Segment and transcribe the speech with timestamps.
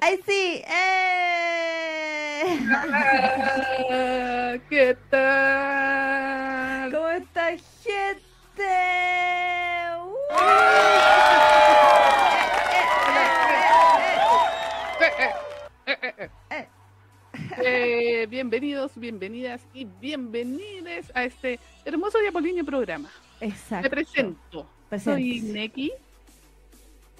[0.00, 0.62] ¡Ay, sí!
[0.66, 2.60] ¡Eh!
[4.68, 6.92] ¿Qué tal?
[6.92, 7.50] ¿Cómo está,
[7.82, 8.66] gente?
[9.96, 10.14] ¡Uh!
[17.58, 23.10] Eh, eh, bienvenidos, bienvenidas y bienvenides a este hermoso apolíneo programa.
[23.40, 23.84] Exacto.
[23.84, 24.66] Me presento.
[25.02, 25.92] Soy Neki.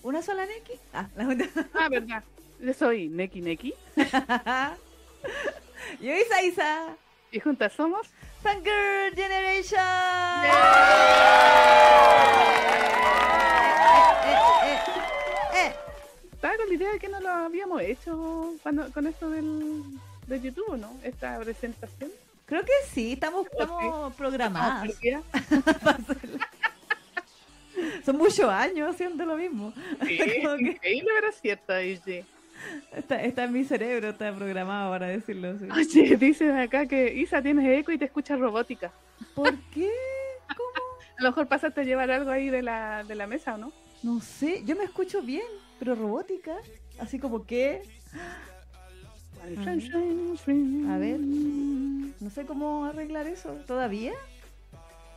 [0.02, 0.72] ¿Una sola Neki?
[0.92, 1.36] Ah, la
[1.74, 2.22] Ah, verdad.
[2.60, 3.74] Yo soy Neki Neki.
[6.01, 6.97] Yo Isa Isa.
[7.30, 8.06] Y juntas somos
[8.42, 9.80] Fangirl Generation.
[10.45, 10.51] Eh,
[14.64, 14.78] eh,
[15.55, 15.75] eh,
[16.33, 19.83] Estaba con la idea de que no lo habíamos hecho cuando, con esto del,
[20.27, 20.98] de YouTube, ¿no?
[21.02, 22.11] Esta presentación.
[22.47, 24.89] Creo que sí, estamos, estamos programadas.
[25.84, 25.98] Ah,
[28.05, 29.73] Son muchos años haciendo lo mismo.
[30.06, 30.19] Sí,
[30.61, 31.73] increíble, pero es cierto,
[32.05, 32.25] sí.
[32.95, 35.69] Está, está, en mi cerebro, está programado para decirlo así.
[35.70, 38.92] Oye, dices acá que Isa tienes eco y te escuchas robótica.
[39.34, 39.91] ¿Por qué?
[40.48, 40.86] ¿Cómo?
[41.19, 43.73] A lo mejor pasaste a llevar algo ahí de la, de la mesa, ¿o no?
[44.03, 45.47] No sé, yo me escucho bien,
[45.78, 46.56] pero robótica.
[46.98, 47.83] Así como que.
[49.42, 49.47] A
[50.98, 53.51] ver, no sé cómo arreglar eso.
[53.67, 54.12] ¿Todavía?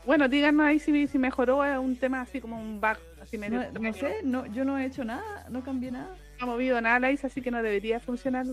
[0.05, 2.97] Bueno, díganos ahí si, si mejoró un tema así como un bug.
[3.21, 6.15] Así no, no sé, no, yo no he hecho nada, no cambié nada.
[6.39, 8.45] No ha movido nada la Isa, así que no debería funcionar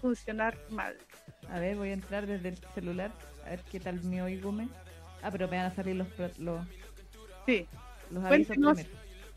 [0.00, 0.96] funcionar mal.
[1.50, 3.10] A ver, voy a entrar desde el celular,
[3.44, 4.52] a ver qué tal me oigo.
[4.52, 4.68] Me.
[5.22, 6.64] Ah, pero me van a salir los, los,
[7.46, 7.66] sí.
[8.10, 8.88] los avisos primero.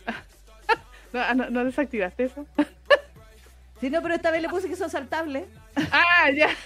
[1.13, 2.45] no, no, ¿No desactivaste eso?
[3.79, 5.47] Sí, no, pero esta vez le puse que son saltables.
[5.91, 6.49] ah, ya.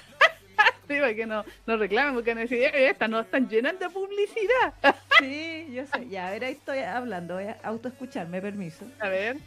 [0.88, 4.74] Sí, para que no, no reclamen, porque no decían, estas no están llenas de publicidad.
[5.18, 6.10] sí, yo sé.
[6.10, 8.86] Ya, a ver, ahí estoy hablando, voy a autoescucharme, permiso.
[9.00, 9.38] A ver.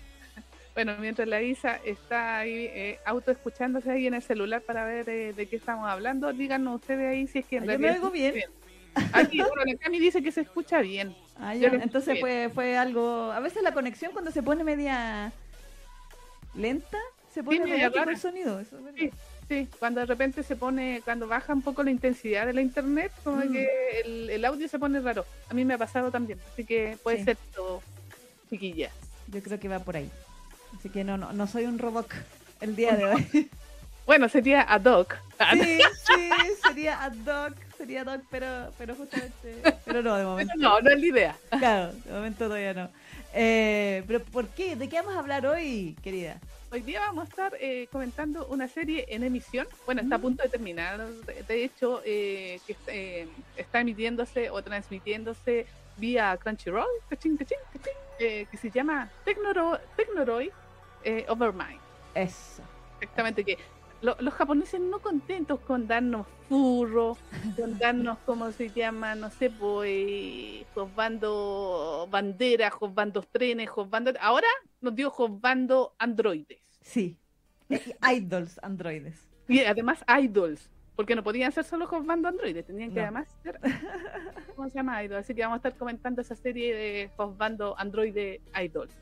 [0.76, 5.32] Bueno, mientras la Isa está ahí eh, autoescuchándose ahí en el celular para ver eh,
[5.32, 8.10] de qué estamos hablando, díganos ustedes ahí si es que en ah, Yo me oigo
[8.10, 8.34] bien.
[8.34, 8.50] bien.
[9.14, 11.16] Aquí, bueno, la Cami dice que se escucha bien.
[11.40, 11.68] Ah, ya.
[11.68, 13.32] Entonces fue, fue algo.
[13.32, 15.32] A veces la conexión cuando se pone media
[16.54, 16.98] lenta,
[17.32, 18.60] se pone sí, medio el sonido.
[18.60, 19.10] Eso es sí,
[19.48, 23.12] sí, cuando de repente se pone, cuando baja un poco la intensidad de la internet,
[23.24, 23.50] como mm.
[23.50, 23.68] que
[24.04, 25.24] el, el, audio se pone raro.
[25.48, 27.24] A mí me ha pasado también, así que puede sí.
[27.24, 27.80] ser todo,
[28.50, 28.90] chiquilla.
[29.28, 30.10] Yo creo que va por ahí.
[30.78, 32.08] Así que no, no, no soy un robot
[32.60, 33.50] el día de hoy.
[34.06, 35.16] Bueno, sería ad hoc.
[35.50, 36.30] Sí, sí,
[36.64, 40.52] sería ad hoc, sería ad hoc, pero, pero justamente, pero no, de momento.
[40.56, 41.36] Pero no, no es la idea.
[41.58, 42.88] Claro, de momento todavía no.
[43.34, 44.76] Eh, pero ¿por qué?
[44.76, 46.38] ¿De qué vamos a hablar hoy, querida?
[46.72, 49.66] Hoy día vamos a estar eh, comentando una serie en emisión.
[49.86, 51.04] Bueno, está a punto de terminar.
[51.48, 55.66] De, hecho, eh, que eh, está emitiéndose o transmitiéndose
[55.96, 57.38] vía Crunchyroll, cachín,
[58.18, 59.78] que se llama Tecnoro,
[61.06, 61.80] Tecnoroid Overmind.
[62.14, 62.62] Eso.
[63.00, 63.58] Exactamente, que
[64.00, 67.16] lo, los japoneses no contentos con darnos furro,
[67.56, 69.14] con darnos, ¿cómo se llama?
[69.14, 74.12] No sé, pues, josbando banderas, josbando trenes, josbando...
[74.20, 74.48] Ahora
[74.80, 76.60] nos dio josbando androides.
[76.80, 77.18] Sí,
[78.12, 79.28] idols androides.
[79.48, 83.02] Y además idols, porque no podían ser solo josbando androides, tenían que no.
[83.02, 83.60] además ser...
[84.56, 85.04] ¿Cómo se llama?
[85.04, 85.18] Idol.
[85.18, 88.96] Así que vamos a estar comentando esa serie de josbando androide idols.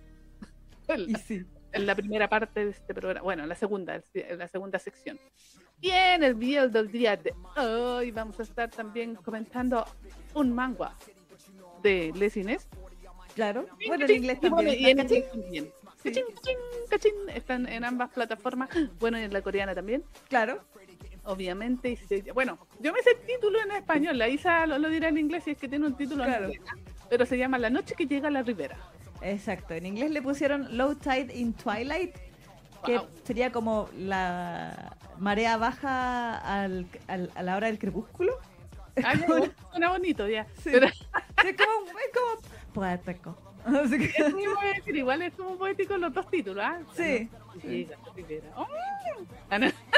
[1.07, 4.49] Y sí en la primera parte de este programa, bueno, en la segunda, en la
[4.49, 5.19] segunda sección.
[5.81, 9.85] Y en el video del día de hoy vamos a estar también comentando
[10.35, 10.97] un manga
[11.83, 12.69] de Les Inés.
[13.35, 14.81] Claro, bueno, en inglés también.
[14.81, 15.73] Y en inglés también.
[16.03, 16.59] Cachín, cachín,
[16.89, 17.15] cachín.
[17.35, 18.69] Están en ambas plataformas,
[19.01, 20.05] bueno, y en la coreana también.
[20.29, 20.63] Claro.
[21.25, 21.99] Obviamente,
[22.35, 25.45] bueno, yo me sé el título en español, la Isa lo, lo dirá en inglés
[25.45, 26.45] si es que tiene un título claro.
[26.45, 26.75] en inglés,
[27.09, 28.77] pero se llama La noche que llega a la ribera.
[29.21, 32.17] Exacto, en inglés le pusieron Low Tide in Twilight,
[32.85, 33.07] que wow.
[33.25, 38.39] sería como la marea baja al, al, a la hora del crepúsculo.
[39.03, 39.15] Ah,
[39.71, 40.47] suena bonito ya.
[40.63, 40.71] Sí.
[40.73, 40.87] Pero...
[40.87, 40.95] es,
[41.57, 43.37] como, es como poético.
[43.65, 44.23] Así que...
[44.23, 44.45] es muy
[44.77, 46.81] decir, igual es como poético los dos títulos, ¿ah?
[46.95, 47.29] Sí.
[47.63, 47.89] Sí.
[48.57, 48.67] Oh.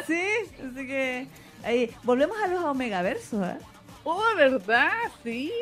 [0.07, 0.23] sí,
[0.59, 1.27] así que
[1.65, 3.57] ahí volvemos a los Omegaversos, ¿eh?
[4.09, 4.93] Oh, ¿verdad?
[5.25, 5.53] Sí.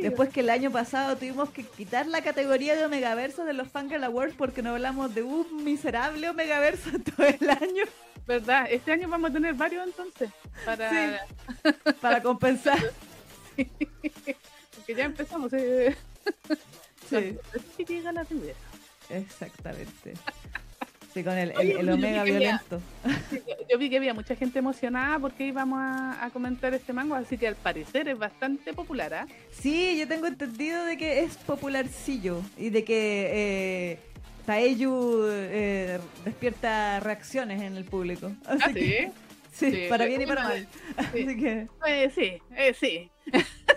[0.00, 4.02] Después que el año pasado tuvimos que quitar la categoría de Omegaverso de los Fangirl
[4.02, 7.84] Awards porque no hablamos de un miserable Omegaverso todo el año.
[8.26, 8.66] ¿Verdad?
[8.70, 10.30] Este año vamos a tener varios entonces.
[10.64, 11.18] Para, sí,
[12.00, 12.78] para compensar.
[13.56, 14.34] Sí.
[14.76, 15.50] Porque ya empezamos.
[15.54, 15.96] Eh.
[17.08, 17.38] Sí.
[17.76, 18.58] Sí, llega la primera.
[19.08, 20.12] Exactamente.
[21.16, 22.82] Sí, con el, el, el omega violento.
[23.02, 26.92] Había, yo, yo, vi que había mucha gente emocionada porque íbamos a, a, comentar este
[26.92, 29.26] manga, así que al parecer es bastante popular, ¿ah?
[29.26, 29.32] ¿eh?
[29.50, 33.98] Sí, yo tengo entendido de que es popularcillo y de que eh,
[34.44, 38.30] Taeyu eh, despierta reacciones en el público.
[38.44, 39.10] Así ¿Ah, que-
[39.52, 39.70] sí?
[39.70, 40.68] sí, para bien y para mal.
[41.14, 41.22] sí.
[41.24, 43.10] Así que, Eh, sí, eh, sí,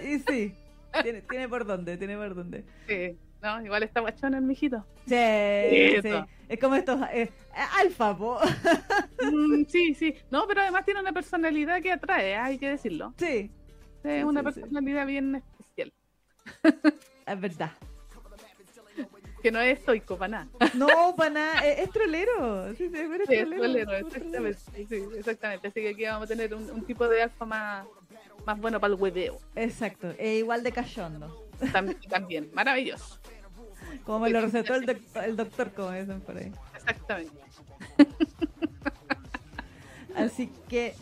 [0.03, 0.53] y sí,
[1.01, 2.65] tiene, tiene por dónde, tiene por dónde.
[2.85, 3.17] sí.
[3.41, 4.85] No, igual está guachón el mijito.
[5.07, 5.15] Sí,
[6.01, 6.11] sí.
[6.49, 7.29] Es como estos eh,
[7.79, 8.39] alfa, po.
[9.31, 10.15] Mm, sí, sí.
[10.31, 13.13] No, pero además tiene una personalidad que atrae, hay que decirlo.
[13.17, 13.51] Sí,
[14.03, 15.93] Es Sí, una sí, personalidad bien especial.
[17.25, 17.71] es verdad.
[19.41, 20.47] Que no es estoico para nada.
[20.73, 22.73] No, para nada, es, es trolero.
[22.75, 23.55] Sí, sí, es trolero.
[23.61, 24.59] trolero, exactamente.
[24.89, 25.67] Sí, exactamente.
[25.69, 27.87] Así que aquí vamos a tener un, un tipo de alfa más,
[28.45, 29.37] más bueno para el hueveo.
[29.55, 31.48] Exacto, e igual de cachondo.
[31.71, 33.19] Tam- También, maravilloso.
[34.05, 36.51] Como me lo recetó el, doc- el doctor, como dicen por ahí.
[36.75, 37.33] Exactamente.
[40.15, 40.95] Así que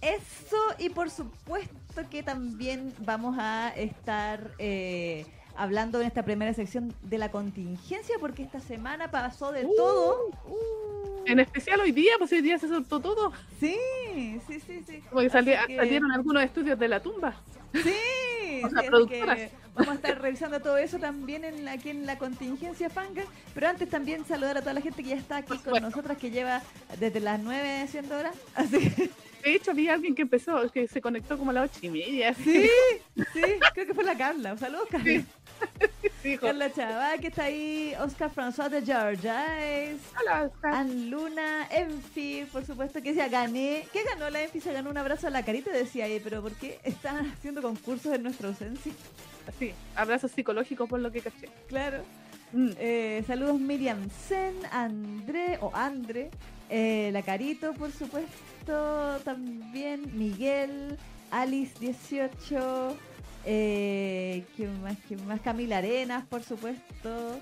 [0.00, 1.74] eso y por supuesto
[2.10, 5.26] que también vamos a estar eh,
[5.56, 9.74] hablando en esta primera sección de la contingencia porque esta semana pasó de Uh.
[9.76, 10.30] todo.
[10.46, 13.32] Uh, En especial hoy día, pues hoy día se soltó todo.
[13.58, 13.76] sí,
[14.46, 15.00] sí, sí, sí.
[15.08, 17.34] Como que sali- Así que- salieron algunos estudios de la tumba.
[17.74, 17.94] Sí,
[18.68, 22.90] Sí, así que vamos a estar revisando todo eso también en aquí en la contingencia
[22.90, 23.24] fanga.
[23.54, 26.30] Pero antes también saludar a toda la gente que ya está aquí con nosotras, que
[26.30, 26.62] lleva
[26.98, 28.36] desde las 9 haciendo horas.
[28.54, 29.10] Así que
[29.42, 32.34] De hecho, había alguien que empezó, que se conectó como a las ocho y media.
[32.44, 32.68] sí,
[33.32, 33.42] sí,
[33.74, 34.56] creo que fue la Carla.
[34.56, 35.04] Saludos, Carla.
[35.04, 35.26] Sí.
[36.40, 39.44] Carla Chava, que está ahí, Oscar François de Georgia,
[40.20, 40.74] hola, Oscar.
[40.74, 43.86] Ann Luna, Enfi, por supuesto, que decía, gané.
[43.92, 44.60] ¿Qué ganó la Enfi?
[44.60, 48.14] Se ganó un abrazo a la carita, decía ahí, pero ¿por qué están haciendo concursos
[48.14, 48.92] en nuestra ausencia?
[49.58, 51.48] Sí, abrazos psicológicos por lo que caché.
[51.68, 52.04] Claro.
[52.52, 52.70] Mm.
[52.78, 56.30] Eh, saludos Miriam Sen, André o Andre,
[56.68, 60.98] eh, la Carito, por supuesto, también Miguel,
[61.30, 62.96] Alice 18,
[63.46, 64.96] eh, ¿quién más?
[65.06, 65.40] ¿Quién más?
[65.40, 67.38] Camila Arenas, por supuesto,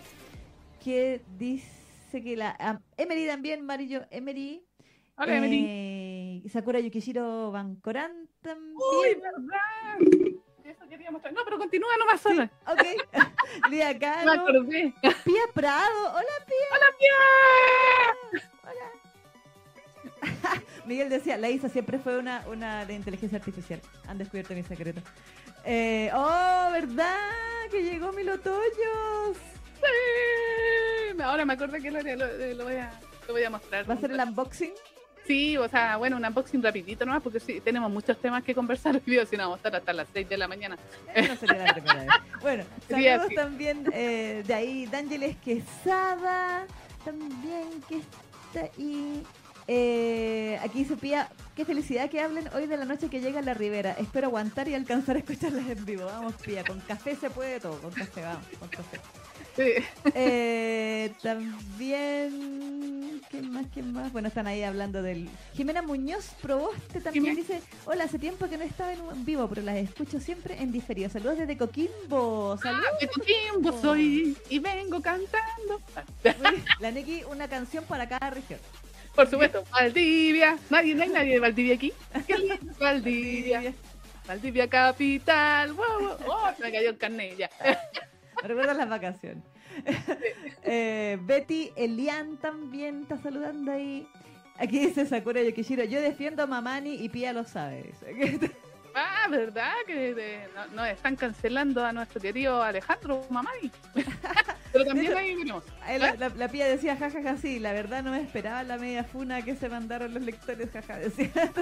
[0.85, 4.63] que dice que la ah, Emery también, Marillo Emery,
[5.17, 5.65] Hola, Emily.
[5.69, 8.13] eh, Sakura Yukishiro Bancoran
[8.43, 8.77] también.
[8.77, 10.28] Uy, verdad.
[10.69, 11.33] Eso quería mostrar.
[11.33, 12.51] No, pero continúa nomás Sí, sola.
[12.67, 12.83] ok.
[13.71, 14.93] Lía Me acordé.
[15.25, 16.35] Pía Prado, hola
[16.75, 17.17] ¡Hola, Pia!
[20.85, 23.81] Miguel decía, la Isa siempre fue una, una de inteligencia artificial.
[24.09, 25.01] Han descubierto mi secreto.
[25.65, 27.17] Eh, oh, ¿verdad?
[27.71, 29.37] Que llegó Milo Toyos.
[29.77, 31.23] Sí.
[31.23, 32.15] Ahora me acordé que lo, lo,
[32.55, 32.93] lo voy a,
[33.27, 33.89] lo voy a mostrar.
[33.89, 34.73] ¿Va a ser el unboxing?
[35.29, 38.95] Sí, o sea, bueno, un unboxing rapidito nomás, porque sí, tenemos muchos temas que conversar
[38.95, 40.79] hoy día, si no vamos a estar hasta las 6 de la mañana.
[41.15, 42.09] Eh, no sería la primera vez.
[42.41, 46.67] Bueno, saludos también eh, de ahí, D'Ángeles Quesada,
[47.05, 49.23] también que está ahí.
[49.71, 53.43] Eh, aquí se pía, qué felicidad que hablen hoy de la noche que llega a
[53.43, 53.93] la Ribera.
[53.99, 56.07] Espero aguantar y alcanzar a escucharlas en vivo.
[56.07, 58.99] Vamos, pía, con café se puede todo, con café, vamos, con café.
[59.55, 59.73] Sí.
[60.15, 63.67] Eh, también, ¿qué más?
[63.75, 64.11] ¿Qué más?
[64.11, 65.29] Bueno, están ahí hablando del.
[65.53, 69.77] Jimena Muñoz Proboste también dice: Hola, hace tiempo que no estaba en vivo, pero las
[69.77, 71.11] escucho siempre en diferido.
[71.11, 72.57] Saludos desde Coquimbo.
[72.57, 72.87] Saludos.
[73.01, 75.83] De Coquimbo soy y vengo cantando.
[76.81, 78.61] La Neki, una canción para cada región.
[79.19, 80.57] Por supuesto, Valdivia.
[80.71, 81.93] Nadie, no hay nadie de Valdivia aquí.
[82.25, 83.75] Qué lindo, Valdivia.
[84.29, 85.73] Valdivia capital.
[85.73, 86.17] Wow.
[86.25, 87.51] Oh, me cayó el carnet ya.
[88.41, 89.43] Me recuerdan las vacaciones.
[90.63, 94.07] Eh, Betty Elian también está saludando ahí.
[94.57, 97.93] Aquí dice Sakura Yokishiro, yo defiendo a Mamani y Pia lo sabe.
[98.95, 99.75] Ah, ¿verdad?
[99.87, 103.71] Que de- no- nos están cancelando a nuestro querido Alejandro Mamani.
[104.79, 105.65] Pero también ahí veremos.
[105.83, 109.05] Ahí la, la- la Pía decía, jajaja, sí, la verdad no me esperaba la media
[109.05, 111.31] funa que se mandaron los lectores, jaja, decía.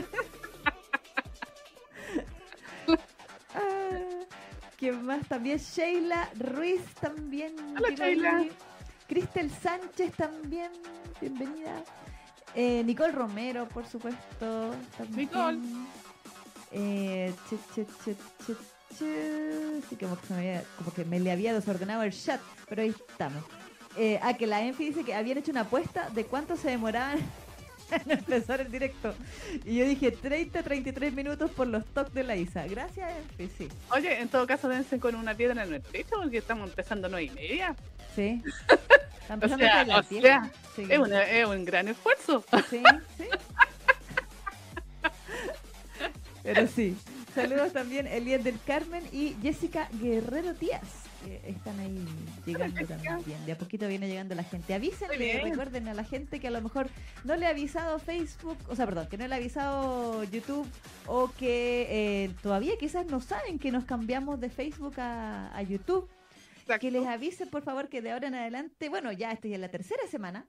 [3.54, 3.98] Ah,
[4.76, 5.26] ¿Quién más?
[5.28, 7.54] También Sheila Ruiz también.
[7.76, 8.44] Hola, Sheila.
[9.08, 10.70] Cristel Sánchez también,
[11.20, 11.82] bienvenida.
[12.54, 14.74] Eh, Nicole Romero, por supuesto.
[14.98, 15.16] También.
[15.28, 15.58] Nicole.
[16.72, 18.16] Eh, che, che, che,
[18.98, 19.82] che, che.
[19.88, 22.82] Sí, como que, se me había- como que me le había desordenado el chat, pero
[22.82, 23.44] ahí estamos.
[23.96, 27.18] Eh, ah, que la Enfi dice que habían hecho una apuesta de cuánto se demoraban
[28.04, 29.14] en empezar el directo.
[29.64, 32.66] Y yo dije 30, 33 minutos por los toques de la Isa.
[32.66, 33.68] Gracias, Enfi, sí.
[33.92, 37.10] Oye, en todo caso, dense con una piedra en el pecho porque estamos empezando a
[37.10, 37.74] nueve y media.
[38.14, 38.42] Sí.
[39.28, 40.86] O empezando sea, a o sea, Sí.
[40.88, 42.44] es, una- es un gran esfuerzo.
[42.70, 42.80] Sí,
[43.18, 43.24] sí.
[46.44, 46.96] Pero sí.
[47.36, 51.04] Saludos también Elías del Carmen y Jessica Guerrero Díaz.
[51.22, 52.02] que están ahí
[52.46, 53.44] llegando también.
[53.44, 54.72] De a poquito viene llegando la gente.
[54.72, 56.88] Avísenle, recuerden a la gente que a lo mejor
[57.24, 60.66] no le ha avisado Facebook, o sea, perdón, que no le ha avisado YouTube
[61.06, 66.08] o que eh, todavía quizás no saben que nos cambiamos de Facebook a, a YouTube.
[66.80, 69.68] que les avisen, por favor, que de ahora en adelante, bueno, ya estoy en la
[69.68, 70.48] tercera semana.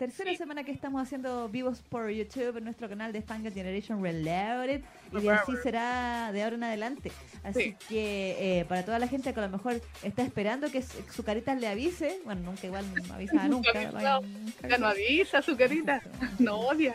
[0.00, 0.38] Tercera Sí.
[0.38, 4.80] semana que estamos haciendo vivos por YouTube en nuestro canal de Fanga Generation Reloaded.
[5.12, 7.12] Y de así será de ahora en adelante.
[7.44, 7.76] Así Sí.
[7.86, 11.54] que eh, para toda la gente que a lo mejor está esperando que su carita
[11.54, 13.74] le avise, bueno, nunca igual no avisa nunca.
[13.74, 14.22] Nunca vaya, avisado.
[14.22, 16.00] nunca Ya no avisa su carita.
[16.38, 16.94] No odia.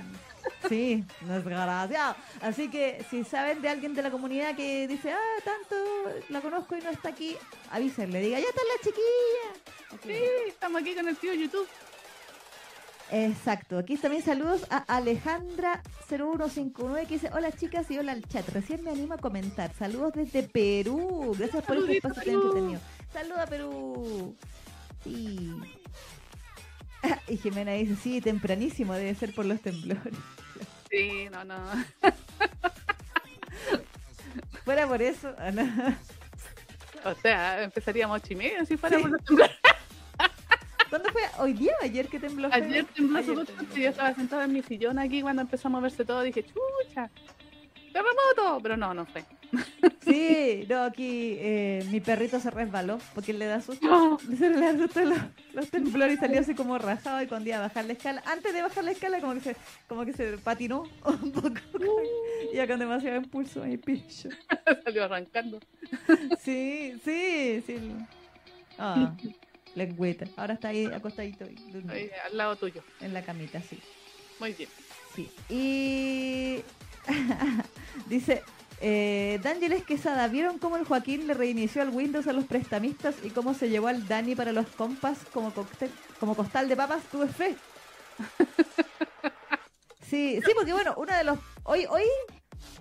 [0.67, 2.15] Sí, desgraciado.
[2.41, 5.75] Así que si saben de alguien de la comunidad que dice, ah, tanto
[6.29, 7.35] la conozco y no está aquí,
[7.69, 9.95] avísenle, diga, ya está la chiquilla.
[9.95, 10.09] Aquí.
[10.09, 11.67] Sí, estamos aquí con el tío YouTube.
[13.11, 13.77] Exacto.
[13.77, 18.47] Aquí también saludos a Alejandra0159 que dice, hola chicas y hola al chat.
[18.49, 19.71] Recién me animo a comentar.
[19.73, 21.35] Saludos desde Perú.
[21.37, 22.79] Gracias por este espacio tan entretenido.
[23.13, 24.35] Saludos a Perú.
[25.03, 25.51] Sí.
[27.27, 30.15] Y Jimena dice, sí, tempranísimo, debe ser por los temblores.
[30.89, 31.55] Sí, no, no.
[34.65, 35.95] Fuera por eso, no.
[37.03, 39.03] O sea, empezaríamos ocho y media si fuera Sí.
[39.03, 39.55] por los temblores.
[40.95, 41.23] ¿Cuándo fue?
[41.39, 42.47] ¿Hoy día o ayer que tembló?
[42.53, 43.81] Ayer tembló súper fuerte.
[43.81, 46.21] Yo estaba sentada en mi sillón aquí cuando empezó a moverse todo.
[46.21, 47.09] Dije, chucha,
[47.91, 48.61] terremoto.
[48.63, 49.25] Pero no, no fue.
[50.05, 53.87] Sí, no, aquí eh, mi perrito se resbaló porque le da susto.
[53.87, 54.19] No.
[54.19, 55.17] Se le da susto los,
[55.53, 58.23] los temblores y salió así como rajado y cuando iba a bajar la escala.
[58.27, 59.55] Antes de bajar la escala como que se,
[59.87, 61.59] como que se patinó un poco.
[62.53, 64.29] Ya con demasiado impulso ahí, picho.
[64.85, 65.59] Salió arrancando.
[66.39, 67.95] Sí, sí, sí.
[68.77, 69.11] Ah,
[69.75, 70.25] lengüeta.
[70.37, 72.81] Ahora está ahí acostadito ahí, al lado tuyo.
[73.01, 73.79] en la camita, sí.
[74.39, 74.69] Muy bien.
[75.15, 75.29] Sí.
[75.49, 76.61] Y
[78.09, 78.43] dice
[78.81, 83.29] eh, D'Ángeles Quesada, ¿vieron cómo el Joaquín le reinició al Windows a los prestamistas y
[83.29, 87.03] cómo se llevó al Dani para los compas como, cóctel- como costal de papas?
[87.11, 87.55] Tuve fe.
[90.07, 91.39] Sí, sí, porque bueno, uno de los...
[91.63, 92.03] Hoy, hoy,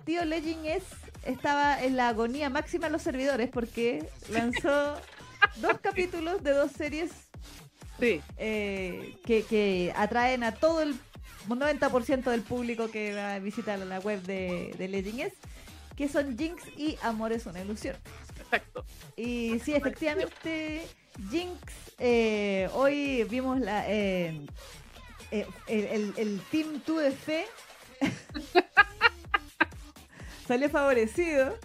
[0.05, 0.83] tío Legend es
[1.25, 4.95] estaba en la agonía máxima en los servidores porque lanzó
[5.57, 7.11] dos capítulos de dos series
[7.99, 10.95] Sí, eh, que, que atraen a todo el
[11.47, 15.33] un 90% del público que va a visitar la web de, de Legend es,
[15.95, 17.95] que son Jinx y Amor es una ilusión.
[18.39, 18.83] exacto.
[19.15, 20.87] Y sí, efectivamente,
[21.29, 21.57] Jinx,
[21.99, 24.41] eh, hoy vimos la, eh,
[25.31, 27.45] el, el- el Team Tuve Fe
[30.47, 31.57] salió favorecido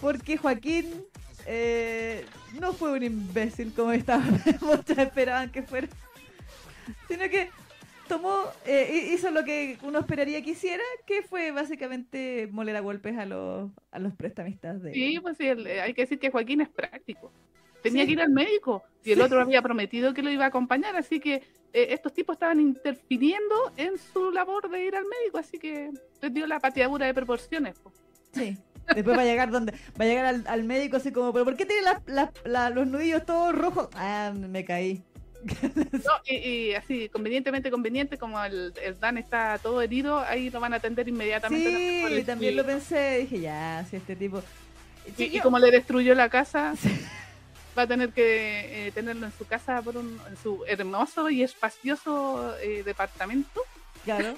[0.00, 1.04] porque Joaquín
[1.46, 2.24] eh,
[2.60, 4.22] no fue un imbécil como estaba,
[4.60, 5.88] muchos esperaban que fuera,
[7.08, 7.48] sino que
[8.08, 12.80] tomó, eh, hi- hizo lo que uno esperaría que hiciera, que fue básicamente moler a
[12.80, 14.92] golpes a los, a los prestamistas de...
[14.92, 17.32] Sí, pues sí, el- eh, hay que decir que Joaquín es práctico.
[17.82, 18.08] Tenía Sí.
[18.08, 19.24] que ir al médico y el Sí.
[19.24, 23.72] otro había prometido que lo iba a acompañar, así que eh, estos tipos estaban interfiriendo
[23.76, 27.78] en su labor de ir al médico, así que les dio la pateadura de proporciones.
[27.78, 27.90] po.
[28.32, 28.56] Sí.
[28.94, 31.56] Después va a llegar donde va a llegar al, al médico así como, pero ¿por
[31.56, 33.88] qué tiene las- la- los nudillos todos rojos?
[33.94, 35.02] Ah, me caí.
[35.74, 40.60] No, y, y así, convenientemente conveniente, como el, el Dan está todo herido, ahí lo
[40.60, 41.70] van a atender inmediatamente.
[41.70, 44.42] también Sí, el también lo pensé, dije, ya, si este tipo...
[45.18, 46.74] Y, como le destruyó la casa,
[47.76, 51.42] va a tener que eh, tenerlo en su casa, por un, en su hermoso y
[51.42, 53.62] espacioso eh, departamento.
[54.04, 54.34] Claro.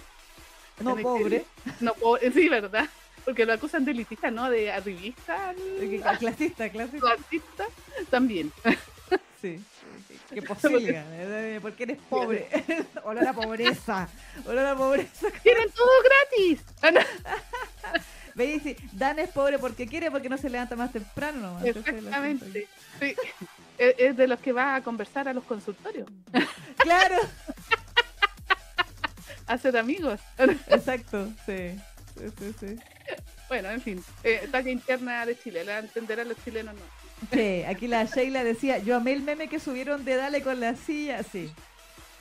[0.80, 1.44] No, que- pobre.
[1.80, 2.88] No, po- sí, ¿verdad?
[3.24, 4.50] Porque lo acusan de elitista, ¿no?
[4.50, 7.00] De arribista, Eh, Clasista, clasista.
[7.16, 7.64] clasista
[8.10, 8.52] también.
[9.40, 9.62] Sí.
[10.32, 12.48] Que posilga, eh, porque eres pobre.
[13.04, 14.08] Hola la pobreza.
[14.46, 15.28] Hola la pobreza.
[15.42, 16.64] ¡Quieren todo gratis!
[16.82, 18.00] Ah.
[18.34, 21.40] Ve y dice, Dan es pobre porque quiere, porque no se levanta más temprano.
[21.40, 21.64] nomás.
[21.64, 22.66] Exactamente.
[22.98, 23.14] Sí.
[23.78, 26.08] Es, de los que va a conversar a los consultorios,
[26.78, 27.16] Claro,
[29.46, 30.20] a hacer amigos.
[30.68, 31.76] exacto, sí.
[32.18, 32.76] Sí, sí, sí.
[33.48, 36.80] Bueno, en fin, eh, talla interna de Chile, la entenderán los chilenos, no.
[37.30, 40.74] Sí, aquí la Sheila decía, yo amé el meme que subieron de Dale con la
[40.74, 41.52] silla, sí.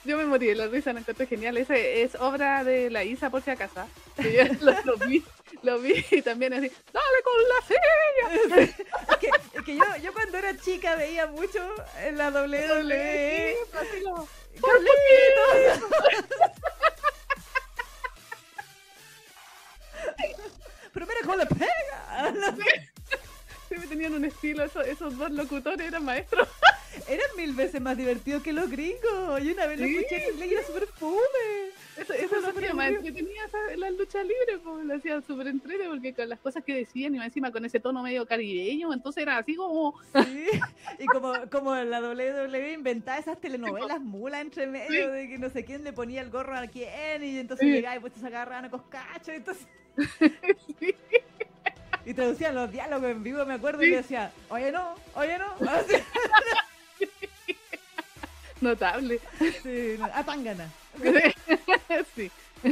[0.06, 1.58] Yo me morí de la risa, lo encontré genial.
[1.58, 3.88] Ese es obra de la Isa, por si acaso.
[4.18, 5.24] Yo lo, lo vi,
[5.62, 8.74] lo vi y también así, ¡dale con la silla!
[9.10, 11.60] Es que, es que yo, yo cuando era chica veía mucho
[12.02, 13.56] en la WWE.
[20.94, 22.84] Pero mira cómo le pega.
[23.74, 26.48] Siempre tenían un estilo, esos, esos dos locutores eran maestros.
[27.08, 29.42] Eran mil veces más divertidos que los gringos.
[29.42, 29.96] Y una vez lo Sí.
[29.96, 31.18] escuché en inglés y era súper fome.
[31.98, 33.08] Eso, Eso es lo súper más aburrido.
[33.08, 36.76] entretenida esa- la lucha libre, pues, lo hacía súper entrete porque con las cosas que
[36.76, 40.46] decían y encima con ese tono medio caribeño, entonces era así como, Sí.
[41.00, 45.66] Y como, como la WWE inventaba esas telenovelas mulas entre medio de que no sé
[45.66, 47.74] quién le ponía el gorro a quién y entonces Sí.
[47.74, 49.32] llegaba y pues se agarraban a coscacho.
[49.32, 49.66] Entonces,
[50.80, 50.96] sí,
[52.06, 55.54] y traducían los diálogos en vivo, me acuerdo, y decía, oye no, oye no.
[55.70, 55.96] Así,
[58.62, 59.20] Notable.
[59.62, 60.70] sí, no, a tangana.
[62.16, 62.32] sí.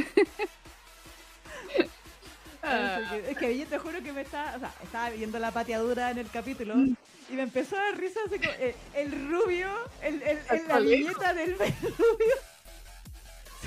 [3.28, 6.18] Es que- yo te juro que me estaba, o sea, estaba viendo la pateadura en
[6.18, 6.94] el capítulo Mm.
[7.30, 9.68] y me empezó a dar risa así como, eh, el rubio,
[10.00, 11.72] el, el, el- la viñeta del rubio.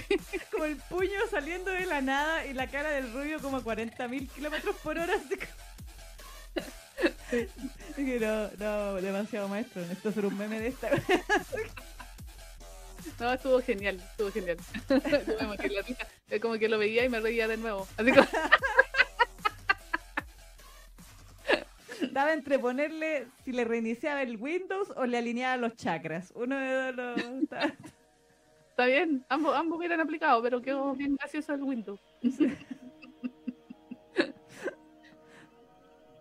[0.51, 4.29] Como el puño saliendo de la nada y la cara del rubio como a 40.000
[4.29, 5.13] kilómetros por hora.
[5.15, 5.65] Así como...
[7.97, 9.81] No, no, demasiado maestro.
[9.81, 10.89] Necesito hacer un meme de esta.
[13.19, 14.57] No, estuvo genial, estuvo genial.
[16.29, 17.87] Es como que lo veía y me reía de nuevo.
[17.97, 18.27] Así como,
[22.11, 26.31] Daba entre ponerle si le reiniciaba el Windows o le alineaba los chakras.
[26.35, 27.15] Uno de dos los...
[28.75, 31.99] está bien, ambos, ambos hubieran aplicado, pero quedó bien gracioso el Windows.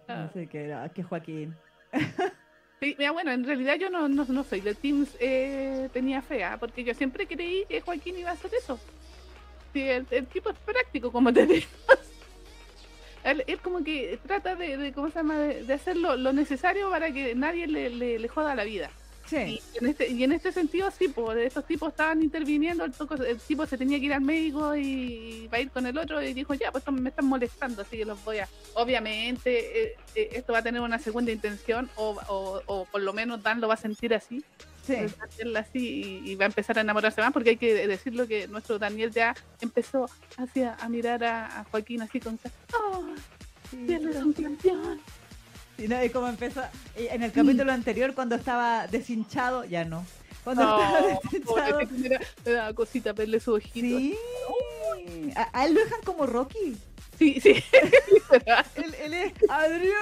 [0.06, 0.24] Ah.
[0.28, 1.56] Así que, no, que Joaquín.
[2.80, 6.58] Sí, mira, bueno, en realidad yo no, no, no soy de Teams eh, tenía fea,
[6.58, 8.78] porque yo siempre creí que Joaquín iba a hacer eso.
[9.72, 11.66] Sí, el, el tipo es práctico, como te digo.
[13.24, 15.38] Él, él como que trata de, de, ¿cómo se llama?
[15.38, 18.90] De, de hacer lo, lo necesario para que nadie le, le, le joda la vida.
[19.34, 19.60] Sí.
[19.74, 23.22] Y en este, y en este sentido, sí, pues, estos tipos estaban interviniendo, el, toco-
[23.24, 26.22] el tipo se tenía que ir al médico y va a ir con el otro
[26.22, 28.48] y dijo, ya, pues me están molestando, así que los voy a...
[28.74, 33.12] Obviamente, eh, eh, esto va a tener una segunda intención, o, o, o por lo
[33.12, 34.42] menos Dan lo va a sentir así,
[34.86, 34.96] Sí.
[34.96, 38.46] hacerla así y, y va a empezar a enamorarse más, porque hay que decirlo que
[38.48, 42.38] nuestro Daniel ya empezó hacia, a mirar a, a Joaquín así con...
[42.78, 43.04] ¡Oh,
[43.70, 45.00] Sí, es un campeón!
[45.78, 46.62] Y no, y como empezó
[46.96, 50.06] y en el capítulo anterior cuando estaba deshinchado, ya no.
[50.44, 51.44] Cuando estaba deshinchado.
[51.70, 53.74] pobre, me da- me daba cosita verle su ojito.
[53.98, 54.16] Sí.
[55.36, 56.76] A, a él lo dejan como Rocky.
[57.18, 57.62] Sí, sí.
[58.74, 59.92] Él, él es Adrián.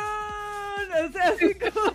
[1.09, 1.93] O sea, así como.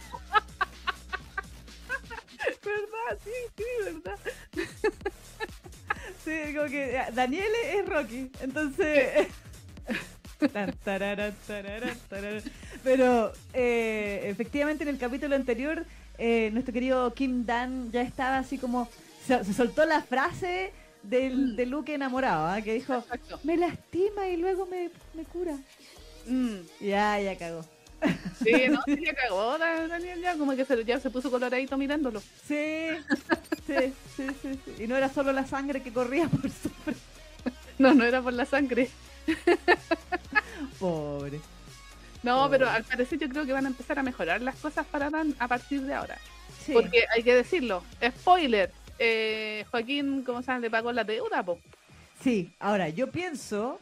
[2.63, 3.19] ¿Verdad?
[3.23, 4.19] Sí, sí, ¿verdad?
[6.23, 8.31] Sí, como que eh, Daniel es Rocky.
[8.41, 9.27] Entonces.
[12.83, 15.85] Pero eh, efectivamente en el capítulo anterior,
[16.17, 18.89] eh, nuestro querido Kim Dan ya estaba así como.
[19.25, 20.71] Se, se soltó la frase
[21.03, 21.55] del, Mm.
[21.57, 22.61] de Luke enamorado, ¿ah?
[22.61, 23.03] que dijo.
[23.43, 25.57] Me lastima y luego me, me cura.
[26.27, 26.55] Mm.
[26.81, 27.65] Ya, ya cagó.
[28.43, 31.77] Sí, no, sí, ya cagó Da- Daniel ya, como que se, ya se puso coloradito
[31.77, 32.21] mirándolo.
[32.47, 32.89] Sí,
[33.65, 33.73] sí,
[34.15, 34.83] sí, sí, sí.
[34.83, 36.69] Y no era solo la sangre que corría por su.
[37.79, 38.89] No, no era por la sangre.
[40.79, 41.39] Pobre.
[42.23, 45.09] No, pero al parecer yo creo que van a empezar a mejorar las cosas para
[45.09, 46.17] Dan a partir de ahora.
[46.65, 46.73] Sí.
[46.73, 50.59] Porque hay que decirlo, spoiler, eh, Joaquín, ¿cómo llama?
[50.59, 51.59] Le pagó la deuda, po.
[52.21, 53.79] Sí, ahora yo pienso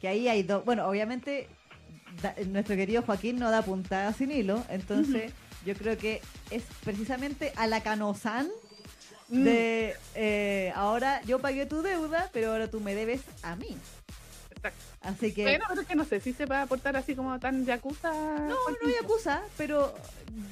[0.00, 0.64] que ahí hay dos.
[0.64, 1.48] Bueno, obviamente
[2.20, 5.32] da- nuestro querido Joaquín no da puntada sin hilo, entonces
[5.64, 8.48] yo creo que es precisamente a la canosan
[9.28, 13.76] Mm, de eh, ahora yo pagué tu deuda, pero ahora tú me debes a mí.
[14.66, 14.84] Exacto.
[15.02, 17.38] Así que Bueno, pero es que no sé si se va a portar así como
[17.38, 18.12] tan yakuza.
[18.12, 18.56] no, no
[19.00, 19.94] acusa, pero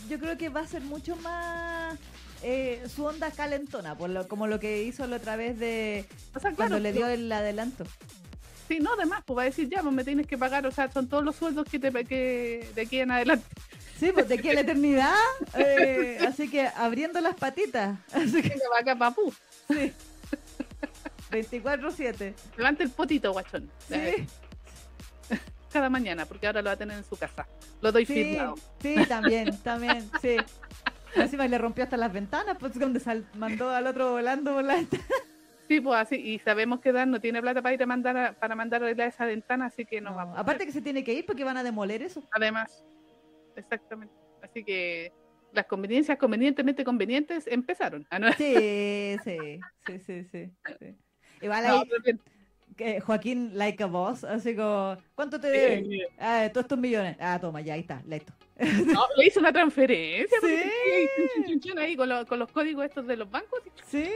[0.08, 1.98] yo creo que va a ser mucho más
[2.42, 6.40] eh, su onda calentona, por lo, como lo que hizo la otra vez de O
[6.40, 7.84] sea, cuando claro, le dio el adelanto.
[8.68, 10.90] Sí, no, además, pues va a decir, ya, pues me tienes que pagar, o sea,
[10.90, 13.46] son todos los sueldos que te que de aquí en adelante.
[13.98, 15.14] Sí, pues de aquí a la eternidad.
[15.54, 17.98] eh, así que abriendo las patitas.
[18.12, 19.32] Así que vaca, papú.
[19.68, 19.92] sí.
[21.34, 22.34] 24-7.
[22.56, 23.70] Levanta el potito, guachón.
[23.88, 24.26] Sí,
[25.72, 27.46] Cada mañana, porque ahora lo va a tener en su casa.
[27.80, 28.54] Lo doy sí, firmado.
[28.80, 30.36] sí, también, también, sí.
[31.16, 34.84] Encima le rompió hasta las ventanas, pues donde sal- mandó al otro volando por la.
[35.66, 38.32] Sí, pues así, y sabemos que Dan no tiene plata para ir a mandar a,
[38.34, 40.38] para mandar a arreglar esa ventana, así que no, No, vamos.
[40.38, 42.22] aparte que se tiene que ir porque van a demoler eso.
[42.32, 42.84] Además,
[43.56, 44.14] exactamente.
[44.42, 45.10] Así que
[45.54, 48.06] las conveniencias convenientemente convenientes empezaron.
[48.10, 50.52] Ah, no, Sí, sí, sí, sí, sí.
[50.78, 50.96] sí.
[51.40, 52.18] Igual No, ahí,
[52.76, 55.88] que Joaquín, like a boss, así como, ¿cuánto te deben?
[56.18, 57.16] Ah, todos estos millones.
[57.20, 58.32] Ah, toma, ya ahí está, listo.
[58.58, 60.38] no, le hizo una transferencia.
[60.40, 60.56] Sí.
[61.16, 63.60] chun, chun, chun, chun, ahí con, los- con los códigos estos de los bancos.
[63.86, 64.08] Sí,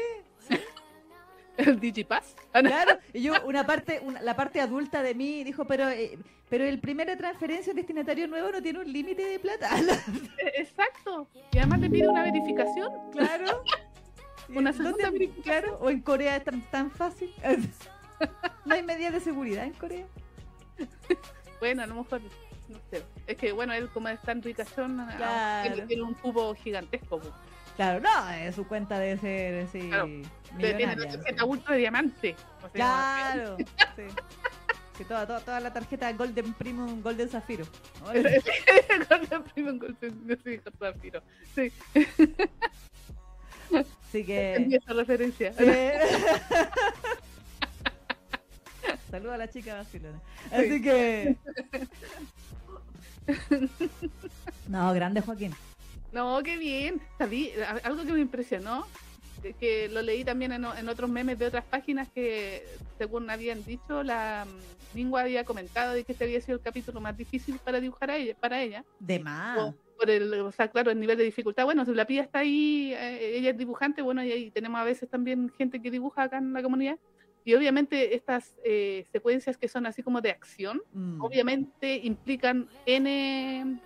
[1.56, 2.34] El Digipass.
[2.52, 2.70] Ah, no.
[2.70, 6.64] Claro, y yo, una parte, una- la parte adulta de mí dijo, pero eh, pero
[6.64, 9.68] el primera transferencia destinatario nuevo no tiene un límite de plata.
[10.56, 11.28] Exacto.
[11.52, 12.90] Y además le pide una verificación.
[13.12, 13.62] claro.
[14.48, 15.42] Una ¿Dónde- segunda verificación.
[15.44, 17.32] Claro, o en Corea es tan, tan fácil.
[18.64, 20.04] No hay medidas de seguridad en Corea.
[21.60, 22.20] Bueno, a lo mejor,
[22.68, 23.02] no sé.
[23.26, 25.72] Es que, bueno, él como es tan ricachón, ah, Claro.
[25.74, 27.20] tiene, tiene un cubo gigantesco.
[27.76, 30.08] Claro, no, eh, su cuenta debe ser sí, Claro.
[30.58, 32.36] Le tiene la tarjeta de diamante.
[32.58, 33.56] O sea, Claro,
[33.96, 34.02] sí.
[34.96, 37.64] Sí, toda, toda, toda la tarjeta Golden Premium, Golden Zafiro.
[39.08, 41.22] Golden Premium, Golden Zafiro.
[41.54, 41.72] Sí.
[44.08, 44.68] Así que.
[44.70, 45.52] Esa referencia.
[45.52, 45.64] Sí.
[49.10, 50.20] Saluda a la chica Barcelona.
[50.52, 51.36] Así que.
[54.68, 55.54] No, grande Joaquín.
[56.12, 57.00] No, qué bien.
[57.18, 57.52] Sabí,
[57.82, 58.86] algo que me impresionó,
[59.60, 62.64] que, lo leí también en, otros memes de otras páginas que,
[62.96, 67.00] según habían dicho, la mm, Lingua había comentado de que este había sido el capítulo
[67.00, 68.84] más difícil para dibujar a ella, para ella.
[68.98, 69.58] De más.
[69.58, 71.64] O- por el, o sea, claro, el nivel de dificultad.
[71.64, 75.08] Bueno, la pía está ahí, eh, ella es dibujante, bueno, y ahí tenemos a veces
[75.10, 76.98] también gente que dibuja acá en la comunidad.
[77.44, 81.20] Y obviamente estas eh, secuencias que son así como de acción, Mm.
[81.22, 83.80] obviamente implican N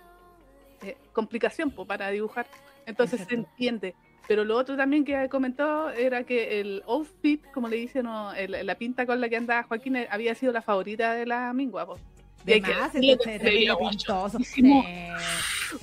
[0.81, 2.45] eh, complicación po, para dibujar.
[2.85, 3.35] Entonces Exacto.
[3.35, 3.95] se entiende.
[4.27, 8.65] Pero lo otro también que comentó era que el outfit, como le dicen, o el-
[8.65, 11.85] la pinta con la que andaba Joaquín, eh, había sido la favorita de la Mingua.
[11.85, 11.97] po.
[12.43, 14.37] De que más, que se se veía pintoso.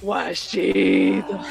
[0.01, 1.41] Guachito.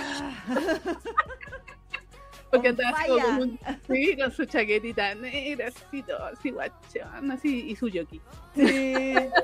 [2.52, 7.70] Porque On andaba con, un- sí, con su chaquetita negra, así todo, así guachón, así,
[7.70, 8.20] y su yoki.
[8.56, 8.64] Sí,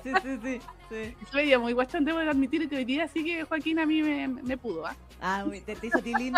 [0.04, 1.16] sí, sí, sí, sí.
[1.30, 4.02] Se veía muy guachón, debo de admitir que hoy día sí que Joaquín a mí
[4.02, 4.96] me, me pudo, ¿ah?
[5.22, 6.36] Ah, te, te hizo tilín.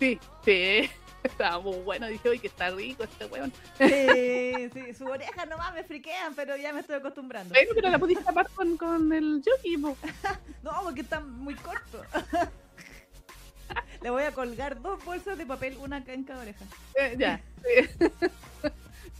[0.00, 0.90] Sí, sí,
[1.24, 3.52] estaba muy bueno, dije, oye, que está rico este weón.
[3.78, 7.54] Sí, sí, sus orejas nomás me friquean, pero ya me estoy acostumbrando.
[7.54, 9.96] Bueno, pero la pudiste tapar con, con el jockey, po.
[10.62, 12.06] No, porque están muy cortos.
[14.02, 16.64] Le voy a colgar dos bolsas de papel, una en cada oreja.
[16.94, 17.40] Eh, ya.
[17.62, 18.68] sí.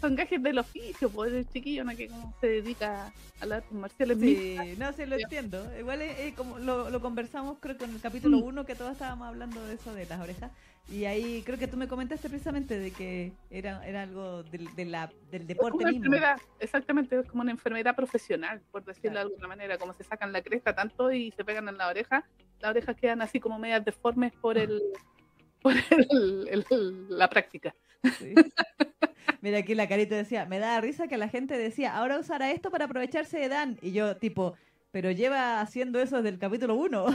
[0.02, 1.96] Son gajes del oficio, pues el chiquillo, ¿no?
[1.96, 5.64] Que como se dedica a las artes marciales Sí, no, sí, lo entiendo.
[5.78, 8.92] Igual es, es como lo, lo conversamos, creo que en el capítulo 1, que todos
[8.92, 10.50] estábamos hablando de eso de las orejas.
[10.90, 14.84] Y ahí creo que tú me comentaste precisamente de que era, era algo del, de
[14.86, 16.06] la, del Es deporte como una mismo.
[16.06, 19.28] enfermedad, exactamente, es como una enfermedad profesional, por decirlo Claro.
[19.28, 22.26] de alguna manera, como se sacan la cresta tanto y se pegan en la oreja,
[22.60, 24.82] las orejas quedan así como medias deformes por el
[25.62, 27.72] por el- el- la práctica.
[28.18, 28.34] Sí.
[29.40, 32.70] Mira aquí la carita decía, me da risa que la gente decía, ahora usará esto
[32.70, 33.78] para aprovecharse de Dan.
[33.82, 34.54] Y yo tipo,
[34.90, 37.06] pero lleva haciendo eso desde el capítulo 1.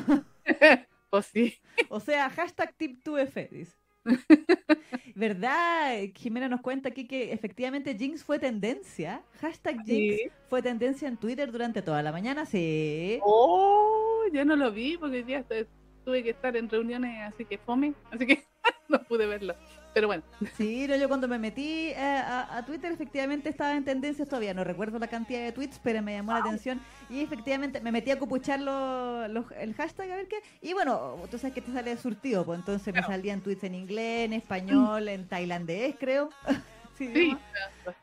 [1.09, 1.55] Pues sí,
[1.89, 3.77] o sea, hashtag tip 2F, dice.
[5.15, 5.93] ¿Verdad?
[6.15, 9.23] Jimena nos cuenta aquí que efectivamente Jinx fue tendencia.
[9.39, 10.29] Hashtag Jinx sí.
[10.49, 13.19] fue tendencia en Twitter durante toda la mañana, sí.
[13.23, 15.67] Oh, ya no lo vi porque hoy día estu-
[16.03, 18.43] tuve que estar en reuniones, así que fome, así que
[18.89, 19.55] no pude verlo.
[19.97, 20.21] Pero bueno,
[20.55, 24.53] Sí, no, yo cuando me metí eh, a, a Twitter efectivamente estaba en tendencias todavía,
[24.53, 26.79] no recuerdo la cantidad de tweets, pero me llamó la atención
[27.09, 31.15] y efectivamente me metí a cupuchar lo- los- el hashtag a ver qué, y bueno,
[31.31, 33.07] tú sabes que te sale surtido, pues entonces me Claro.
[33.07, 36.29] salían tweets en inglés, en español, en tailandés creo.
[36.95, 37.37] Sí, sí.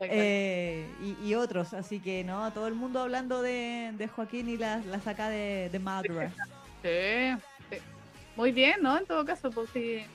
[0.01, 4.57] Eh, y, y otros, así que no, todo el mundo hablando de, de Joaquín y
[4.57, 6.29] la, la saca de, de Madra.
[6.81, 7.37] Sí,
[7.69, 7.77] sí.
[8.35, 8.97] Muy bien, ¿no?
[8.97, 10.05] En todo caso, pues sí.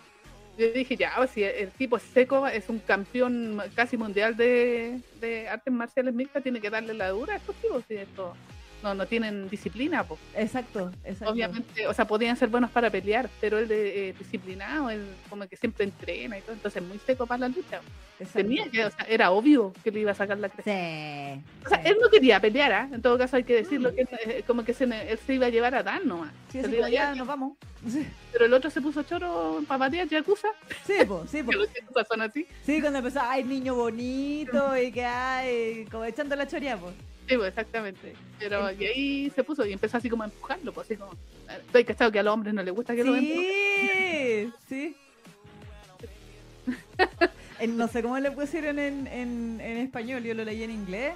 [0.61, 5.73] Yo dije, ya, si el tipo seco, es un campeón casi mundial de, de artes
[5.73, 7.83] marciales mixtas, tiene que darle la dura a estos tipos.
[7.88, 8.35] Si esto
[8.83, 10.21] no, no tienen disciplina, pues.
[10.35, 11.33] Exacto, exacto.
[11.33, 15.47] Obviamente, o sea, podían ser buenos para pelear, pero él de, eh, disciplinado, él como
[15.47, 17.81] que siempre entrena y todo, entonces muy seco para la lucha.
[18.19, 18.38] exacto.
[18.38, 20.71] Tenía que, o sea, era obvio que le iba a sacar la cresta.
[20.71, 21.43] Sí.
[21.64, 21.88] O sea, sí.
[21.88, 22.88] él no quería pelear, ¿ah?
[22.93, 25.47] En todo caso hay que decirlo, que él, eh, como que se, él se iba
[25.47, 26.33] a llevar a Dan nomás.
[26.51, 27.53] Sí, Se a ya llevar, nos vamos.
[27.88, 30.49] Sí, Pero el otro se puso choro para patear Yakuza,
[30.87, 31.51] sí, po, sí, po.
[31.97, 32.47] que son así.
[32.64, 36.95] Sí, cuando empezó, ay, niño bonito, y que ay, como echando la choría, pues.
[37.31, 38.14] Sí, pues, exactamente.
[38.40, 41.12] Pero y ahí se puso y empezó así como a empujarlo, pues así como.
[41.49, 44.53] Estoy cachado que a los hombres no les gusta que lo empujen.
[44.69, 44.97] Sí,
[47.61, 47.69] sí.
[47.69, 51.12] No sé cómo le pusieron en, en, en español, yo lo leí en inglés.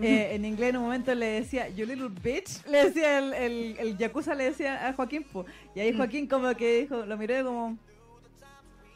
[0.00, 3.76] Eh, en inglés en un momento le decía, you little bitch, le decía el, el,
[3.78, 5.44] el Yakuza, le decía a Joaquín, po.
[5.74, 5.94] y ahí.
[5.94, 7.78] Joaquín como que dijo, lo miró y como...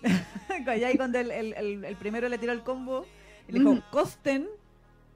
[0.67, 3.05] y ahí cuando el, el, primero le tiró el combo,
[3.49, 4.49] y le dijo, costen,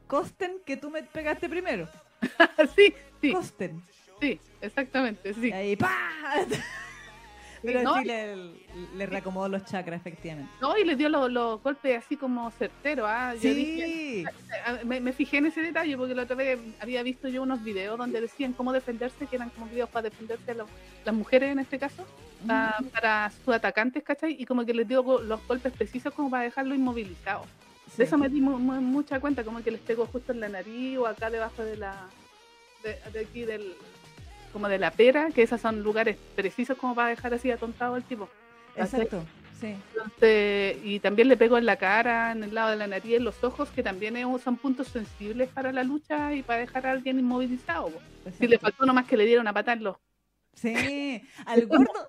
[0.09, 1.89] costen que tú me pegaste primero,
[2.77, 3.83] sí, sí, costen.
[4.21, 5.53] sí, exactamente, sí.
[5.53, 5.93] Ahí, ¡pa!
[7.61, 8.37] Pero no, sí le,
[8.97, 10.49] le reacomodó los chakras, efectivamente.
[10.61, 13.07] No, y le dio los, los golpes así como certeros.
[13.09, 13.35] ¿ah?
[13.35, 14.25] Yo dije, Sí,
[14.65, 17.65] ah, me, me fijé en ese detalle porque la otra vez había visto yo unos
[17.65, 20.71] videos donde decían cómo defenderse, que eran como videos para defenderse a los-
[21.05, 22.07] las mujeres en este caso,
[22.47, 24.37] pa- para sus atacantes, ¿cachai?
[24.41, 27.45] Y como que les dio los golpes precisos como para dejarlo inmovilizado.
[27.99, 28.03] Sí.
[28.03, 30.49] De eso me di mu- mu- mucha cuenta, como que les pegó justo en la
[30.49, 31.95] nariz o acá debajo de la.
[32.83, 33.75] de, de aquí del.
[34.53, 38.05] como de la pera, que esos son lugares precisos como para dejar así atontado al
[38.05, 38.29] tipo.
[38.77, 39.25] Exacto.
[39.61, 39.75] Sí.
[39.97, 43.25] Entonces, y también le pegó en la cara, en el lado de la nariz, en
[43.25, 47.19] los ojos, que también son puntos sensibles para la lucha y para dejar a alguien
[47.19, 47.91] inmovilizado.
[48.39, 49.97] Si le faltó nomás que le diera una pata en los
[50.61, 52.09] Sí, al gordo,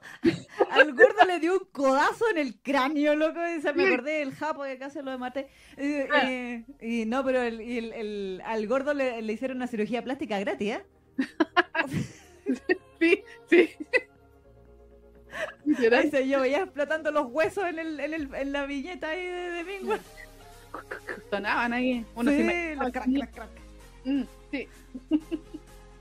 [0.71, 3.39] al gordo le dio un codazo en el cráneo, loco.
[3.55, 5.49] Y se me acordé del japo que casi lo maté.
[5.77, 6.63] Y, Ah.
[6.81, 10.77] y- no, pero el, el- el- al gordo le, le hicieron una cirugía plástica gratis,
[10.77, 10.85] ¿eh?
[12.99, 13.69] Sí, sí.
[15.93, 19.23] Ahí se yo veía explotando los huesos en, el, en, el, en la viñeta ahí
[19.23, 19.95] de, de Bingo.
[21.29, 22.05] Sonaban ahí.
[22.15, 23.49] Uno sí, se me- los crack, crack, crack.
[24.05, 24.67] Mm, sí.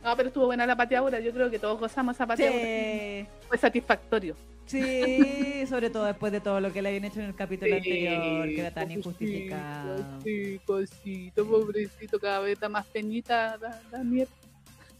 [0.09, 1.21] No, pero estuvo buena la pateadura.
[1.21, 2.63] Yo creo que todos gozamos esa pateadura.
[2.63, 4.35] Sí, Fue satisfactorio.
[4.65, 8.07] sí, sobre todo después de todo lo que le habían hecho en el capítulo Sí,
[8.07, 10.23] anterior, que era tan pobrecito, injustificado.
[10.25, 14.33] Sí, cosito, pobrecito, cada vez está más peñita la, la mierda.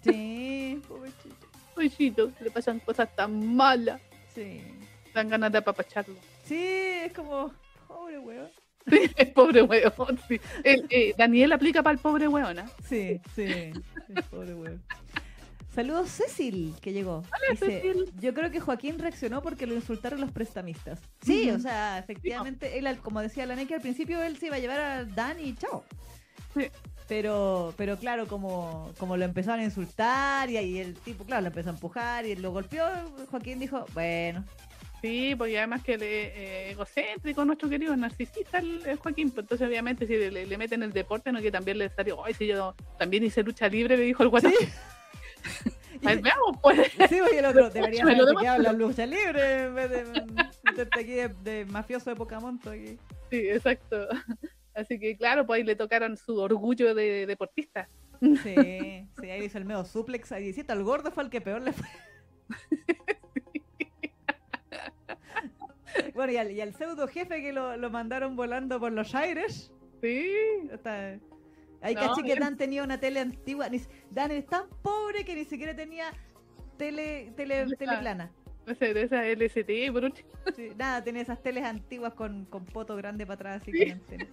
[0.05, 1.47] Sí, pobrecito.
[1.75, 4.03] Pobrecito, le pasan cosas tan malas.
[4.35, 4.61] Sí.
[5.15, 6.17] Dan ganas de apapacharlo.
[6.45, 6.59] Sí,
[7.07, 7.51] es como,
[7.87, 8.51] pobre weón.
[8.91, 10.19] Sí, el pobre weón.
[10.29, 10.39] Sí.
[10.65, 12.59] El, eh, Daniel aplica para el pobre weón.
[12.59, 12.67] ¿ah?
[12.87, 13.73] Sí, sí, sí,
[14.31, 14.83] pobre weón.
[15.75, 17.23] Saludos Cecil, que llegó.
[17.51, 18.13] Dice, Cecil.
[18.19, 20.99] yo creo que Joaquín reaccionó porque lo insultaron los prestamistas.
[21.23, 24.59] Sí, o sea, efectivamente, él, como decía la Neki al principio, él se iba a
[24.59, 25.85] llevar a Dan y chao.
[26.55, 26.67] Sí.
[27.07, 31.49] Pero, pero claro, como, como lo empezaron a insultar y ahí el tipo, claro, lo
[31.49, 32.85] empezó a empujar y él lo golpeó,
[33.31, 34.45] Joaquín dijo, bueno,
[35.01, 39.69] Sí, porque además que le, eh, egocéntrico nuestro querido narcisista el, el Joaquín, pues entonces
[39.69, 42.75] obviamente si le, le meten el deporte, no que también le salió, ay, si yo
[42.99, 44.53] también hice lucha libre, me dijo el WhatsApp.
[46.01, 46.93] Y- Ay, veamos, pues.
[47.09, 48.53] Sí, oye, el otro debería demuestra.
[48.55, 50.05] habla lucha libre en vez de
[50.63, 52.97] meterte aquí de, de mafioso de Pocamonto aquí.
[53.31, 54.07] Sí, exacto.
[54.75, 57.89] Así que claro, pues ahí le tocaron su orgullo de deportista.
[58.21, 61.63] Sí, sí, ahí hizo el medio suplex ahí diecito, al gordo fue el que peor
[61.63, 61.89] le fue.
[66.15, 69.73] Bueno, y al, y al pseudo jefe que lo, lo mandaron volando por los aires.
[70.01, 70.33] Sí,
[70.73, 71.19] Está...
[71.81, 72.35] Hay No, caché que.
[72.37, 73.69] Dan tenía una tele antigua.
[74.11, 76.13] Dan es tan pobre que ni siquiera tenía
[76.77, 77.71] tele, tele, Ajá.
[77.79, 78.33] tele plana.
[78.67, 80.29] ese de esa LST, por último.
[80.57, 83.91] Sí, nada, tenía esas teles antiguas con, con poto grande para atrás, así Sí.
[83.91, 84.27] antena.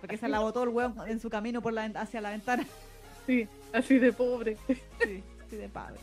[0.00, 2.64] Porque se la botó el weón en su camino por la, hacia la ventana.
[3.26, 4.56] Sí, así de pobre.
[5.00, 6.00] Sí, sí, de padre.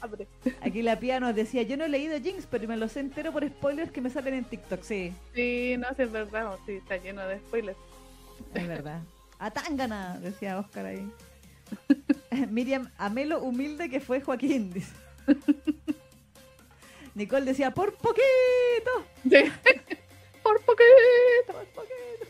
[0.00, 0.26] Pobre.
[0.60, 3.32] Aquí la pía nos decía, yo no he leído Jinx, pero me lo sé entero
[3.32, 4.82] por spoilers que me salen en TikTok.
[4.82, 7.78] Sí, Sí, no sé, es verdad, sí, está lleno de spoilers.
[8.54, 9.02] es verdad.
[9.38, 11.10] A Tangana, decía Oscar ahí.
[12.50, 14.92] Miriam, Amelo humilde que fue Joaquín, dice.
[17.14, 19.30] Nicole decía, por poquito, Sí.
[20.42, 20.86] Por poquito.
[21.48, 22.29] por poquito.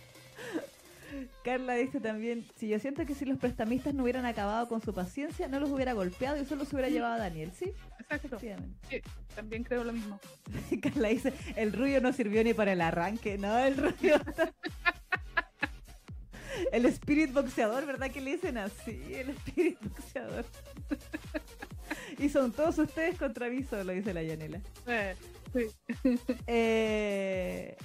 [1.44, 4.92] Carla dice también, si yo siento que si los prestamistas no hubieran acabado con su
[4.92, 7.72] paciencia, no los hubiera golpeado y solo se hubiera llevado a Daniel, ¿sí?
[7.98, 8.38] Exacto.
[8.38, 8.50] Sí,
[9.34, 10.20] también creo lo mismo.
[10.82, 14.20] Carla dice, el rubio no sirvió ni para el arranque, no, el rubio...
[16.72, 19.00] el spirit boxeador, ¿verdad que le dicen así?
[19.14, 20.44] El spirit boxeador.
[22.18, 24.60] y son todos ustedes contra mí solo, dice la Yanela.
[24.86, 25.16] Eh,
[25.52, 25.66] sí.
[26.46, 27.76] Eh,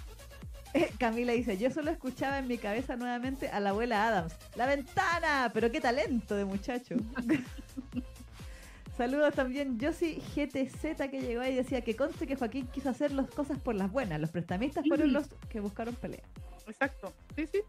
[1.00, 4.36] Camila dice, yo solo escuchaba en mi cabeza nuevamente a la abuela Adams.
[4.56, 5.52] ¡La ventana!
[5.54, 6.96] Pero qué talento de muchacho.
[8.98, 13.12] Saludos también Josie GTZ que llegó ahí y decía que conste que Joaquín quiso hacer
[13.12, 14.22] las cosas por las buenas.
[14.22, 16.24] Los prestamistas fueron los que buscaron pelea.
[16.66, 17.14] Exacto.
[17.36, 17.60] Sí, sí.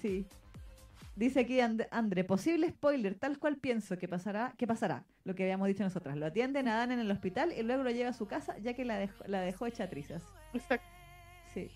[0.00, 0.26] Sí.
[1.16, 5.42] Dice aquí And- Andre, posible spoiler, tal cual pienso que pasará, que pasará, lo que
[5.42, 6.16] habíamos dicho nosotras.
[6.16, 8.72] Lo atienden a Dan en el hospital y luego lo lleva a su casa ya
[8.72, 10.22] que la dejó, la dejó hecha trizas.
[10.54, 10.88] Exacto.
[11.52, 11.70] Sí.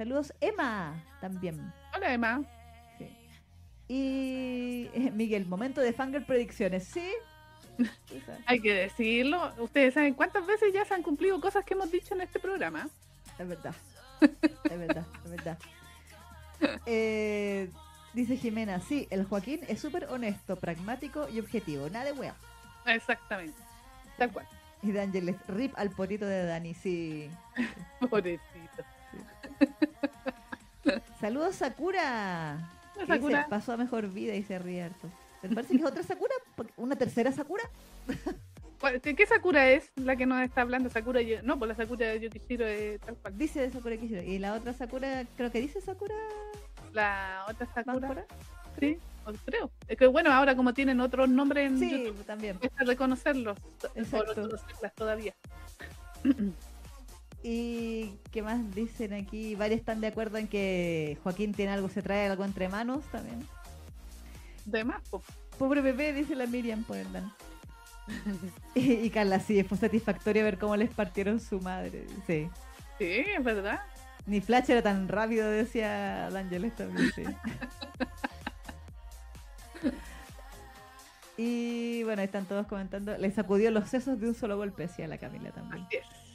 [0.00, 1.74] Saludos Emma también.
[1.94, 2.42] Hola, Emma.
[2.96, 3.06] Sí.
[3.86, 6.84] Y eh, Miguel, momento de Fangirl predicciones.
[6.84, 7.06] Sí.
[8.46, 9.52] Hay que decirlo.
[9.58, 12.88] Ustedes saben cuántas veces ya se han cumplido cosas que hemos dicho en este programa.
[13.38, 13.74] Es verdad.
[14.70, 15.58] Es verdad, es verdad.
[16.86, 17.68] Eh,
[18.14, 21.90] dice Jimena, sí, el Joaquín es súper honesto, pragmático y objetivo.
[21.90, 22.34] Nada de wea.
[22.86, 23.60] Exactamente.
[24.16, 24.48] Tal cual.
[24.82, 27.30] Y de Ángeles, rip al porito de Dani, sí.
[28.08, 28.82] Pobrecito.
[31.20, 32.56] Saludos Sakura.
[32.96, 33.38] La que Sakura.
[33.38, 35.08] dice, pasó a mejor vida y se ríe harto.
[35.42, 36.34] Me parece que es otra Sakura,
[36.76, 37.64] una tercera Sakura.
[38.80, 40.88] ¿Cuál- ¿Qué Sakura es la que nos está hablando?
[40.90, 43.36] Sakura, yo- no, pues la Sakura de Yukishiro es tal cual.
[43.36, 44.22] Dice de Sakura Kishiro.
[44.22, 46.14] Y la otra Sakura, creo que dice Sakura
[46.92, 48.24] La otra Sakura, Sakura.
[48.80, 48.98] sí,
[49.44, 49.70] creo.
[49.86, 52.56] Es que bueno, ahora como tienen otros nombres en Sí, YouTube, también.
[52.58, 53.58] cuesta reconocerlos.
[53.94, 54.32] Exacto.
[54.32, 55.34] O reconocerlas todavía.
[57.42, 59.54] ¿Y qué más dicen aquí?
[59.54, 63.46] Varios están de acuerdo en que Joaquín tiene algo, se trae algo entre manos también.
[64.66, 65.22] De más, po.
[65.58, 67.32] Pobre bebé, dice la Miriam por el Dan.
[68.74, 72.06] y, y Carla, sí, fue satisfactorio ver cómo les partieron su madre.
[72.26, 72.48] Sí.
[72.98, 73.80] Sí, es verdad.
[74.26, 77.24] Ni Flash era tan rápido, decía D'Angeles también, sí.
[81.38, 83.16] y bueno, están todos comentando.
[83.16, 85.84] Le sacudió los sesos de un solo golpe, decía la Camila también.
[85.86, 86.29] Así es.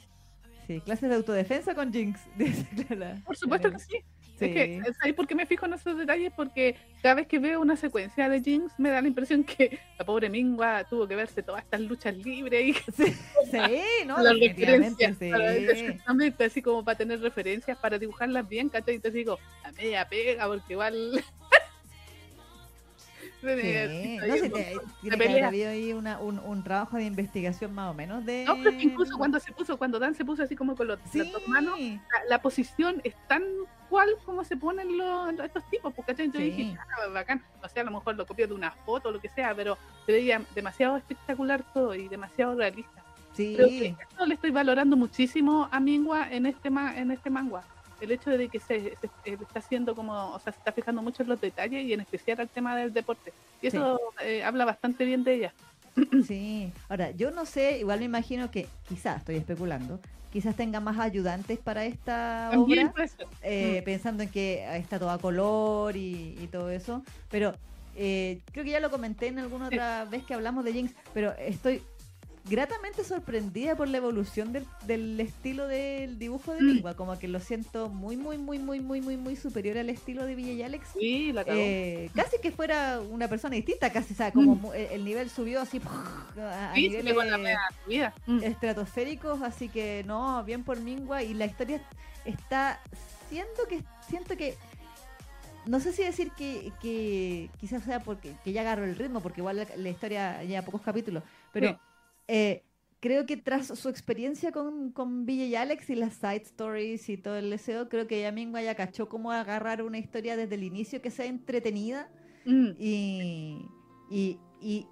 [0.66, 3.16] Sí, clases de autodefensa con Jinx, dice Clara.
[3.24, 4.02] Por supuesto que sí.
[4.38, 6.30] Es que, ¿sabes por qué me fijo en esos detalles?
[6.36, 10.04] Porque cada vez que veo una secuencia de Jinx me da la impresión que la
[10.04, 13.16] pobre Mingua tuvo que verse todas estas luchas libres y Sí,
[13.50, 15.30] sí no, las referencias, sí.
[15.30, 18.96] exactamente, así como para tener referencias, para dibujarlas bien, ¿cachai?
[18.96, 21.24] Y te digo, a media pega, porque igual...
[23.54, 25.48] Sí, no, sí, te- tiene que haber pelea.
[25.48, 28.44] habido ahí una, un, un trabajo de investigación más o menos de...
[28.46, 30.88] No, pero es que incluso cuando se puso, cuando Dan se puso así como con
[30.88, 31.96] los, Sí, las dos manos, la,
[32.28, 33.42] la posición es tan
[33.88, 36.38] cual como se ponen los, estos tipos, porque yo Sí.
[36.50, 39.20] dije, ah, bacán, no sé, a lo mejor lo copió de una foto o lo
[39.20, 43.04] que sea, pero se veía demasiado espectacular todo y demasiado realista.
[43.32, 43.54] Sí,
[44.00, 47.62] esto le estoy valorando muchísimo a Mingua en este ma- en este manga.
[48.00, 51.22] El hecho de que se, se- está haciendo como, o sea, se está fijando mucho
[51.22, 53.32] en los detalles y en especial al tema del deporte.
[53.62, 55.52] Y eso eh, habla bastante bien de ella.
[56.26, 56.70] sí.
[56.88, 59.98] Ahora, yo no sé, igual me imagino que quizás, estoy especulando,
[60.32, 63.10] quizás tenga más ayudantes para esta También obra.
[63.42, 63.84] eh, Mm.
[63.84, 67.02] pensando en que está todo a color y, y todo eso.
[67.30, 67.54] Pero
[67.94, 69.74] eh, creo que ya lo comenté en alguna Sí.
[69.76, 71.80] otra vez que hablamos de Jinx, pero estoy
[72.48, 76.66] gratamente sorprendida por la evolución del, del estilo del dibujo de Mm.
[76.66, 76.94] Lingua.
[76.94, 80.34] Como que lo siento muy, muy, muy, muy, muy, muy, muy superior al estilo de
[80.34, 80.88] Villa y Alex.
[80.98, 81.42] Sí, la.
[81.46, 84.74] Eh, casi que fuera una persona distinta, casi, o sea, como Mm.
[84.74, 85.80] el, el nivel subió así
[86.38, 88.14] a, a sí, se niveles pegó en la media vida.
[88.26, 88.42] Mm.
[88.42, 91.80] estratosféricos, así que no, bien por Mingua y la historia
[92.24, 92.80] está
[93.28, 94.56] siendo que siento que
[95.66, 99.40] no sé si decir que, que quizás sea porque que ya agarró el ritmo, porque
[99.40, 101.76] igual la, la historia lleva pocos capítulos, pero Sí.
[102.28, 102.62] Eh,
[103.00, 107.16] creo que tras su experiencia con, con Villa y Alex y las side stories y
[107.16, 110.64] todo el deseo, creo que ya Mingua ya cachó cómo agarrar una historia desde el
[110.64, 112.08] inicio que sea entretenida
[112.46, 112.76] Mm.
[112.78, 113.66] y,
[114.08, 114.86] y, y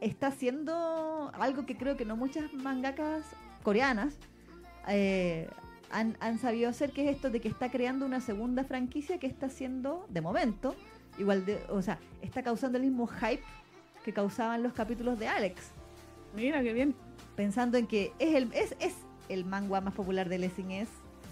[0.00, 3.24] está haciendo algo que creo que no muchas mangakas
[3.62, 4.18] coreanas
[4.88, 5.48] eh,
[5.92, 9.28] han, han sabido hacer, que es esto de que está creando una segunda franquicia que
[9.28, 10.74] está haciendo, de momento,
[11.18, 13.42] igual de, o sea, está causando el mismo hype
[14.04, 15.70] que causaban los capítulos de Alex,
[16.34, 16.94] Mira, qué bien.
[17.36, 18.94] pensando en que es el, es, es
[19.28, 20.88] el manga más popular de Lessing es,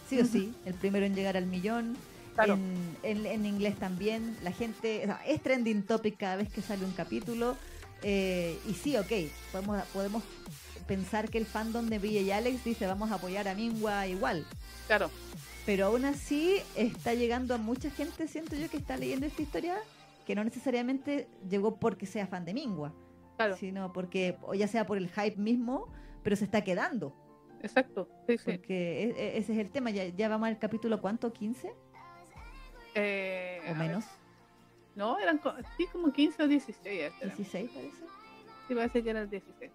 [0.08, 1.96] sí o sí, el primero en llegar al millón,
[2.34, 2.54] Claro.
[2.54, 4.36] en, en- en inglés también.
[4.44, 7.56] La gente, o sea, es trending topic cada vez que sale un capítulo.
[8.02, 9.10] eh, y sí, ok,
[9.50, 10.22] podemos, podemos
[10.86, 14.46] pensar que el fandom de Villa y Alex dice vamos a apoyar a Mingua igual.
[14.86, 15.10] Claro.
[15.66, 19.76] Pero aún así está llegando a mucha gente, siento yo, que está leyendo esta historia
[20.26, 22.94] que no necesariamente llegó porque sea fan de Mingua,
[23.38, 23.56] Claro.
[23.56, 25.86] sino porque, o ya sea por el hype mismo,
[26.22, 27.14] pero se está quedando.
[27.62, 28.08] Exacto.
[28.26, 28.44] Sí, sí.
[28.52, 29.90] Porque e- e- ese es el tema.
[29.90, 31.32] Ya, ya vamos al capítulo, ¿cuánto?
[31.32, 31.72] ¿15
[32.94, 33.76] Eh, o ver.
[33.76, 34.04] menos?
[34.96, 35.40] No, eran
[35.76, 36.76] sí, como 15 o 16.
[36.84, 37.14] este era.
[37.34, 37.96] 16 parece.
[38.66, 39.70] Sí, parece que era el 16.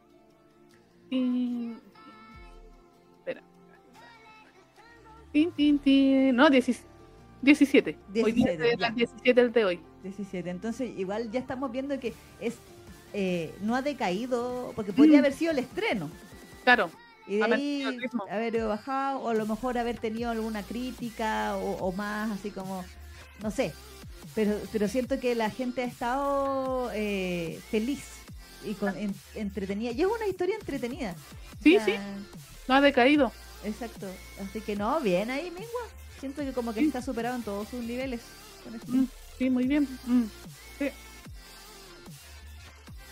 [1.10, 1.80] Tin.
[3.20, 3.42] Espera.
[5.32, 6.36] Tin, tin, tin.
[6.36, 6.86] No, 10
[7.42, 7.98] 17.
[8.24, 8.78] Hoy día 17, ya.
[8.78, 9.80] las 17 el de hoy.
[10.04, 10.50] 17.
[10.50, 12.58] Entonces, igual ya estamos viendo que es
[13.14, 15.20] eh, no ha decaído, porque podría Mm.
[15.20, 16.10] haber sido el estreno.
[16.64, 16.90] Claro.
[17.28, 17.84] Y de ahí
[18.30, 22.84] haber bajado, o a lo mejor haber tenido alguna crítica o, o más, así como,
[23.42, 23.74] no sé.
[24.36, 28.02] Pero, pero siento que la gente ha estado eh, feliz
[28.66, 29.92] y con, en- entretenida.
[29.92, 31.16] Y es una historia entretenida.
[31.62, 32.02] Sí, O sea, sí,
[32.68, 33.32] no ha decaído.
[33.64, 34.08] Exacto.
[34.42, 35.84] Así que no, bien ahí, Mingua.
[36.20, 36.88] Siento que como que Sí.
[36.88, 38.22] está superado en todos sus niveles.
[38.88, 39.04] Mm,
[39.38, 39.88] sí, muy bien.
[40.06, 40.24] Mm.
[40.80, 40.90] Sí.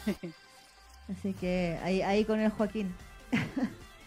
[1.12, 2.94] Así que ahí, ahí con el Joaquín.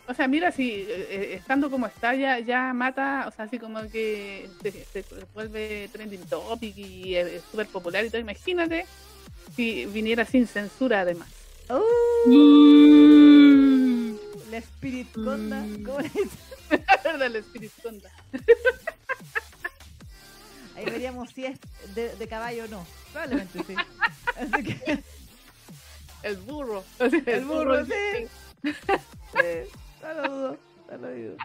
[0.06, 3.58] O sea, mira, si eh, eh, estando como está, ya, ya mata, o sea, así
[3.58, 8.20] como que se, se vuelve trending topic y es es súper popular y todo.
[8.20, 8.86] Imagínate
[9.56, 11.28] si viniera sin censura, además.
[11.70, 12.28] ¡Uh!
[12.28, 14.18] Mm.
[14.50, 15.60] La Spirit Conda.
[15.60, 15.82] Mm.
[15.84, 15.98] ¿Cómo?
[17.04, 17.26] ¿Verdad?
[17.26, 18.10] El Spirit Conda.
[20.76, 21.58] Ahí veríamos si es
[21.94, 22.86] de, de caballo o no.
[23.12, 23.74] Probablemente sí.
[24.36, 25.02] Así que
[26.24, 26.82] El burro.
[27.26, 27.92] El burro, sí.
[29.42, 29.66] eh,
[30.02, 30.58] no lo dudo,
[30.90, 31.36] no lo dudo.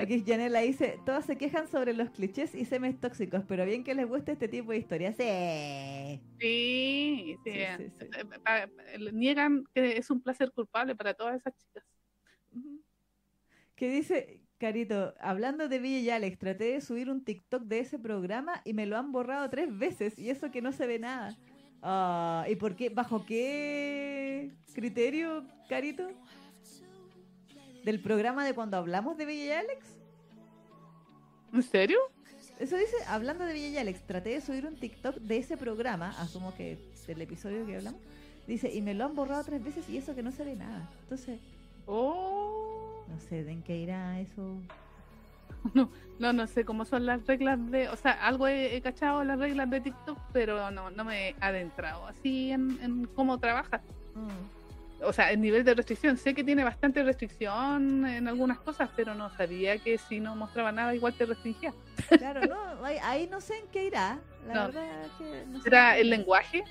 [0.00, 3.94] Aquí Janela dice, todas se quejan sobre los clichés y semes tóxicos, pero bien que
[3.94, 5.16] les guste este tipo de historias.
[5.16, 6.20] Sí.
[6.40, 7.50] Sí, sí.
[7.52, 8.06] Sí, sí, sí.
[8.16, 11.84] Eh, pa- le Niegan que es un placer culpable para todas esas chicas.
[13.74, 17.98] Que dice, Carito, hablando de Villa y Alex, traté de subir un TikTok de ese
[17.98, 21.36] programa y me lo han borrado tres veces y eso que no se ve nada.
[21.82, 22.88] Ah, ¿Y por qué?
[22.90, 26.08] ¿Bajo qué criterio, Carito?
[27.84, 29.86] ¿Del programa de cuando hablamos de Bella y Alex?
[31.52, 31.98] ¿En serio?
[32.60, 36.10] Eso dice, hablando de Villa y Alex, traté de subir un TikTok de ese programa,
[36.20, 36.78] asumo que
[37.08, 38.00] del episodio que hablamos.
[38.46, 40.88] Dice, y me lo han borrado tres veces y eso que no se ve nada.
[41.02, 41.40] Entonces,
[41.86, 43.04] Oh.
[43.08, 44.62] no sé de en qué irá eso.
[45.74, 47.88] No, no, no sé cómo son las reglas de.
[47.88, 51.36] O sea, algo he, he cachado las reglas de TikTok, pero no, no me he
[51.40, 53.80] adentrado así en, en cómo trabaja.
[54.14, 55.04] Mm.
[55.04, 56.16] O sea, el nivel de restricción.
[56.16, 60.70] Sé que tiene bastante restricción en algunas cosas, pero no sabía que si no mostraba
[60.70, 61.72] nada, igual te restringía.
[62.18, 64.18] Claro, no, ahí, no sé en qué irá.
[64.46, 64.66] La No.
[64.66, 64.82] verdad
[65.18, 66.62] que no sé ¿Será el lenguaje?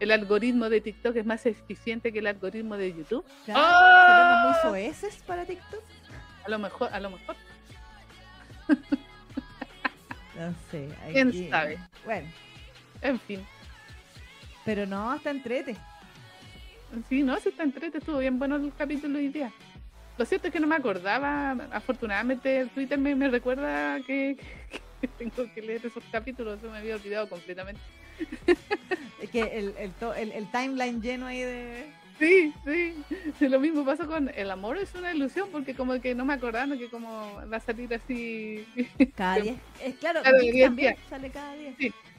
[0.00, 3.24] ¿El algoritmo de TikTok es más eficiente que el algoritmo de YouTube?
[3.44, 4.56] Claro, ¡Ah!
[4.56, 5.82] ¿Seremos muy soeces para TikTok?
[6.44, 7.36] A lo mejor, a lo mejor.
[10.36, 10.88] No sé.
[11.04, 11.78] hay ¿Quién que- sabe?
[12.04, 12.28] Bueno,
[13.02, 13.44] En fin.
[14.64, 15.76] pero no, hasta entrete.
[17.08, 19.50] Sí, no, sí está entrete, estuvo bien bueno el capítulo hoy día.
[20.18, 24.36] Lo cierto es que no me acordaba, afortunadamente el Twitter me, me recuerda que,
[25.00, 27.80] que tengo que leer esos capítulos, se me había olvidado completamente.
[29.20, 31.86] Es que el, el, to- el- el timeline lleno ahí de...
[32.22, 32.94] Sí, sí,
[33.38, 36.34] Sí, lo mismo pasó con El amor es una ilusión, porque como que no me
[36.34, 37.08] acordaba que como
[37.52, 38.64] va a salir así.
[39.16, 39.56] Cada día.
[39.82, 40.96] Es claro, Cada día, también día.
[41.10, 41.74] sale cada día.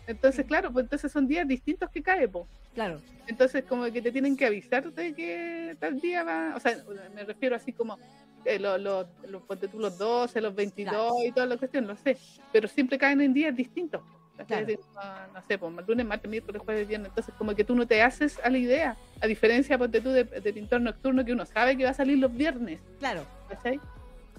[0.05, 2.45] Entonces, claro, pues entonces son días distintos que cae, po.
[2.73, 2.99] Claro.
[3.27, 6.53] Entonces, como que te tienen que avisar de que tal día va.
[6.55, 6.75] O sea,
[7.15, 7.97] me refiero así como
[8.43, 9.43] eh, los, los, los,
[9.73, 11.13] los 12, los 22 Claro.
[11.25, 12.17] y toda la cuestión, lo sé.
[12.51, 14.01] Pero siempre caen en días distintos.
[14.47, 14.67] Claro.
[14.95, 17.09] No, no sé, pues lunes, martes, miércoles, jueves, viernes.
[17.09, 18.97] Entonces, como que tú no te haces a la idea.
[19.21, 22.17] A diferencia, ponte tú, de, de pintor nocturno, que uno sabe que va a salir
[22.17, 22.79] los viernes.
[22.99, 23.79] Claro, ¿Cachai?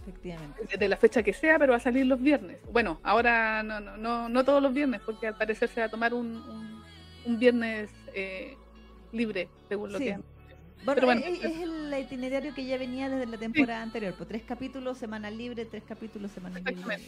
[0.03, 0.77] efectivamente.
[0.77, 2.59] De la fecha que sea, pero va a salir los viernes.
[2.73, 5.91] Bueno, ahora no, no, no, no todos los viernes, porque al parecer se va a
[5.91, 6.83] tomar un, un,
[7.25, 8.57] un viernes eh,
[9.13, 10.05] libre, según lo Sí.
[10.07, 10.19] que
[10.85, 14.13] Bueno, Pero bueno, es, es el itinerario que ya venía desde la temporada anterior.
[14.15, 17.01] Por tres capítulos, semana libre, tres capítulos, semana libre.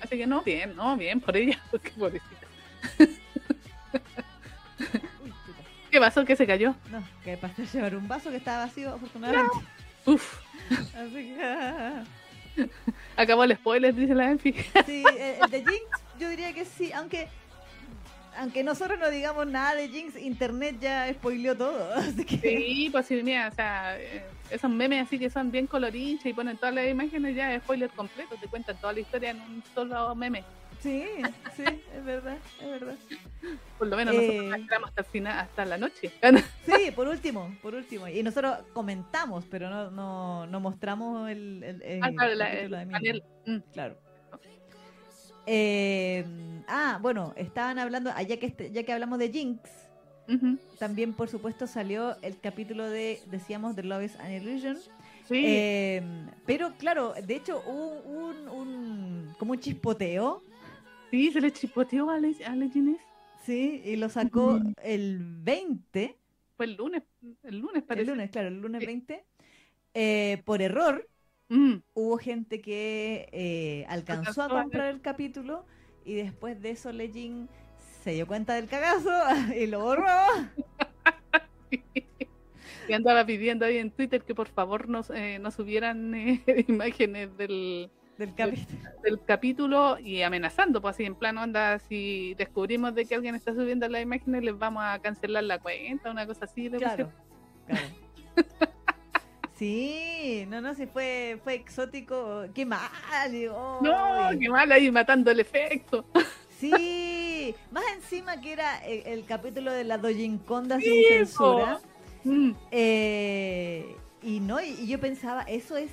[0.00, 2.46] Así que no, bien, no, bien por ella, porque pobrecita.
[5.24, 5.32] Uy.
[5.90, 6.24] ¿Qué pasó?
[6.26, 6.74] ¿Qué se cayó?
[6.90, 9.66] No, que pasé a llevar un vaso que estaba vacío, afortunadamente.
[10.04, 10.38] Uf,
[10.94, 11.92] Así que...
[13.16, 14.54] acabó el spoiler, dice la Enfi.
[14.84, 15.04] Sí,
[15.42, 17.28] el de Jinx, yo diría que sí, aunque
[18.38, 21.94] aunque nosotros no digamos nada de Jinx, internet ya spoileó todo.
[21.94, 25.66] Así que Sí, pues sí, mira, o sea, eh, esos memes así que son bien
[25.66, 29.40] colorinches y ponen todas las imágenes ya, spoiler completo, te cuentan toda la historia en
[29.40, 30.44] un solo meme.
[30.80, 31.04] sí,
[31.56, 32.94] sí, es verdad, es verdad.
[33.78, 34.48] Por lo menos nosotros Eh.
[34.68, 36.10] la hasta el final, hasta la noche.
[36.66, 38.08] Sí, por último, por último.
[38.08, 43.22] Y nosotros comentamos, pero no, no, no mostramos el, el, el Ah, claro, la- de.
[43.46, 43.58] Mm.
[43.72, 43.96] Claro.
[45.46, 46.24] Eh,
[46.68, 49.60] ah, bueno, estaban hablando, ah, ya que, este- ya que hablamos de Jinx,
[50.78, 54.76] también por supuesto salió el capítulo de, decíamos, The Love is an Illusion.
[55.28, 56.02] Sí, Eh,
[56.46, 60.42] pero claro, de hecho hubo un, un- como un chispoteo,
[61.10, 62.98] sí, se le chipoteó a Le, a Le Ginés.
[63.44, 66.16] sí, y lo sacó el 20,
[66.56, 67.02] Fue el lunes,
[67.42, 68.10] el lunes el parece.
[68.10, 68.86] lunes, claro, el lunes Sí.
[68.86, 69.24] 20,
[69.94, 71.06] eh, por error.
[71.48, 75.66] Mm, Hubo gente que eh, alcanzó Alcanzó a comprar el capítulo
[76.04, 77.48] y después de eso Legend
[78.02, 79.10] se dio cuenta del cagazo
[79.56, 80.06] y lo borró.
[82.88, 87.36] y andaba pidiendo ahí en Twitter que por favor nos, eh, nos subieran eh, imágenes
[87.36, 88.80] del, Del capítulo.
[89.02, 93.54] del capítulo y amenazando, pues así en plano anda, si descubrimos de que alguien está
[93.54, 96.70] subiendo las imágenes, les vamos a cancelar la cuenta, una cosa así.
[96.70, 97.12] Claro,
[97.66, 97.96] claro.
[99.62, 102.46] Sí, no, no, sí fue, fue exótico.
[102.52, 102.90] Qué mal.
[103.30, 103.94] digo, No,
[104.26, 104.40] ay.
[104.40, 106.04] qué mal ahí matando el efecto.
[106.58, 111.80] Sí, más encima que era el, el capítulo de la Dojinconda sin censura.
[112.22, 115.90] Mm, Eh, y no, y, y yo pensaba, eso es,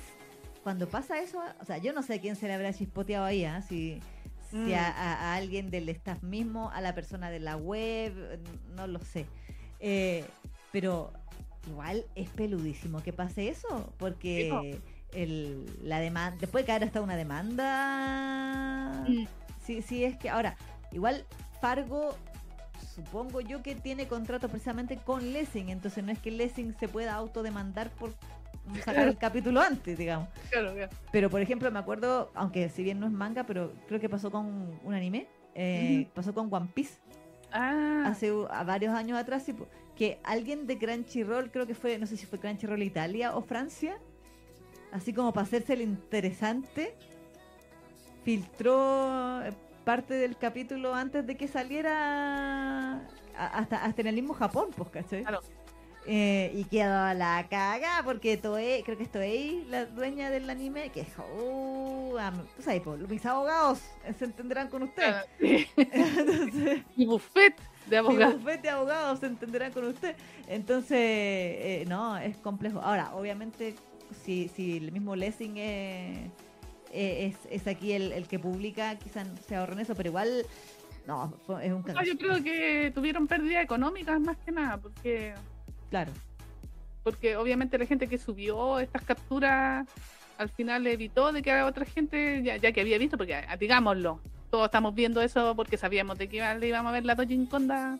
[0.62, 3.44] cuando pasa eso, o sea, yo no sé a quién se le habrá chispoteado ahí,
[3.44, 3.62] ¿ah?
[3.62, 4.00] si,
[4.50, 4.74] si Mm.
[4.74, 8.38] a, a- a alguien del staff mismo, a la persona de la web,
[8.76, 9.26] no lo sé.
[9.80, 10.24] Eh,
[10.70, 11.12] pero
[11.68, 14.80] igual es peludísimo que pase eso, porque
[15.12, 19.26] el, la demanda, después de caer hasta una demanda, mm.
[19.70, 20.56] Sí, sí, es que ahora,
[20.90, 21.24] igual
[21.60, 22.16] Fargo,
[22.94, 27.14] supongo yo que tiene contrato precisamente con Lessing, entonces no es que Lessing se pueda
[27.14, 28.14] autodemandar por
[28.84, 30.28] sacar el capítulo antes, digamos.
[30.50, 30.90] Claro, claro.
[31.12, 34.30] Pero por ejemplo, me acuerdo, aunque si bien no es manga, pero creo que pasó
[34.30, 36.98] con un anime, eh, pasó con One Piece.
[37.52, 39.44] Ah, hace a varios años atrás,
[40.00, 43.98] que alguien de Crunchyroll, creo que fue, no sé si fue Crunchyroll Italia o Francia,
[44.92, 46.94] así como para hacerse el interesante,
[48.24, 49.52] filtró eh,
[49.84, 55.20] parte del capítulo antes de que saliera hasta, hasta en el mismo Japón, pues, ¿cachai?
[55.20, 55.40] Claro.
[56.06, 60.88] Eh, y quedó la caga porque Toei, creo que es Toei, la dueña del anime,
[60.88, 61.04] que
[62.18, 63.80] am- tú sabes, pues, mis abogados
[64.18, 65.02] se entenderán con usted.
[65.02, 65.66] Claro, sí.
[65.76, 67.54] Entonces, Y buffet
[67.86, 68.34] de mi abogados.
[68.34, 70.14] bufete de abogados se entenderán con usted.
[70.48, 72.80] Entonces, eh, no, es complejo.
[72.80, 73.74] Ahora, obviamente,
[74.24, 76.30] si, si el mismo Lessing eh,
[76.92, 80.44] eh, es, es aquí el, el que publica, quizás se ahorren eso, pero igual,
[81.06, 85.34] no, fue- es un No, yo creo que tuvieron pérdidas económicas más que nada, porque
[85.90, 86.12] Claro,
[87.02, 89.86] porque obviamente la gente que subió estas capturas
[90.38, 94.20] al final evitó de que a otra gente, ya, ya que había visto, porque digámoslo,
[94.50, 97.46] todos estamos viendo eso porque sabíamos de que iba- le íbamos a ver la Dojin
[97.46, 97.98] Conda.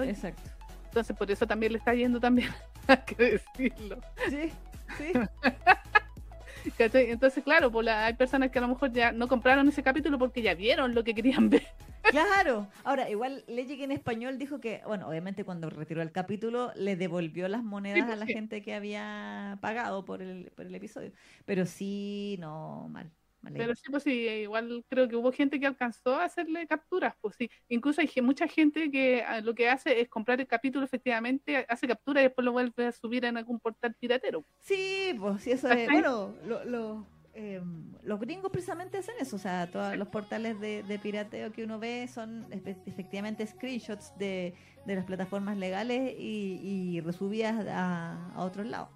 [0.00, 0.42] exacto.
[0.86, 2.50] Entonces por eso también le está yendo también,
[2.88, 3.14] hay que
[3.56, 3.98] decirlo.
[4.28, 4.50] Sí,
[4.98, 5.12] sí.
[6.78, 7.10] ¿cachai?
[7.10, 10.18] Entonces, claro, pues la- hay personas que a lo mejor ya no compraron ese capítulo
[10.18, 11.66] porque ya vieron lo que querían ver.
[12.10, 12.68] Claro.
[12.84, 16.96] Ahora, igual Leye que en español dijo que, bueno, obviamente cuando retiró el capítulo le
[16.96, 21.12] devolvió las monedas a la gente que había pagado por el, por el episodio.
[21.44, 23.10] Pero sí, no, mal.
[23.52, 27.36] Pero sí, pues sí, igual creo que hubo gente que alcanzó a hacerle capturas, pues
[27.36, 27.50] sí.
[27.68, 31.86] Incluso hay mucha gente que ah, lo que hace es comprar el capítulo efectivamente, hace
[31.86, 34.44] captura y después lo vuelve a subir en algún portal piratero.
[34.60, 35.90] Sí, pues sí, eso es.
[35.90, 39.36] Bueno, lo- lo, em, los gringos precisamente hacen eso.
[39.36, 44.16] O sea, todos los portales de, de pirateo que uno ve son efe- efectivamente screenshots
[44.18, 44.54] de,
[44.86, 48.88] de las plataformas legales y, y resubidas a, a otros lados.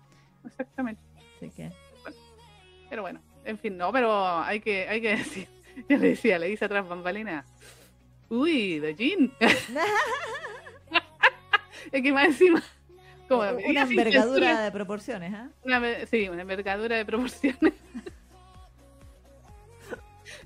[0.44, 1.02] Exactamente.
[1.36, 1.70] Así que.
[2.90, 5.48] Pero bueno, en fin, no, pero hay que, hay que decir,
[5.88, 7.44] ya le decía, le dice atrás bambalina.
[8.28, 9.32] Uy, de Jean.
[11.92, 12.62] es que más encima.
[13.26, 15.48] Como una envergadura de proporciones, ¿ah?
[15.62, 17.74] una sí, una envergadura de proporciones.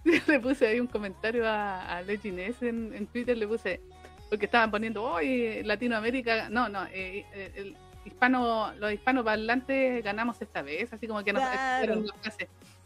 [0.05, 3.81] Yo le puse ahí un comentario a, a Legend S en, en Twitter, le puse,
[4.29, 10.63] porque estaban poniendo, hoy Latinoamérica, no, no, eh, eh, el hispano, los hispanoparlantes ganamos esta
[10.63, 12.03] vez, así como que Claro.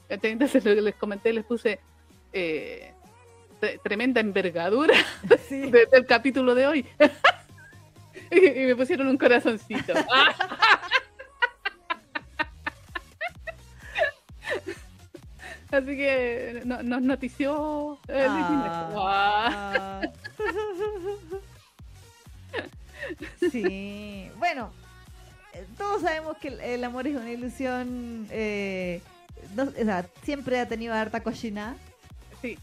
[0.08, 0.32] ¿Cachai?
[0.32, 1.78] Entonces les comenté, les puse
[2.32, 2.92] eh,
[3.60, 4.94] tre- tremenda envergadura
[5.48, 5.70] Sí.
[5.70, 6.86] de- del capítulo de hoy.
[8.30, 9.92] y, y me pusieron un corazoncito.
[15.70, 18.26] Así que no- nos notició eh.
[18.28, 18.90] Ah.
[18.96, 20.00] Ah.
[23.50, 24.70] Sí, bueno,
[25.52, 28.26] eh, todos sabemos que el, el amor es una ilusión.
[28.30, 29.00] eh,
[29.54, 31.76] no- o sea, siempre ha tenido harta cochina,
[32.42, 32.58] Sí,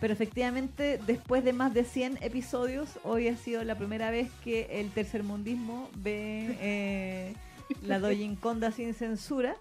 [0.00, 4.80] pero efectivamente, después de más de 100 episodios, hoy ha sido la primera vez que
[4.80, 7.34] el tercermundismo ve eh,
[7.82, 9.56] la Dojin Conda sin censura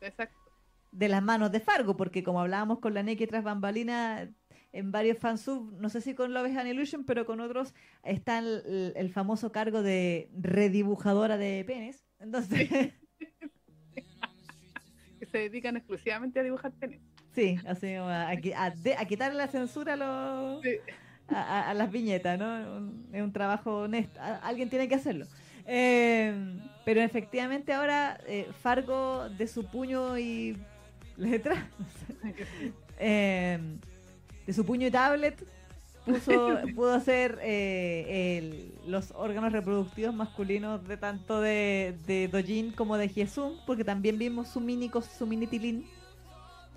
[0.00, 0.38] exacto.
[0.92, 4.30] de las manos de Fargo, porque como hablábamos con la Neki tras bambalina,
[4.72, 8.38] en varios fansub, no sé si con Love is an Illusion, pero con otros está
[8.38, 12.06] el, el famoso cargo de redibujadora de penes.
[12.18, 12.70] Entonces,
[15.32, 17.00] se dedican exclusivamente a dibujar penes.
[17.34, 20.76] sí, así a, a de- quitarle la censura a, los, Sí.
[21.34, 22.76] a, a- las viñetas, ¿no?
[22.76, 25.26] Un- es un trabajo honesto, alguien tiene que hacerlo.
[25.66, 26.34] Eh,
[26.84, 30.56] pero efectivamente ahora eh, Fargo de su puño y
[31.16, 31.68] letra,
[32.98, 33.58] eh,
[34.46, 35.42] de su puño y tablet
[36.04, 42.96] puso, pudo hacer eh, el- los órganos reproductivos masculinos de tanto de, de Dojin como
[42.98, 45.86] de Hyesung, porque también vimos su mini, su mini tilín.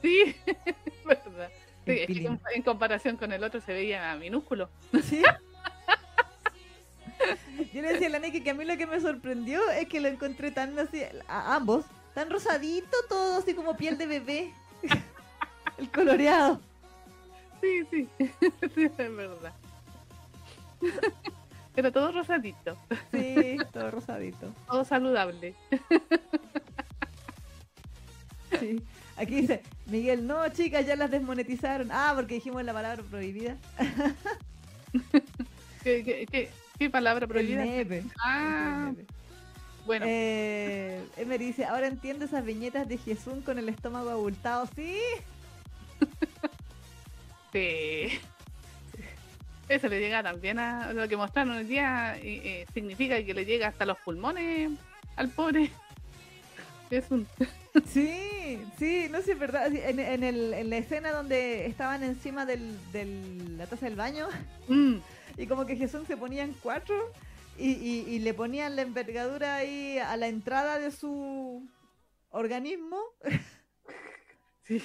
[0.01, 0.35] Sí,
[1.05, 1.49] verdad.
[1.85, 4.69] Sí, El es que en, comparación con el otro se veía minúsculo.
[5.03, 5.21] ¿Sí?
[7.73, 9.99] Yo le decía a la Neki que a mí lo que me sorprendió es que
[9.99, 14.53] lo encontré tan así, a ambos, tan rosadito todo, así como piel de bebé.
[15.77, 16.61] El coloreado.
[17.65, 18.07] Sí, sí,
[18.75, 19.53] sí, es verdad.
[21.75, 22.77] Pero todo rosadito,
[23.11, 24.53] Sí, todo rosadito.
[24.67, 25.53] todo saludable.
[28.59, 28.81] Sí.
[29.17, 31.89] Aquí dice, Miguel, no, chicas, ya las desmonetizaron.
[31.91, 33.57] Ah, porque dijimos la palabra prohibida.
[35.83, 36.49] ¿Qué, qué, qué,
[36.79, 37.65] qué palabra prohibida?
[37.65, 38.03] El.
[38.23, 39.05] Ah, El
[39.85, 44.67] bueno, Eh, Emery dice, ahora entiendo esas viñetas de Jesús con el estómago abultado.
[44.75, 44.95] Sí,
[47.55, 48.19] sí.
[49.69, 52.17] Eso le llega también a lo que mostraron hoy día.
[52.21, 54.71] eh, significa que le llega hasta los pulmones
[55.15, 55.71] al pobre.
[56.91, 57.27] Es un.
[57.87, 59.73] sí, sí, no sé, es verdad.
[59.73, 62.57] En, en el- en la escena donde estaban encima de
[62.93, 64.27] del, la taza del baño
[64.67, 64.97] Mm,
[65.37, 67.11] y como que Jesús se ponían cuatro
[67.57, 71.67] y, y- y le ponían la envergadura ahí a la entrada de su
[72.29, 73.01] organismo
[74.63, 74.79] sí.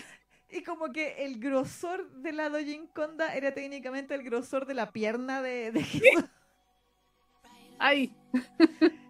[0.52, 4.92] Y como que el grosor de la Dojin Conda era técnicamente el grosor de la
[4.92, 6.24] pierna de, de Jesús.
[7.78, 8.14] ¡Ay!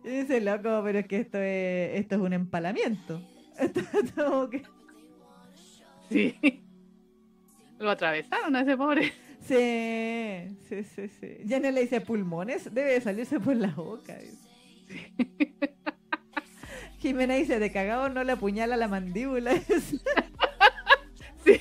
[0.05, 3.21] Y dice, loco, pero es que esto es, esto es un empalamiento.
[3.59, 4.63] Esto que-
[6.09, 6.39] Sí.
[7.79, 9.13] Lo atravesaron a ese pobre.
[9.41, 11.37] Sí, sí, sí, sí.
[11.45, 14.17] Ya no le dice pulmones, debe de salirse por la boca.
[14.19, 15.15] dice.
[16.99, 19.53] Jimena dice, de cagado no le apuñala la mandíbula.
[21.45, 21.61] Sí.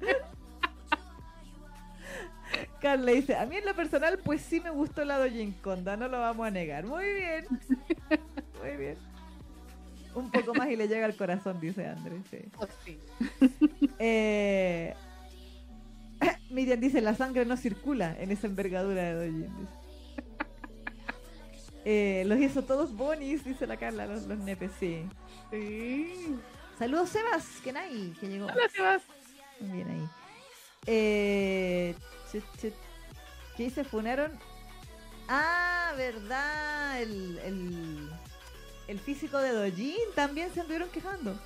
[2.80, 6.08] Carla dice, a mí en lo personal pues sí me gustó la Dojin Conda, no
[6.08, 6.86] lo vamos a negar.
[6.86, 7.46] Muy bien.
[8.62, 8.96] Muy bien.
[10.14, 12.22] Un poco más y le llega al corazón, dice Andrés.
[12.30, 12.38] sí.
[12.58, 12.98] Oh, sí.
[13.98, 14.94] Eh,
[16.50, 19.68] Miriam dice, la sangre no circula en esa envergadura de Dojin.
[21.84, 25.06] Eh, los hizo todos bonis, dice la Carla, los, los nepes, sí.
[25.50, 26.36] Sí.
[26.80, 28.46] Saludos Sebas, que nadie, que llegó.
[28.46, 29.02] Hola, Sebas.
[29.60, 30.08] Bien ahí.
[30.86, 31.94] Eh,
[32.32, 32.72] chut, chut.
[33.54, 34.32] ¿Qué se funaron?
[35.28, 37.02] Ah, verdad.
[37.02, 38.10] El, el,
[38.88, 41.38] el físico de Dojin también se anduvieron quejando.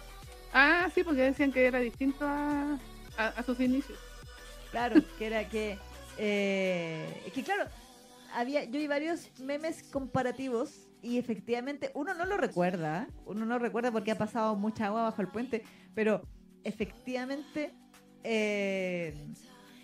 [0.52, 2.78] Ah, sí, porque decían que era distinto a,
[3.16, 3.98] a, a sus inicios.
[4.70, 5.80] Claro, que era que.
[6.16, 7.68] Eh, que claro,
[8.34, 13.06] había, yo vi varios memes comparativos y efectivamente uno no lo recuerda.
[13.26, 15.62] Uno no recuerda porque ha pasado mucha agua bajo el puente,
[15.94, 16.22] pero
[16.64, 17.72] efectivamente
[18.24, 19.14] eh,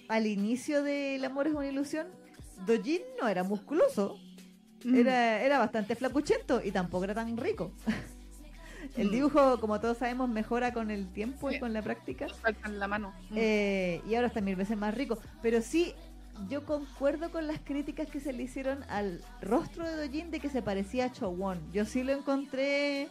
[0.09, 2.07] al inicio de El amor es una ilusión,
[2.67, 4.19] Dojin no era musculoso,
[4.83, 4.95] Mm.
[4.97, 7.73] era, era bastante flacuchento y tampoco era tan rico.
[8.97, 9.13] El Mm.
[9.13, 12.27] dibujo, como todos sabemos, mejora con el tiempo y con la práctica.
[12.41, 13.13] Faltan la mano.
[13.29, 13.35] Mm.
[13.37, 15.19] Eh, y ahora está mil veces más rico.
[15.43, 15.93] Pero sí,
[16.49, 20.49] yo concuerdo con las críticas que se le hicieron al rostro de Dojin de que
[20.49, 21.73] se parecía a Chowon.
[21.73, 23.09] Yo sí lo encontré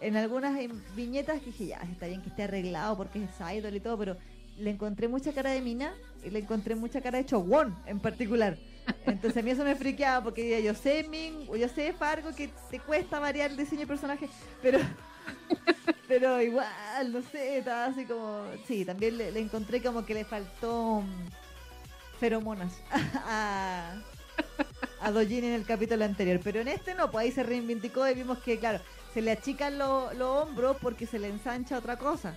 [0.00, 3.74] en algunas em, viñetas que dije, ya, está bien que esté arreglado porque es idol
[3.74, 4.16] y todo, pero
[4.58, 5.94] le encontré mucha cara de Mina
[6.24, 8.56] y le encontré mucha cara de Chowon en particular.
[9.06, 12.80] Entonces a mí eso me friqueaba porque yo sé Min, yo sé Fargo que te
[12.80, 14.28] cuesta variar el diseño de personaje,
[14.60, 14.78] pero
[16.08, 20.24] pero igual, no sé, estaba así como, sí, también le, le encontré como que le
[20.24, 21.02] faltó
[22.26, 22.72] feromonas
[23.26, 23.96] a
[25.00, 28.14] a Dojin en el capítulo anterior, pero en este no, pues ahí se reivindicó y
[28.14, 28.78] vimos que claro,
[29.12, 32.36] se le achican lo- los hombros porque se le ensancha otra cosa.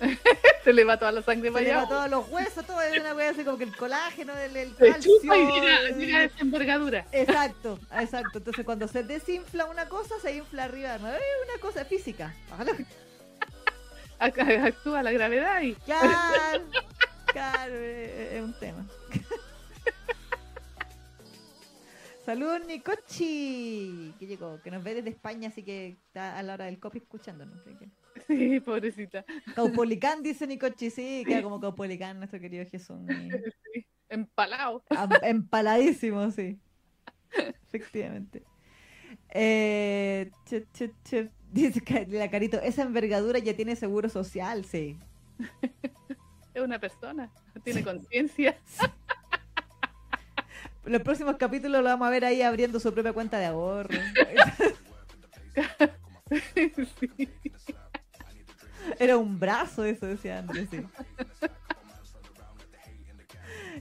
[0.64, 1.88] Se le va toda la sangre Se para le va allá.
[1.88, 4.90] todos los huesos, todo es una wea así como que el colágeno, el, el Se
[4.92, 5.12] calcio.
[5.20, 7.06] chupa y llega, el- llega a esa envergadura.
[7.12, 8.38] Exacto, exacto.
[8.38, 10.98] Entonces cuando se desinfla una cosa, se infla arriba.
[10.98, 11.08] ¿no?
[11.10, 11.20] Es
[11.50, 12.34] una cosa física.
[14.18, 16.62] Actúa la gravedad y Claro,
[17.32, 18.86] claro, es, es un tema.
[22.28, 26.66] Saludos Nicochi, que llegó, que nos ve desde España, así que está a la hora
[26.66, 27.58] del copy escuchándonos.
[27.60, 27.88] así que-
[28.26, 29.24] sí, pobrecita.
[29.54, 32.98] Caupolicán, dice Nicochi, sí, queda como Caupolicán, nuestro querido Jesús.
[33.72, 34.82] Sí, empalado.
[35.22, 36.58] Empaladísimo, sí.
[37.66, 38.42] Efectivamente.
[39.30, 44.98] Eh, che, che, che, dice la Carito, esa envergadura ya tiene seguro social, sí.
[46.58, 47.30] Es una persona.
[47.62, 48.56] Tiene conciencia.
[50.84, 53.96] Los próximos capítulos lo vamos a ver ahí abriendo su propia cuenta de ahorro.
[57.16, 57.28] Sí.
[58.98, 60.82] Era un brazo eso, decía Andrés, sí.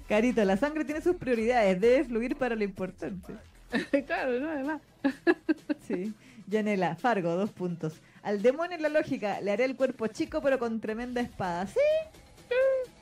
[0.07, 3.33] Carito, la sangre tiene sus prioridades, debe fluir para lo importante.
[4.05, 4.81] Claro, no, además.
[5.87, 6.13] Sí.
[6.47, 8.01] Yanela, Fargo, dos puntos.
[8.23, 11.67] Al demonio en la lógica, le haré el cuerpo chico pero con tremenda espada.
[11.67, 11.79] Sí,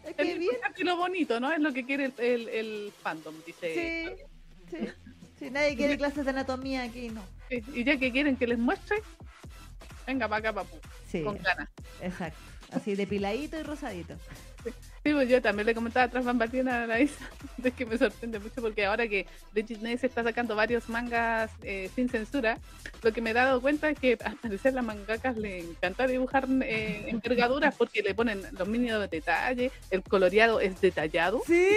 [0.05, 0.55] es Es que lo bien.
[0.79, 1.51] lo bonito, ¿no?
[1.51, 4.15] Es lo que quiere el, el, el fandom, dice.
[4.69, 4.87] Sí, sí,
[5.39, 5.49] sí.
[5.49, 7.21] Nadie quiere clases de anatomía aquí, no.
[7.49, 8.97] Sí, Y ya que quieren que les muestre,
[10.07, 10.77] venga para acá, papu.
[11.07, 11.69] Sí, Con ganas.
[12.01, 12.39] exacto.
[12.71, 14.15] Así depiladito y rosadito.
[15.03, 18.39] Sí, pues yo también le comentaba tras bambalinas a la Isa, de que me sorprende
[18.39, 22.57] mucho porque ahora que Disney se está sacando varios mangas eh, sin censura,
[23.03, 26.47] lo que me he dado cuenta es que al parecer las mangakas le encanta dibujar
[26.63, 31.41] eh, envergaduras porque le ponen los mínimos detalles, el coloreado es detallado.
[31.45, 31.69] Sí,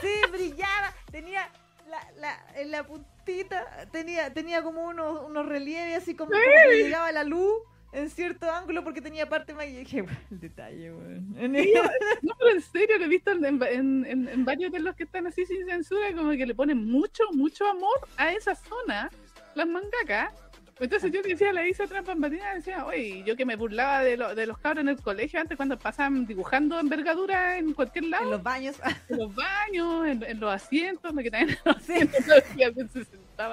[0.00, 0.94] sí, brillaba.
[1.10, 1.50] Tenía
[1.88, 6.68] la, la, en la puntita, tenía, tenía como unos, unos relieves así como, como que
[6.70, 7.62] le llegaba la luz
[7.92, 9.66] en cierto ángulo porque tenía parte más.
[9.66, 11.34] Y dije, "Bueno, el detalle, weón.
[12.22, 15.04] No, pero en serio, lo he visto en, en- en- en varios de los que
[15.04, 19.10] están así sin censura, como que le ponen mucho, mucho amor a esa zona,
[19.54, 20.32] las mangakas.
[20.80, 24.02] Entonces yo le decía a la Isa tras bambalinas, decía, oye, yo que me burlaba
[24.02, 28.06] de, lo- de los cabros en el colegio antes cuando pasaban dibujando envergadura en cualquier
[28.06, 28.76] lado, en los baños.
[29.08, 31.92] en los baños, en, en los asientos, me quedaban en los Sí.
[31.92, 32.62] asientos, y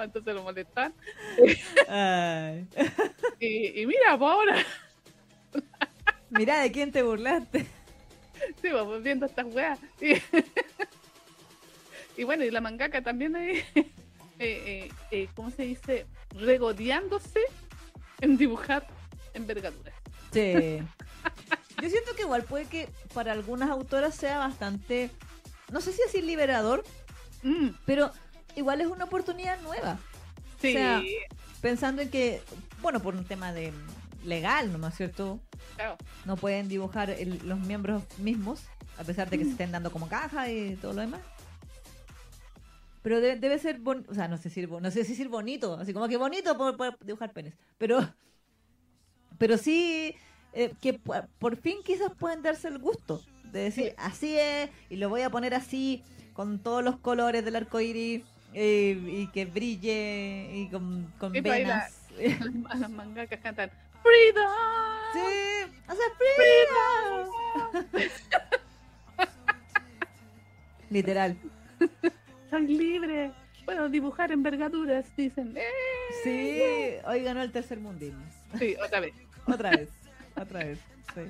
[0.04, 0.94] entonces lo molestaban.
[1.88, 2.66] Ay.
[3.40, 4.56] Y, y mira, pues ahora,
[6.28, 7.66] Mira, ¿de quién te burlaste?
[8.60, 9.78] sí, pues viendo estas weas.
[10.00, 10.14] Y,
[12.20, 13.84] y bueno, y la mangaka también ahí eh,
[14.38, 16.06] eh, eh, ¿cómo se dice?
[16.34, 17.40] Regodeándose
[18.20, 18.86] en dibujar
[19.34, 19.94] envergaduras.
[20.32, 20.82] Sí.
[21.82, 25.10] Yo siento que igual puede que para algunas autoras sea bastante,
[25.72, 26.84] no sé si así liberador,
[27.42, 28.12] Mm, pero
[28.56, 29.98] igual es una oportunidad nueva.
[30.60, 31.02] sí, sea,
[31.60, 32.42] Pensando en que,
[32.80, 33.72] bueno, por un tema de
[34.24, 35.40] legal, ¿no es cierto?
[35.76, 35.96] claro.
[36.24, 38.62] No pueden dibujar el- los miembros mismos,
[38.98, 41.20] a pesar de que se estén dando como caja y todo lo demás.
[43.02, 45.74] Pero de- debe ser, bon- o sea, no sé si no sé si decir bonito,
[45.74, 48.06] así como que bonito por, por dibujar penes, pero
[49.38, 50.14] pero sí
[50.52, 53.94] eh, que pu- por fin quizás pueden darse el gusto de decir, Sí.
[53.96, 56.02] así es, y lo voy a poner así,
[56.34, 58.22] con todos los colores del arco iris,
[58.54, 61.96] eh, y que brille, y con, con Y venas.
[62.20, 63.70] Las, las mangakas cantan
[64.02, 64.50] Freedom.
[65.12, 66.04] sí, o sea,
[67.86, 68.10] Freedom.
[70.90, 71.36] literal.
[72.50, 73.32] Soy libre.
[73.64, 75.56] Puedo dibujar envergaduras, dicen.
[75.56, 75.62] ¡Eh!
[76.24, 76.60] Sí,
[77.08, 78.16] hoy ganó el tercer mundial.
[78.58, 79.14] Sí, otra vez.
[79.46, 79.88] Otra vez,
[80.36, 80.78] otra vez.
[81.14, 81.20] Sí.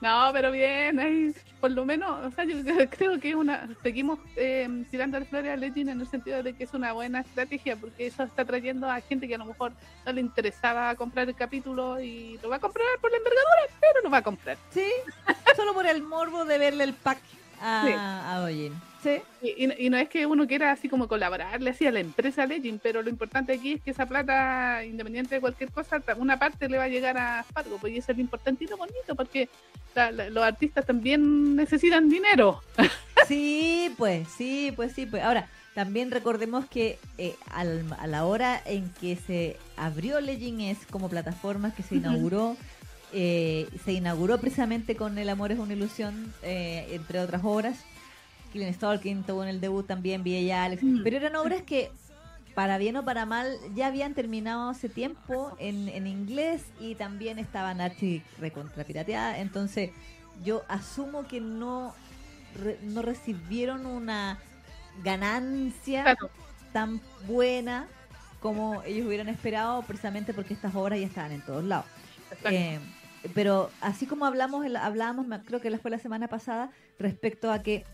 [0.00, 2.56] No, pero bien, ahí por lo menos, o sea, yo
[2.90, 6.54] creo que es una, seguimos eh, tirando al flores a Legend en el sentido de
[6.54, 9.72] que es una buena estrategia, porque eso está trayendo a gente que a lo mejor
[10.06, 14.02] no le interesaba comprar el capítulo y lo va a comprar por la envergadura, pero
[14.02, 14.56] lo va a comprar.
[14.70, 14.90] Sí,
[15.54, 17.18] solo por el morbo de verle el pack
[17.60, 17.92] a, Sí.
[17.94, 18.46] a.
[19.02, 22.00] Sí, Y, y- y no es que uno quiera así como colaborarle así a la
[22.00, 26.38] empresa Legend, pero lo importante aquí es que esa plata, independiente de cualquier cosa, una
[26.38, 28.76] parte le va a llegar a Fargo, pues y eso es lo importante y lo
[28.76, 29.48] bonito, porque
[29.94, 32.60] la- la- los artistas también necesitan dinero.
[33.26, 35.22] sí, pues, sí, pues sí, pues.
[35.22, 40.78] Ahora, también recordemos que eh, al- a la hora en que se abrió Legend es
[40.90, 42.56] como plataforma que se inauguró,
[43.12, 47.78] eh, se inauguró precisamente con El amor es una ilusión, eh, entre otras obras.
[48.52, 51.02] Killing Stalking tuvo en el debut también, Villa Alex, Mm.
[51.04, 51.90] pero eran obras que
[52.54, 57.38] para bien o para mal, ya habían terminado hace tiempo en, en inglés y también
[57.38, 59.38] estaban archi recontra pirateadas.
[59.38, 59.90] Entonces,
[60.44, 61.94] yo asumo que no,
[62.60, 64.38] re- no recibieron una
[65.04, 66.30] ganancia Claro.
[66.72, 67.86] tan buena
[68.40, 71.86] como ellos hubieran esperado, precisamente porque estas obras ya estaban en todos lados.
[72.44, 72.78] Eh,
[73.34, 77.84] pero así como hablamos, hablábamos, creo que la fue la semana pasada, respecto a que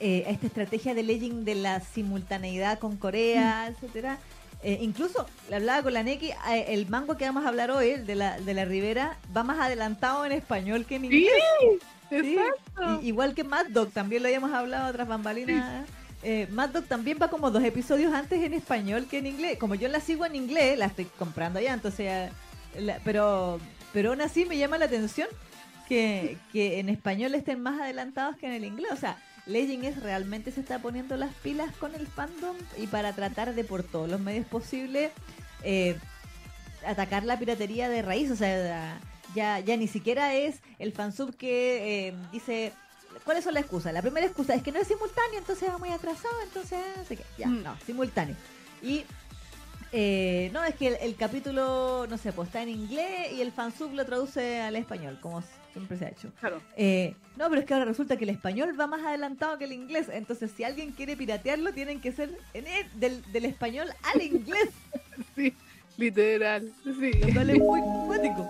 [0.00, 4.18] eh, a esta estrategia de Legend de la simultaneidad con Corea, etcétera.
[4.64, 7.90] Eh, incluso le hablaba con la Neki, eh, el mango que vamos a hablar hoy,
[7.90, 11.32] el de la, de la Rivera, va más adelantado en español que en inglés.
[12.12, 12.36] Sí.
[12.36, 13.00] exacto.
[13.02, 15.86] Igual que Mad Dog, también lo habíamos hablado otras bambalinas.
[16.22, 19.56] Eh, Mad Dog también va como dos episodios antes en español que en inglés.
[19.58, 22.30] Como yo la sigo en inglés, la estoy comprando ya, entonces.
[22.78, 23.58] la- pero,
[23.92, 25.28] pero aún así me llama la atención
[25.88, 28.92] que, que en español estén más adelantados que en el inglés.
[28.92, 29.16] O sea,
[29.46, 33.64] Legend es realmente se está poniendo las pilas con el fandom y para tratar de
[33.64, 35.10] por todos los medios posibles
[35.64, 35.96] eh,
[36.86, 38.30] atacar la piratería de raíz.
[38.30, 38.98] O sea,
[39.34, 42.72] ya, ya ni siquiera es el fansub que eh, dice.
[43.24, 43.92] ¿Cuáles son las excusas?
[43.92, 46.80] La primera excusa es que no es simultáneo, entonces va muy atrasado, entonces
[47.36, 47.62] ya, Mm.
[47.62, 48.34] no, simultáneo.
[48.82, 49.04] Y
[49.92, 53.52] eh, no, es que el, el capítulo, no sé, pues está en inglés y el
[53.52, 56.30] fansub lo traduce al español, como siempre se ha hecho.
[56.40, 56.60] Claro.
[56.76, 59.72] Eh, no, pero es que ahora resulta que el español va más adelantado que el
[59.72, 60.08] inglés.
[60.12, 64.68] Entonces, si alguien quiere piratearlo, tienen que ser en el- del, del español al inglés.
[65.36, 65.54] Sí,
[65.98, 66.72] literal.
[66.84, 68.48] Sí, Lo cual es muy cuático.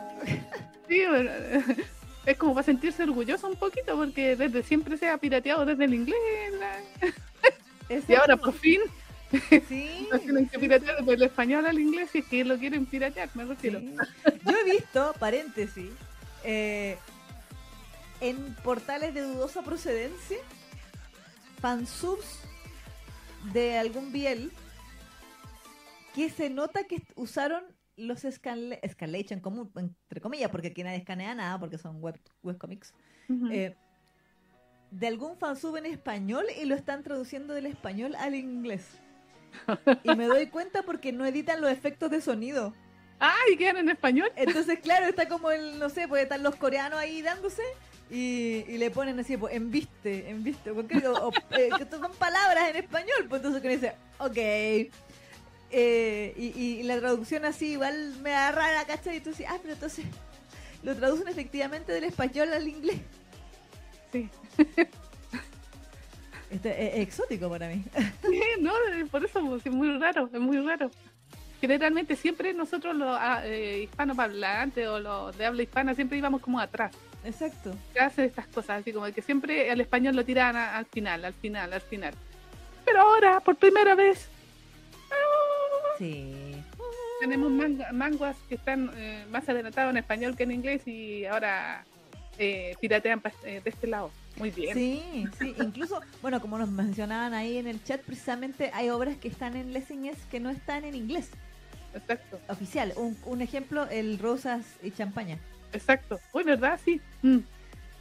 [0.89, 1.31] sí, bueno,
[2.27, 5.95] es como para sentirse orgulloso un poquito porque desde siempre se ha pirateado desde el
[5.95, 6.19] inglés.
[6.59, 8.81] la- Y ahora por fin
[9.69, 10.09] Sí.
[10.23, 13.81] tienen que piratear el español al inglés si es que lo quieren piratear, me refiero.
[13.81, 13.95] Sí.
[14.45, 15.91] Yo he visto, paréntesis,
[16.45, 16.99] eh,
[18.21, 20.37] en portales de dudosa procedencia,
[21.61, 22.41] fansubs
[23.53, 24.53] de algún biel
[26.15, 27.65] que se nota que usaron
[27.97, 32.93] los escala- escalation común, entre comillas, porque aquí nadie escanea nada porque son web, webcomics.
[33.51, 33.75] Eh,
[34.91, 38.85] de algún fansub en español y lo están traduciendo del español al inglés.
[40.05, 42.75] Y me doy cuenta porque no editan los efectos de sonido.
[43.19, 44.31] ¡Ay, quedan en español!
[44.37, 47.63] Entonces, claro, está como el, no sé, pues están los coreanos ahí dándose
[48.11, 52.13] y, y le ponen así, pues, en viste, en viste, porque, o, eh, que son
[52.15, 54.37] palabras en español, pues entonces que dice, ok.
[55.75, 59.17] Eh, y, y la traducción así igual me da rara, ¿cachai?
[59.17, 60.05] Y tú dices, ah, pero entonces
[60.83, 62.99] lo traducen efectivamente del español al inglés.
[64.13, 64.29] Sí.
[66.53, 67.83] Este, es, es exótico para mí.
[68.61, 68.73] No,
[69.11, 70.91] por eso pues, es muy raro, es muy raro.
[71.61, 76.61] Generalmente siempre nosotros los ah, eh, hispanoparlantes o los de habla hispana siempre íbamos como
[76.61, 76.93] atrás.
[77.25, 77.73] Exacto.
[78.01, 81.35] hace estas cosas, así como que siempre al español lo tiran a- al final, al
[81.35, 82.15] final, al final.
[82.85, 84.29] Pero ahora, por primera vez,
[85.99, 86.57] Sí.
[87.21, 91.85] Tenemos manga- manguas que están eh, más adelantados en español que en inglés y ahora
[92.39, 94.11] eh, piratean eh, de este lado.
[94.37, 94.75] Muy bien.
[94.75, 99.29] Sí, sí, incluso, bueno, como nos mencionaban ahí en el chat, precisamente hay obras que
[99.29, 101.31] están en Lessing que no están en inglés
[101.95, 102.93] Exacto, oficial.
[102.97, 105.39] Un, un ejemplo, el Rosas y Champaña.
[105.73, 106.19] exacto.
[106.33, 106.81] Uy, ¿verdad?
[106.83, 107.01] Sí.
[107.21, 107.39] Mm.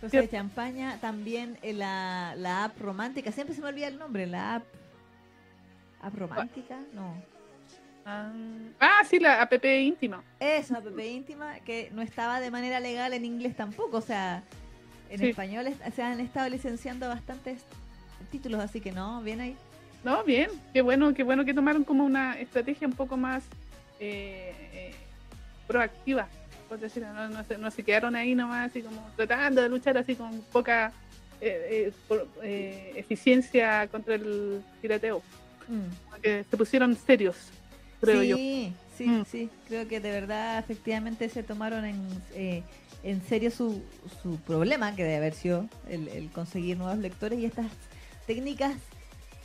[0.02, 4.26] Rosas y Champaña, también eh, la, la app romántica, siempre se me olvida el nombre,
[4.26, 4.64] la app...
[6.02, 6.80] ¿App romántica?
[6.94, 7.14] No.
[8.06, 8.32] Ah,
[8.80, 10.24] ah, sí, la app íntima.
[10.40, 14.44] Esa app íntima que no estaba de manera legal en inglés tampoco, o sea,
[15.12, 15.30] en Sí.
[15.30, 17.62] español es- se han estado licenciando bastantes
[18.32, 19.56] títulos, así que no, bien ahí.
[20.04, 20.50] No, bien.
[20.74, 23.44] Qué bueno, qué bueno que tomaron como una estrategia un poco más
[24.00, 24.96] eh, eh,
[25.68, 26.28] proactiva.
[26.68, 29.96] Por decirlo, no, no se, no se quedaron ahí nomás así como tratando de luchar
[29.98, 30.92] así con poca
[31.40, 35.22] eh, eh, por- eh, eficiencia contra el pirateo.
[35.68, 36.20] Mm.
[36.22, 37.36] Que se pusieron serios,
[38.00, 38.38] creo sí, yo.
[38.98, 39.26] Sí, Mm.
[39.26, 42.00] sí, creo que de verdad efectivamente se tomaron en,
[42.36, 42.64] eh,
[43.04, 43.82] en serio su,
[44.22, 47.68] su problema, que debe haber sido el, el conseguir nuevos lectores y estas
[48.28, 48.76] técnicas,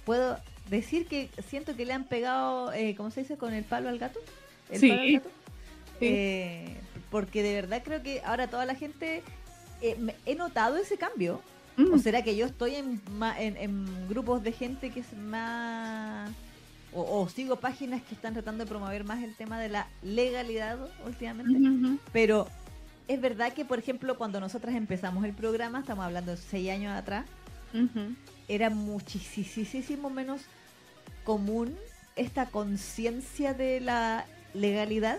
[0.04, 0.38] puedo
[0.68, 3.36] decir que siento que le han pegado, eh, ¿cómo se dice?
[3.36, 4.20] Con el palo al gato.
[4.70, 4.88] ¿El Sí.
[4.88, 5.28] palo al gato?
[5.98, 6.06] Sí.
[6.08, 6.76] Eh,
[7.10, 9.22] porque de verdad creo que ahora toda la gente,
[9.80, 9.96] eh,
[10.26, 11.40] he notado ese cambio.
[11.78, 13.00] Mm, ¿O será que yo estoy en,
[13.38, 16.30] en, en grupos de gente que es más...
[16.92, 20.78] O, o sigo páginas que están tratando de promover más el tema de la legalidad
[21.06, 22.00] últimamente?
[22.12, 22.48] Pero
[23.08, 26.92] es verdad que, por ejemplo, cuando nosotras empezamos el programa, estamos hablando de seis años
[26.92, 27.26] atrás,
[28.48, 30.42] era muchísimo menos
[31.24, 31.74] común
[32.14, 35.18] esta conciencia de la legalidad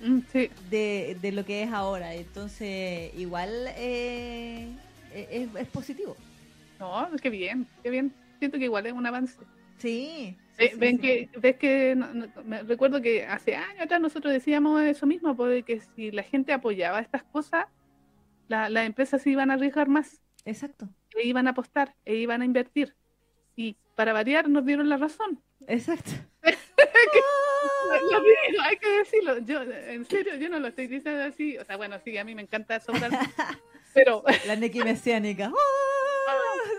[0.00, 2.14] Mm, Sí, de, de lo que es ahora.
[2.14, 4.68] Entonces, igual eh,
[5.14, 6.16] es, es positivo.
[6.78, 8.12] no, qué bien, qué bien.
[8.38, 9.34] Siento que igual es un avance.
[9.78, 10.36] Sí.
[10.58, 11.02] Eh, sí, ven sí.
[11.02, 15.36] que, ves que no- no- me recuerdo que hace años atrás nosotros decíamos eso mismo,
[15.36, 17.66] porque si la gente apoyaba estas cosas,
[18.48, 22.40] la- las empresas se iban a arriesgar más, Exacto, e iban a apostar, e iban
[22.40, 22.94] a invertir.
[23.56, 25.42] Y para variar nos dieron la razón.
[25.66, 26.10] exacto.
[28.10, 29.38] Lo digo, hay que decirlo.
[29.38, 31.56] Yo, en serio, yo no lo estoy diciendo así.
[31.58, 33.10] O sea, bueno, sí, a mí me encanta sobrar,
[33.94, 35.52] pero, La Neki mesiánica.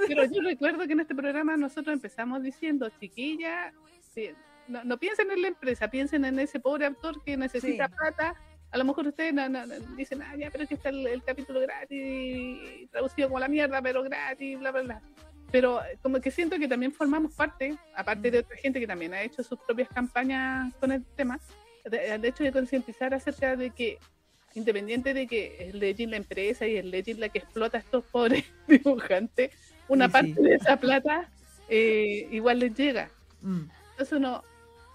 [0.08, 3.74] Pero yo recuerdo que en este programa nosotros empezamos diciendo, chiquilla,
[4.14, 4.30] sí,
[4.68, 7.94] no, no piensen en la empresa, piensen en ese pobre autor que necesita Sí.
[7.98, 8.36] plata.
[8.72, 11.62] A lo mejor ustedes no- dicen, ah, ya, pero es que está el, el capítulo
[11.62, 15.02] gratis, traducido como la mierda, pero gratis, bla, bla, bla.
[15.52, 19.14] Pero eh, como que siento que también formamos parte, aparte de otra gente que también
[19.14, 21.40] ha hecho sus propias campañas con el tema,
[21.86, 23.98] de, de hecho de concientizar acerca de que,
[24.56, 28.04] independiente de que es Legend la empresa y es Legend la que explota a estos
[28.06, 29.52] pobres dibujantes,
[29.88, 30.42] una Sí, parte sí.
[30.44, 31.30] de esa plata
[31.70, 33.10] eh, igual les llega.
[33.42, 34.44] Mm, Entonces uno,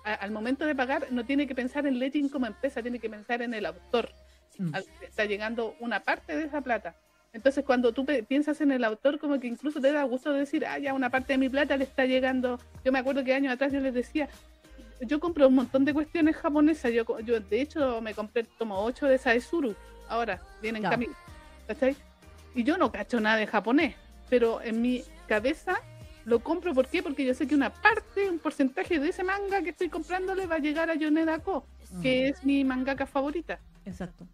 [0.04, 3.10] a- al momento de pagar, no tiene que pensar en Legend como empresa, tiene que
[3.10, 4.10] pensar en el autor.
[4.58, 4.74] mm.
[4.74, 6.94] Al está llegando una parte de esa plata.
[7.34, 10.78] Entonces cuando tú piensas en el autor, como que incluso te da gusto decir, ah,
[10.78, 12.58] ya una parte de mi plata le está llegando.
[12.84, 14.28] Yo me acuerdo que años atrás yo les decía,
[15.00, 16.92] yo compro un montón de cuestiones japonesas.
[16.92, 19.74] Yo, yo de hecho, me compré como 8 de Saezuru.
[20.08, 20.90] Ahora, vienen Ya.
[20.90, 21.14] camino.
[21.66, 21.96] ¿Cachai?
[22.54, 23.94] Y yo no cacho nada de japonés,
[24.32, 25.78] pero en mi cabeza
[26.24, 26.72] lo compro.
[26.72, 27.02] ¿Por qué?
[27.02, 30.54] Porque yo sé que una parte, un porcentaje de ese manga que estoy comprándole va
[30.54, 31.66] a llegar a Yoneda Ko,
[32.00, 33.60] que Mm, es mi mangaka favorita.
[33.84, 34.26] Exacto.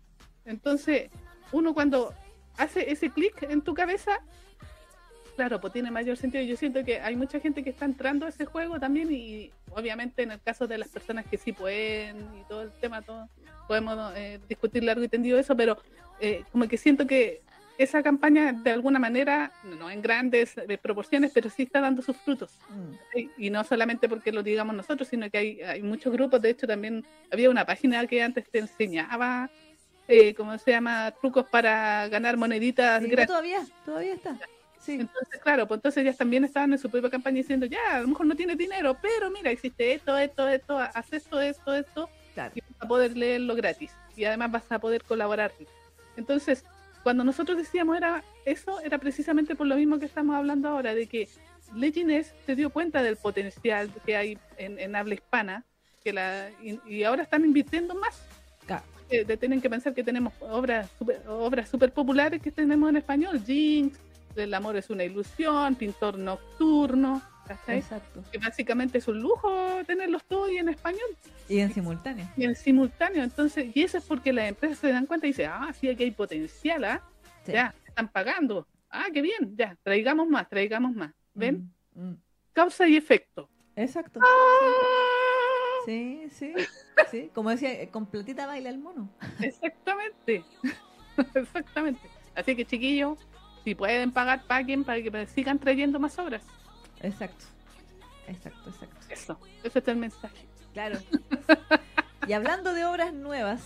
[0.44, 1.10] Entonces,
[1.50, 2.14] uno cuando
[2.58, 4.20] hace ese clic en tu cabeza,
[5.34, 6.44] claro, pues tiene mayor sentido.
[6.44, 10.22] Yo siento que hay mucha gente que está entrando a ese juego también y obviamente
[10.22, 13.28] en el caso de las personas que sí pueden y todo el tema, todo,
[13.66, 15.76] podemos eh, discutir largo y tendido eso, pero
[16.20, 17.42] eh, como que siento que
[17.78, 22.16] esa campaña de alguna manera, no en grandes eh, proporciones, pero sí está dando sus
[22.16, 22.50] frutos.
[22.68, 26.42] Mm, Sí, Y no solamente porque lo digamos nosotros, sino que hay, hay muchos grupos.
[26.42, 29.48] De hecho, también había una página que antes te enseñaba,
[30.08, 31.12] eh, ¿cómo se llama?
[31.20, 33.28] Trucos para ganar moneditas sí, gratis.
[33.28, 34.36] todavía, todavía está.
[34.80, 34.92] Sí.
[34.94, 38.08] Entonces, claro, pues entonces ellas también estaban en su propia campaña diciendo, ya, a lo
[38.08, 42.52] mejor no tiene dinero, pero mira, existe esto, esto, esto, haz esto, esto, esto, Claro.
[42.54, 43.92] y vas a poder leerlo gratis.
[44.16, 45.52] Y además vas a poder colaborar.
[46.16, 46.64] Entonces,
[47.08, 51.06] cuando nosotros decíamos era eso, era precisamente por lo mismo que estamos hablando ahora, de
[51.06, 51.26] que
[51.74, 55.64] Legines se dio cuenta del potencial que hay en, en habla hispana,
[56.04, 58.20] que la, y, y ahora están invirtiendo más.
[58.66, 58.82] Claro.
[59.08, 62.98] Eh, de- tienen que pensar que tenemos obras super, obras super populares que tenemos en
[62.98, 63.98] español, Jinx,
[64.36, 67.78] El amor es una ilusión, Pintor nocturno, ¿cachai?
[67.78, 68.22] Exacto.
[68.30, 69.50] que básicamente es un lujo
[69.86, 71.08] tenerlos todos y en español
[71.48, 72.28] Y en simultáneo.
[72.36, 73.24] y en simultáneo.
[73.24, 76.04] Entonces, y eso es porque las empresas se dan cuenta y dicen, ah, sí, aquí
[76.04, 77.02] hay potencial, ¿ah?
[77.44, 77.52] Sí.
[77.52, 78.66] Ya, están pagando.
[78.90, 81.12] Ah, qué bien, ya, traigamos más, traigamos más.
[81.34, 81.72] ¿Ven?
[81.94, 82.22] Mm, mm.
[82.52, 83.48] Causa y efecto.
[83.76, 84.20] Exacto.
[84.22, 85.84] ¡Ah!
[85.86, 86.52] Sí, sí,
[87.10, 87.30] sí.
[87.34, 89.08] Como decía, con platita baila el mono.
[89.40, 90.44] Exactamente.
[91.34, 92.00] Exactamente.
[92.34, 93.18] Así que, chiquillos,
[93.64, 96.42] si pueden pagar, paguen para que sigan trayendo más obras.
[97.02, 97.44] Exacto.
[98.26, 98.96] Exacto, exacto.
[99.08, 100.46] Eso, ese es el mensaje.
[100.74, 100.98] Claro.
[102.28, 103.62] y hablando de obras nuevas,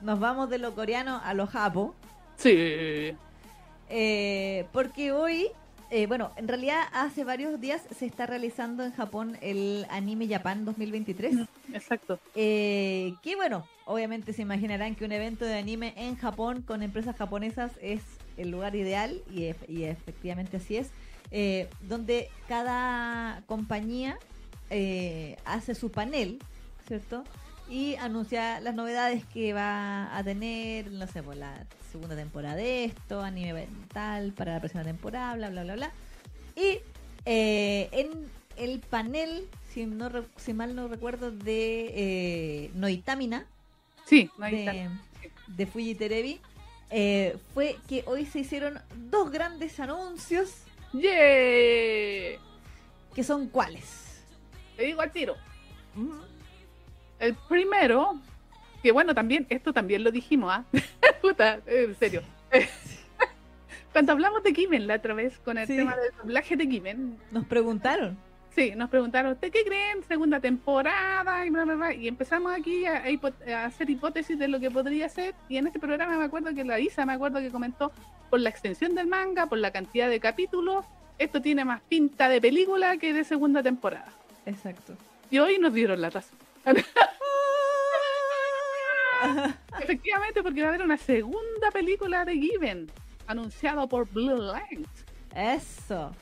[0.00, 1.94] nos vamos de lo coreano a lo japo.
[2.36, 3.16] Sí.
[3.90, 5.48] Eh, porque hoy,
[5.90, 10.64] eh, bueno, en realidad hace varios días se está realizando en Japón el Anime Japan
[10.64, 11.36] 2023.
[11.72, 12.20] Exacto.
[12.34, 17.16] Eh, que bueno, obviamente se imaginarán que un evento de anime en Japón con empresas
[17.16, 18.02] japonesas es
[18.38, 20.90] el lugar ideal y, y efectivamente así es.
[21.82, 24.18] donde cada compañía
[25.44, 26.38] hace su panel,
[26.86, 27.24] ¿cierto?
[27.68, 32.84] y anuncia las novedades que va a tener, no sé, por la segunda temporada de
[32.84, 35.92] esto, anime mental para la próxima temporada, bla, bla, bla, bla.
[36.56, 36.78] Y
[37.26, 38.26] eh, en
[38.56, 43.46] el panel, si, no, si mal no recuerdo, de eh, Noitamina,
[44.06, 44.88] sí, de,
[45.48, 46.40] de Fuji Terebi,
[46.90, 48.80] eh, fue que hoy se hicieron
[49.10, 50.64] dos grandes anuncios.
[50.92, 52.38] ¡Yeah!
[53.14, 54.22] ¿Que son cuáles?
[54.76, 55.36] Te digo al tiro.
[57.18, 58.20] El primero,
[58.82, 60.64] que bueno, también, esto también lo dijimos, ¿ah?
[61.22, 62.22] Puta, en serio.
[63.92, 67.18] Cuando hablamos de Kimen la otra vez con el tema del doblaje de Kimen.
[67.32, 68.16] Nos preguntaron.
[68.58, 70.02] Sí, nos preguntaron, ¿usted qué creen?
[70.08, 71.94] Segunda temporada y bla, bla, bla.
[71.94, 73.04] Y empezamos aquí a,
[73.64, 75.36] hacer hipótesis de lo que podría ser.
[75.48, 77.92] Y en este programa me acuerdo que la Isa, me acuerdo que comentó,
[78.28, 80.84] por la extensión del manga, por la cantidad de capítulos,
[81.18, 84.12] esto tiene más pinta de película que de segunda temporada.
[84.44, 84.94] Exacto.
[85.30, 86.36] Y hoy nos dieron la razón.
[89.80, 92.90] Efectivamente, porque va a haber una segunda película de Given,
[93.28, 94.88] anunciado por Blue Light.
[95.32, 96.12] Eso.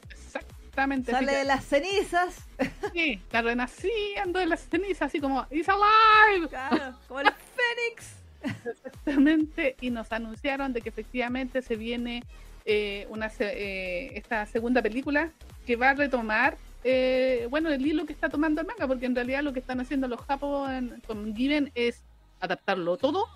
[0.77, 1.11] Exactamente.
[1.11, 2.45] Sale de las cenizas.
[2.93, 6.49] Sí, está renaciendo de las cenizas, así como ¡It's alive!
[6.49, 8.67] Claro, como el Fénix.
[8.67, 12.23] Exactamente, y nos anunciaron de que efectivamente se viene
[12.65, 15.31] eh, una eh, esta segunda película
[15.67, 19.15] que va a retomar eh, bueno, el hilo que está tomando el manga, porque en
[19.15, 20.71] realidad lo que están haciendo los japos
[21.07, 22.03] con Given es
[22.41, 23.29] adaptarlo todo,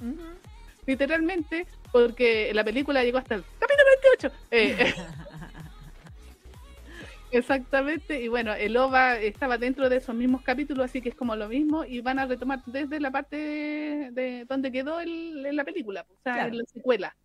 [0.86, 5.29] literalmente, porque la película llegó hasta el capítulo 28.
[7.32, 11.36] Exactamente, y bueno, el OVA estaba dentro de esos mismos capítulos, así que es como
[11.36, 16.04] lo mismo, y van a retomar desde la parte de, donde quedó en la película,
[16.08, 17.16] o sea, en la secuela.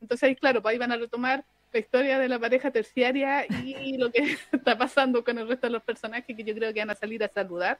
[0.00, 3.96] Entonces ahí, claro, pues ahí van a retomar la historia de la pareja terciaria y
[3.96, 4.18] lo que
[4.52, 7.22] está pasando con el resto de los personajes que yo creo que van a salir
[7.24, 7.78] a saludar.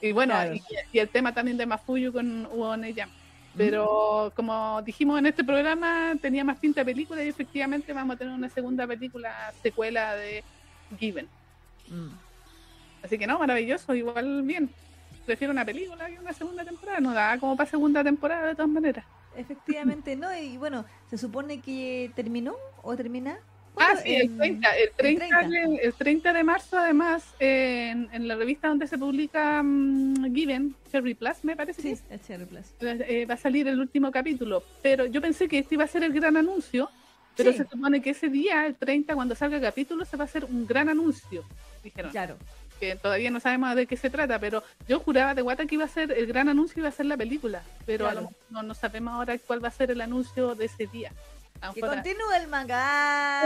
[0.00, 0.34] Y bueno,
[0.92, 2.92] y, el tema también de Mafuyu con Uone
[3.56, 8.18] Pero como dijimos en este programa, tenía más pinta de película y efectivamente vamos a
[8.18, 10.42] tener una segunda película, secuela de
[10.98, 11.28] Given.
[11.88, 12.08] Mm.
[13.04, 14.70] Así que no, maravilloso, igual bien.
[15.26, 18.70] Prefiero una película que una segunda temporada, no da como para segunda temporada de todas
[18.70, 19.04] maneras.
[19.36, 20.34] Efectivamente, ¿no?
[20.36, 23.38] Y bueno, se supone que terminó o termina.
[23.76, 24.68] Ah, sí, el 30,
[25.82, 31.42] el 30, de marzo, además, en, la revista donde se publica mm, Given, Cherry Plus,
[31.42, 31.82] me parece.
[31.82, 32.66] Sí, es Cherry Plus.
[32.80, 34.62] Eh, va a salir el último capítulo.
[34.82, 36.88] Pero yo pensé que este iba a ser el gran anuncio,
[37.36, 40.26] pero se supone que ese día, el 30, cuando salga el capítulo, se va a
[40.26, 41.44] hacer un gran anuncio,
[41.82, 42.12] dijeron.
[42.12, 42.36] Claro
[42.78, 45.84] que todavía no sabemos de qué se trata, pero yo juraba de Guata que iba
[45.84, 48.10] a ser el gran anuncio, iba a ser la película, pero
[48.50, 51.12] no, no, sabemos ahora cuál va a ser el anuncio de ese día.
[51.74, 53.42] Que continúe el manga.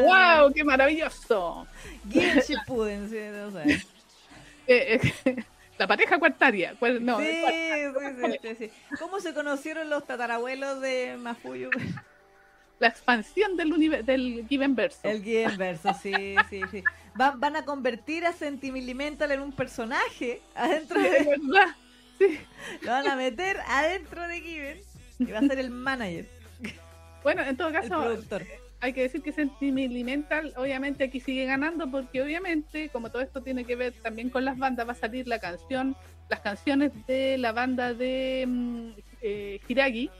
[0.00, 0.52] ¡Wow!
[0.52, 1.66] ¡Qué maravilloso!
[4.70, 5.44] Eh, eh,
[5.78, 6.76] la pareja cuartaria.
[7.00, 7.26] No, sí,
[8.42, 11.70] sí, sí, ¿Cómo se conocieron los tatarabuelos de Mafuyu?
[12.78, 15.08] La expansión del, del Given Verso.
[15.08, 16.84] El Given Verso, sí, sí, sí
[17.18, 21.10] van, a convertir a Sentimental en un personaje adentro de.
[21.38, 21.74] verdad.
[22.18, 22.40] Sí.
[22.82, 24.80] Lo van a meter adentro de Given
[25.18, 26.26] y va a ser el manager.
[27.22, 28.16] Bueno, en todo caso,
[28.80, 33.64] hay que decir que Sentimental obviamente aquí sigue ganando porque obviamente, como todo esto tiene
[33.64, 35.96] que ver también con las bandas, va a salir la canción,
[36.28, 38.90] las canciones de la banda de mm,
[39.22, 40.10] eh, Hiragi.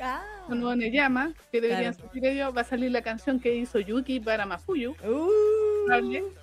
[0.00, 0.24] Ah.
[0.46, 2.52] Cuando me llama, que deberían claro.
[2.52, 4.96] va a salir la canción que hizo Yuki para Mafuyu.
[5.04, 6.41] Uh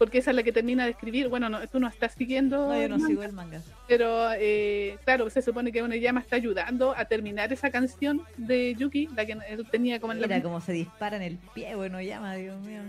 [0.00, 1.28] porque esa es la que termina de escribir.
[1.28, 2.68] Bueno, no, tú no estás siguiendo.
[2.68, 3.60] No, yo no sigo el manga.
[3.86, 9.10] Pero eh, claro, se supone que llama está ayudando a terminar esa canción de Yuki,
[9.14, 12.34] la que él tenía como en Mira como se dispara en el pie, bueno, llama,
[12.34, 12.80] Dios mío.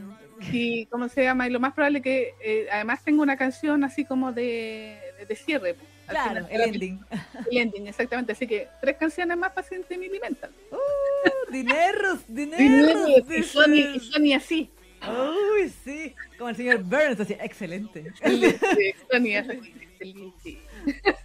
[0.54, 4.06] Y cómo se llama, y lo más probable que eh, además tengo una canción así
[4.06, 4.98] como de,
[5.28, 5.76] de cierre.
[6.08, 7.02] Claro, el ending.
[7.52, 8.32] El ending, exactamente.
[8.32, 10.52] Así que tres canciones más para Sentimental.
[10.72, 13.22] Uh, dineros, dineros.
[13.30, 14.70] y, Sony, y Sony así
[15.08, 16.16] Uy, sí.
[16.38, 18.12] Como el señor Burns, así, excelente.
[20.44, 20.62] Sí.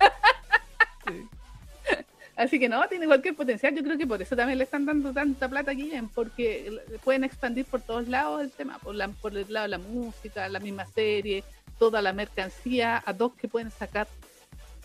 [2.36, 3.74] Así que no, tiene cualquier potencial.
[3.74, 6.70] Yo creo que por eso también le están dando tanta plata aquí, porque
[7.02, 10.46] pueden expandir por todos lados el tema, por, la, por el lado de la música,
[10.50, 11.44] la misma serie,
[11.78, 14.06] toda la mercancía, a dos que pueden sacar.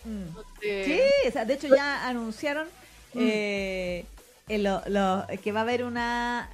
[0.05, 0.27] Mm.
[0.29, 2.69] Entonces, Sí, o sea, de hecho ya anunciaron
[3.15, 4.05] eh,
[4.47, 6.49] en lo- lo- que va a haber una,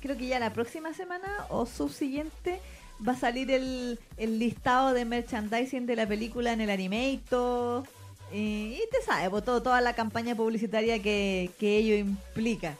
[0.00, 2.60] creo que ya la próxima semana o subsiguiente
[3.06, 7.84] va a salir el, el listado de merchandising de la película en el Animator.
[8.32, 12.76] eh, y te sabe, pues, todo, toda la campaña publicitaria que, que ello implica.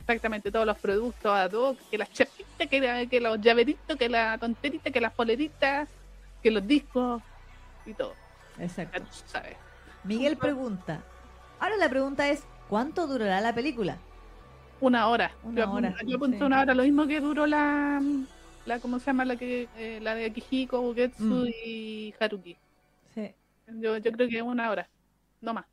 [0.00, 4.08] exactamente todos los productos a dos, que las chapitas, que, la- que los llaveritos, que
[4.08, 5.88] la tonterita, que las poleritas,
[6.42, 7.22] que los discos
[7.86, 8.14] y todo.
[8.58, 8.98] Exacto.
[9.02, 9.56] Ya sabes.
[10.04, 11.02] Miguel pregunta.
[11.58, 13.96] Ahora la pregunta es, ¿cuánto durará la película?
[14.84, 15.30] Una hora.
[15.44, 16.44] Una yo, hora, Yo apunté sí.
[16.44, 18.02] una hora, lo mismo que duró la,
[18.66, 19.24] la ¿cómo se llama?
[19.24, 21.46] La que eh, la de Akihiko, Bugetsu Mm.
[21.64, 22.56] y Haruki.
[23.14, 23.30] Sí.
[23.80, 24.88] Yo, yo creo que una hora,
[25.40, 25.64] no más.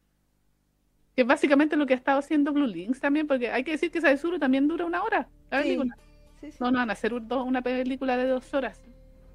[1.15, 3.99] Que básicamente lo que ha estado haciendo Blue Links también, porque hay que decir que
[3.99, 5.63] Saizuru también dura una hora, la Sí.
[5.69, 5.97] película.
[6.39, 6.49] Sí.
[6.59, 8.81] No, no van a hacer una película de dos horas,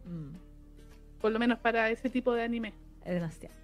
[0.07, 0.37] Mm,
[1.20, 2.72] por lo menos para ese tipo de anime.
[3.05, 3.55] es demasiado.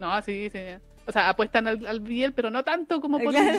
[0.00, 0.58] No, sí, sí.
[1.06, 3.32] O sea, apuestan al, al Biel, pero no tanto como por...
[3.32, 3.58] Claro.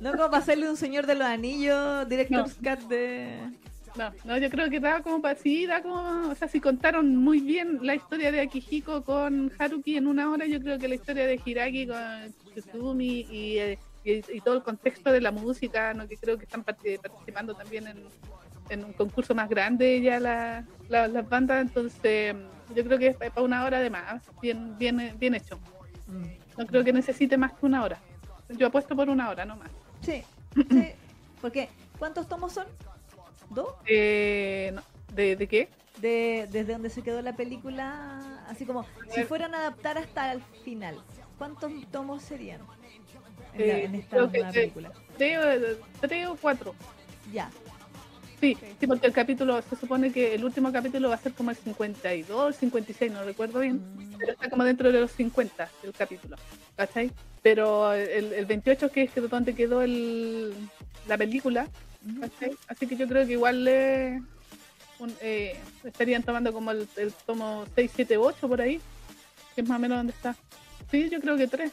[0.00, 3.50] No como para hacerle un señor de los anillos, Director's Cut de...
[3.94, 7.14] No, no, yo creo que da como para sí, da como, o sea, si contaron
[7.14, 10.94] muy bien la historia de Akihiko con Haruki en una hora, yo creo que la
[10.94, 11.98] historia de Hiraki con
[12.54, 16.08] Tsuzumi y, y, y todo el contexto de la música, ¿no?
[16.08, 18.02] que creo que están parti- participando también en,
[18.70, 22.34] en un concurso más grande ya la- la- las bandas, entonces
[22.74, 25.58] yo creo que es para una hora de más, bien, bien, bien hecho.
[26.06, 26.24] Mm.
[26.56, 27.98] No creo que necesite más que una hora.
[28.56, 29.70] Yo apuesto por una hora, no más.
[30.00, 30.22] Sí,
[30.70, 30.92] sí.
[31.40, 32.66] Porque, ¿cuántos tomos son?
[33.50, 33.74] ¿Dos?
[33.86, 34.82] Eh, no,
[35.14, 35.68] ¿de, ¿De qué?
[35.96, 40.42] De, desde donde se quedó la película, así como, si fueran a adaptar hasta el
[40.64, 40.96] final,
[41.38, 42.60] ¿cuántos tomos serían
[43.54, 44.92] en, la- Eh, en esta creo que película?
[45.18, 45.38] Tres,
[46.00, 46.74] tres o cuatro.
[47.32, 47.50] Ya,
[48.42, 51.50] Sí, sí, porque el capítulo, se supone que el último capítulo va a ser como
[51.50, 55.92] el 52, 56, no recuerdo bien, Mm, pero está como dentro de los 50 el
[55.92, 56.36] capítulo,
[56.76, 57.12] ¿cachai?
[57.40, 60.52] Pero el, el 28 que es que donde quedó el,
[61.06, 61.68] la película.
[62.20, 62.56] ¿cachai?
[62.66, 63.58] Así que yo creo que igual
[64.98, 68.80] un- eh, estarían tomando como el, el tomo 6, 7, 8 por ahí,
[69.54, 70.34] que es más o menos donde está.
[70.90, 71.70] Sí, yo creo que tres.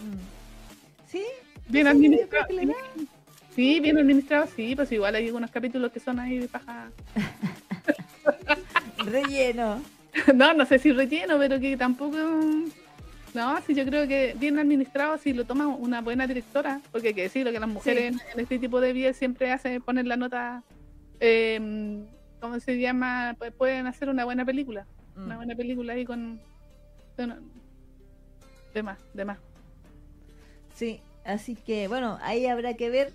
[0.00, 1.08] Mm.
[1.08, 1.22] ¿Sí?
[1.68, 2.46] Bien Sí, administrado.
[3.56, 6.90] Sí, bien administrado, sí, pues igual hay algunos capítulos que son ahí de paja.
[9.06, 9.82] Relleno.
[10.34, 12.16] No, no sé si relleno, pero que tampoco.
[13.34, 17.14] No, sí, yo creo que bien administrado si lo toma una buena directora, porque hay
[17.14, 20.16] que decirlo que las mujeres en, en este tipo de vías siempre hacen poner la
[20.16, 20.62] nota,
[21.20, 22.02] eh,
[22.40, 23.34] ¿cómo se llama?
[23.38, 24.86] Pues pueden hacer una buena película,
[25.16, 25.36] una Mm.
[25.36, 26.40] buena película ahí con,
[27.16, 27.50] con-
[28.72, 29.38] de más, de más.
[30.74, 33.12] Sí, así que bueno, ahí habrá que ver.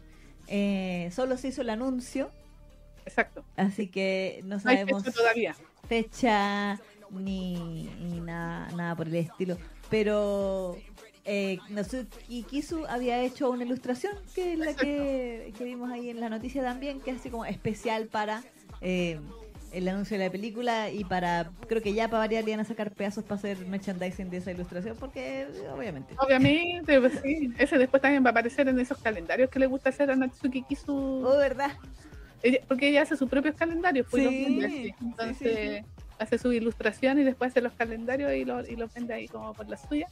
[0.47, 2.29] Eh, solo se hizo el anuncio,
[3.05, 3.43] Exacto.
[3.55, 5.55] así que no sabemos fecha todavía.
[5.87, 6.79] fecha
[7.09, 9.57] ni, ni nada, nada por el estilo.
[9.89, 10.77] Pero
[11.25, 16.19] eh, Natsuki Kisu había hecho una ilustración, que es la que, que vimos ahí en
[16.19, 18.43] la noticia también, que es así como especial para
[18.81, 19.19] eh,
[19.71, 22.91] el anuncio de la película y para, creo que ya para variar iban a sacar
[22.91, 26.15] pedazos para hacer merchandising de esa ilustración, porque obviamente.
[26.19, 27.53] Obviamente, pues sí.
[27.57, 30.63] Ese después también va a aparecer en esos calendarios que le gusta hacer a Natsuki
[30.63, 30.93] Kisu.
[31.25, 31.71] Oh, ¿verdad?
[32.43, 34.83] Ella- porque ella hace sus propios calendarios, pues, y los Sí, vende así.
[34.83, 35.85] sí, Entonces
[36.19, 39.53] hace su ilustración y después hace los calendarios y los y los vende ahí como
[39.53, 40.07] por la suya.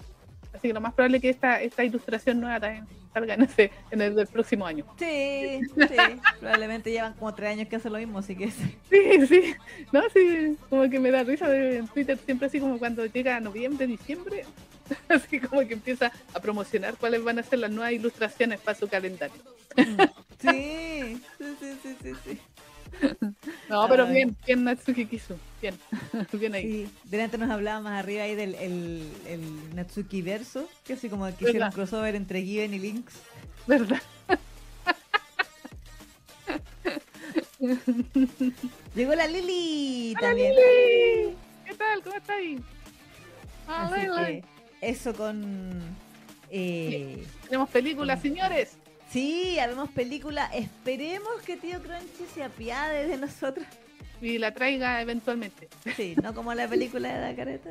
[0.53, 3.71] Así que lo más probable es que esta, esta ilustración nueva también salga en, ese,
[3.91, 4.85] en el del próximo año.
[4.97, 5.95] Sí, sí,
[6.39, 8.77] probablemente llevan como tres años que hacen lo mismo, así que sí.
[8.89, 9.55] Sí, sí.
[9.91, 13.39] No, sí, como que me da risa de, en Twitter siempre así como cuando llega
[13.39, 14.45] noviembre, diciembre,
[15.09, 18.87] así como que empieza a promocionar cuáles van a ser las nuevas ilustraciones para su
[18.87, 19.41] calendario.
[20.39, 22.39] Sí, sí, sí, sí, sí, sí.
[23.69, 25.75] No, pero bien, bien Natsuki Kisu, bien,
[26.33, 26.63] bien ahí.
[26.63, 31.25] Sí, delante nos hablaba más arriba ahí del el, el Natsuki Verso, que así como
[31.37, 33.13] que hicieron crossover entre Given y Lynx.
[33.67, 34.01] ¿Verdad?
[38.95, 40.53] Llegó la Lili también.
[40.55, 41.35] Lili,
[41.65, 42.01] ¿Qué tal?
[42.01, 42.59] ¿Cómo estás ahí?
[43.67, 44.43] Ah, Así que
[44.81, 45.79] eso con...
[46.49, 48.78] Eh, Tenemos películas, señores.
[49.09, 50.45] Sí, habemos película.
[50.53, 53.65] Esperemos que Tío Crunchy se apiade de nosotros.
[54.21, 55.69] Y la traiga eventualmente.
[55.95, 57.69] Sí, no como la película de la careta.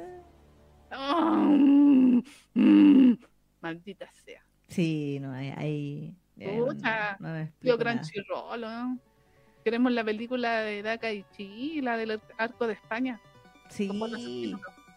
[0.92, 2.22] Oh, mm,
[2.54, 3.18] mm,
[3.60, 4.42] maldita sea.
[4.68, 5.50] Sí, no hay...
[5.56, 7.76] hay Pucha, no Tío.
[7.76, 8.98] Crunchyroll, ¿no?
[9.64, 13.20] queremos la película de Daka y Chi, la del arco de España.
[13.68, 13.86] Sí.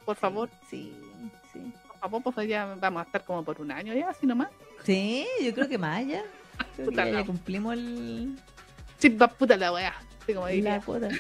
[0.05, 0.93] Por favor, Sí,
[1.51, 1.73] sí.
[2.09, 4.49] Favor, pues ya vamos a estar como por un año ya, así nomás.
[4.83, 6.23] Sí, yo creo que más ya.
[6.75, 8.37] Creo que Puta ya, la- ya cumplimos el,
[8.97, 9.93] Sí, va puta la weá.
[10.21, 10.81] Así como la diría.
[10.81, 11.09] cuota.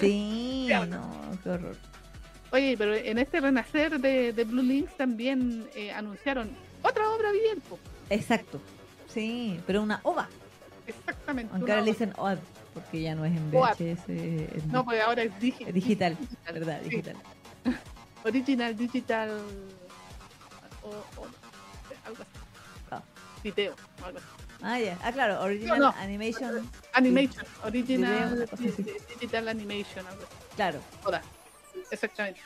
[0.00, 0.86] Sí, Ya.
[0.86, 1.02] no,
[1.42, 1.76] qué horror.
[2.52, 6.50] Oye, pero en este renacer de, de Blue Links también eh, anunciaron
[6.82, 7.28] otra obra
[7.68, 7.78] po.
[8.10, 8.60] Exacto.
[9.08, 10.28] Sí, pero una ova.
[10.86, 11.52] Exactamente.
[11.54, 12.38] Aunque ahora le dicen OAD,
[12.74, 13.50] porque ya no es en.
[13.50, 16.80] VHS, es No, pues ahora es digi- es digital, digital, ¿verdad?
[16.82, 16.88] sí.
[16.90, 17.16] Digital.
[18.24, 19.30] Original Digital.
[20.82, 21.26] O, o-
[22.06, 22.30] algo así.
[22.90, 23.02] Ah.
[23.42, 23.74] Video.
[24.04, 24.26] algo así.
[24.62, 24.98] Ah, ya.
[25.02, 25.98] Ah, claro, Original No, no.
[25.98, 27.44] Animation, Animation.
[27.64, 28.48] Original
[29.20, 30.06] Digital Animation.
[30.06, 30.34] Algo así.
[30.56, 30.80] claro.
[31.90, 32.40] Exactamente.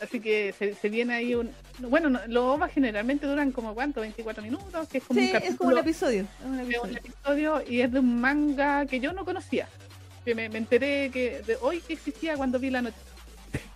[0.00, 1.50] Así que se, se viene ahí un.
[1.80, 5.36] Bueno, no, los OVA generalmente duran como cuánto, 24 minutos, que es como Sí, un
[5.36, 6.22] es como capítulo un episodio.
[6.22, 9.68] Es un episodio y es de un manga que yo no conocía.
[10.24, 13.04] Que me, me enteré que de hoy que existía cuando vi la noticia.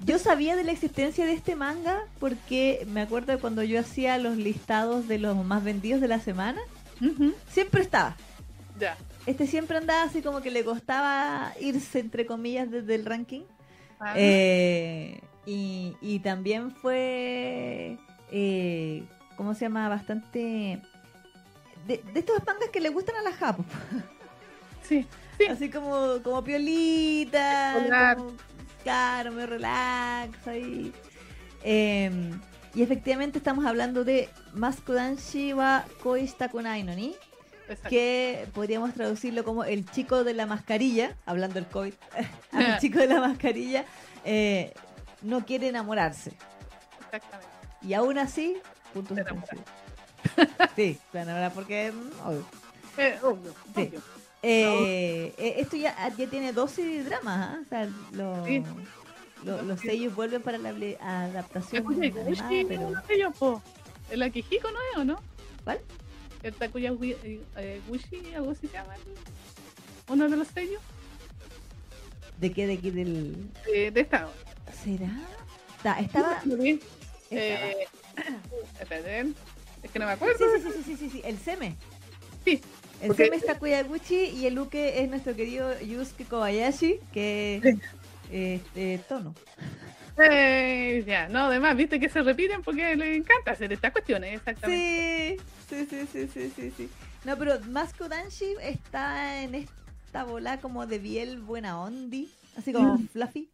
[0.00, 4.18] Yo sabía de la existencia de este manga porque me acuerdo de cuando yo hacía
[4.18, 6.60] los listados de los más vendidos de la semana,
[7.48, 8.16] siempre estaba.
[8.78, 8.96] Ya.
[9.26, 13.42] Este siempre andaba así como que le costaba irse, entre comillas, desde el ranking.
[14.00, 17.98] Ah, Eh, y, y también fue,
[18.32, 19.04] eh,
[19.36, 19.88] ¿cómo se llama?
[19.88, 20.80] Bastante...
[21.86, 23.64] De, de estos mangas que le gustan a la Japo.
[24.82, 25.06] sí,
[25.38, 25.44] sí.
[25.46, 28.32] Así como, como piolita, como,
[28.82, 30.92] claro, me relax ahí.
[31.64, 32.10] Eh,
[32.74, 37.14] y efectivamente estamos hablando de Maskudanshi wa Koishita Kunai no ni,
[37.88, 41.92] que podríamos traducirlo como el chico de la mascarilla, hablando del COVID,
[42.52, 43.84] el chico de la mascarilla
[44.24, 44.72] eh,
[45.22, 46.32] no quiere enamorarse.
[47.04, 47.52] Exactamente.
[47.82, 48.56] Y aún así,
[48.94, 49.64] puntos suspensivos.
[50.76, 51.92] Sí, enamora porque...
[51.92, 52.46] mm, obvio.
[52.96, 53.92] Eh, obvio, Sí.
[54.42, 57.60] Eh, eh, esto ya, ya tiene 12 dramas, ¿ah?
[57.64, 58.62] o sea, lo- Sí.
[59.44, 60.70] lo- los sellos vuelven para la
[61.00, 63.62] adaptación Takuya animada, Gushi, pero uno de ellos, po.
[64.10, 65.20] El Akihiko, ¿no es o no?
[65.64, 65.80] ¿cuál?
[66.42, 68.94] El Takuya Wi- eh, eh, Gushi, algo así se llama.
[70.08, 70.82] Uno de los sellos
[72.38, 72.66] ¿De qué?
[72.66, 72.90] ¿De qué?
[72.90, 73.36] Del...
[73.66, 74.28] de, de esta.
[74.82, 75.08] ¿Será?
[75.84, 76.40] Ta- estaba...
[76.44, 76.70] Vi.
[77.30, 77.86] estaba- Eh,
[79.84, 80.38] es que no me Sí, acuerdo.
[80.56, 81.76] sí, sí, sí, sí, sí, sí, el Seme.
[82.44, 82.60] Sí,
[83.02, 87.76] El Seme está Kuyaguchi y el Uke es nuestro querido Yusuke Kobayashi, que es
[88.30, 89.34] este, tono.
[90.18, 95.36] Eh, ya, no, además, viste que se repiten porque le encanta hacer estas cuestiones, exactamente.
[95.68, 96.88] Sí, sí, sí, sí, sí, sí.
[97.24, 102.98] No, pero Masko Danshi está en esta bola como de biel buena ondi, así como
[102.98, 103.08] Mm.
[103.08, 103.50] fluffy.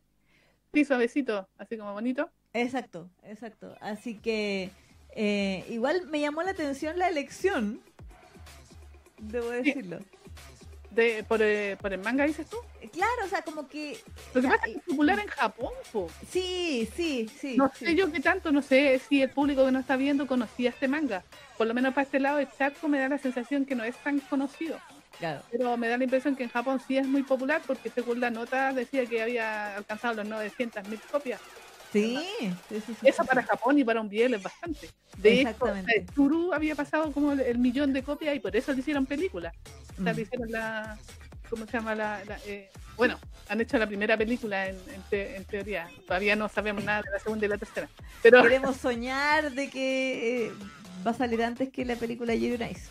[0.75, 2.31] Sí, suavecito, así como bonito.
[2.53, 3.75] Exacto, exacto.
[3.81, 4.70] Así que
[5.15, 7.81] eh, igual me llamó la atención la elección,
[9.19, 9.99] debo decirlo.
[10.90, 12.57] De, por, eh, por el manga, dices tú.
[12.81, 14.01] Eh, Claro, o sea, como que...
[14.35, 16.11] Lo que sea, pasa es que es popular en Japón, po.
[16.31, 17.57] Sí, sí, sí.
[17.57, 17.85] No sí.
[17.86, 20.89] sé yo qué tanto, no sé si el público que nos está viendo conocía este
[20.89, 21.23] manga.
[21.57, 23.97] Por lo menos para este lado de Chatco me da la sensación que no es
[23.99, 24.78] tan conocido.
[25.19, 25.43] Claro.
[25.51, 28.31] Pero me da la impresión que en Japón sí es muy popular porque según la
[28.31, 31.40] nota decía que había alcanzado los 900.000 copias.
[31.93, 32.19] Sí,
[32.69, 33.43] sí, Eso para.
[33.43, 34.90] Japón y para un biel es bastante.
[35.16, 35.97] De hecho, Exactamente.
[35.98, 39.06] eh, Turu había pasado como el, el millón de copias y por eso le hicieron
[39.06, 39.52] película.
[39.98, 40.16] O sea, Mm.
[40.16, 40.98] le hicieron la...
[41.48, 41.94] ¿Cómo se llama?
[41.94, 45.89] la, la, eh, Bueno, han hecho la primera película en, en te- en teoría.
[46.06, 47.89] Todavía no sabemos nada de la segunda y la tercera.
[48.23, 50.52] Pero Queremos soñar de que eh,
[51.06, 52.90] va a salir antes que la película Yuri Nice.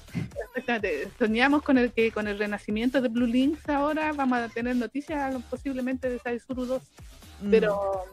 [0.55, 1.07] Exactamente.
[1.19, 5.35] Soñamos con el que con el renacimiento de Blue Links ahora vamos a tener noticias
[5.51, 6.81] posiblemente de Saizuru 2.
[7.41, 7.51] Mm.
[7.51, 8.05] Pero,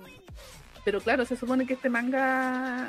[0.84, 2.88] pero claro, se supone que este manga,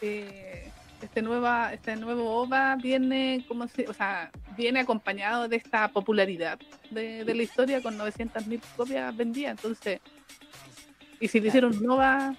[0.00, 0.70] eh,
[1.02, 6.58] este nueva, este nuevo OVA viene como si, o sea, viene acompañado de esta popularidad
[6.90, 9.52] de, de la historia con 900.000 copias vendidas.
[9.52, 10.00] Entonces,
[11.20, 12.34] y si le hicieron un OVA,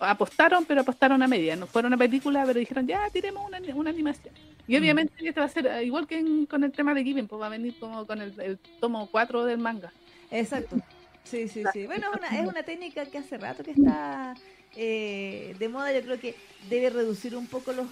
[0.00, 1.56] apostaron, pero apostaron a media.
[1.56, 4.34] No fueron una película, pero dijeron, ya, tiremos una, una animación.
[4.66, 4.80] Y Mm.
[4.80, 7.40] obviamente este va a ser eh, igual que en- con el tema de Given, pues
[7.40, 9.92] va a venir como con el, el tomo 4 del manga.
[10.30, 10.76] Exacto.
[11.24, 11.86] Sí, sí, sí.
[11.86, 14.34] Bueno, es una, es una técnica que hace rato que está
[14.76, 15.92] eh, de moda.
[15.92, 16.36] Yo creo que
[16.68, 17.86] debe reducir un poco los,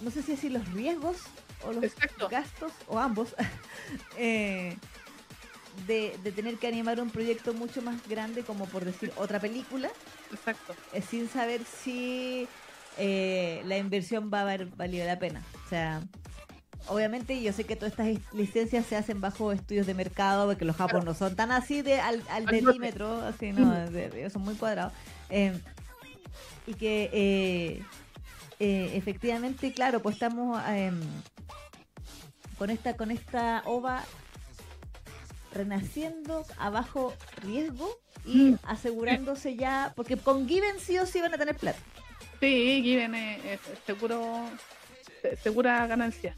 [0.00, 1.16] no sé si decir los riesgos
[1.64, 2.28] o los Exacto.
[2.28, 3.34] gastos, o ambos,
[4.18, 4.76] eh,
[5.86, 9.90] de, de tener que animar un proyecto mucho más grande, como por decir otra película,
[10.32, 10.74] Exacto.
[10.92, 12.48] eh, sin saber si
[12.98, 15.42] eh, la inversión va a valido la pena.
[15.64, 16.02] O sea,
[16.88, 20.76] obviamente yo sé que todas estas licencias se hacen bajo estudios de mercado, porque los
[20.76, 24.92] japoneses no son tan así de al, al milímetro, así, no, de- son muy cuadrados.
[25.30, 25.58] Eh,
[26.66, 27.82] y que eh,
[28.58, 31.00] eh, efectivamente, claro, pues estamos em,
[32.58, 34.02] con esta con esta ova
[35.54, 37.88] renaciendo a bajo riesgo
[38.24, 38.58] y Mm.
[38.64, 41.78] asegurándose ya, porque con Given sí o sí van a tener plata.
[42.40, 44.48] Sí, Given es, es seguro,
[45.22, 46.34] se- segura ganancia.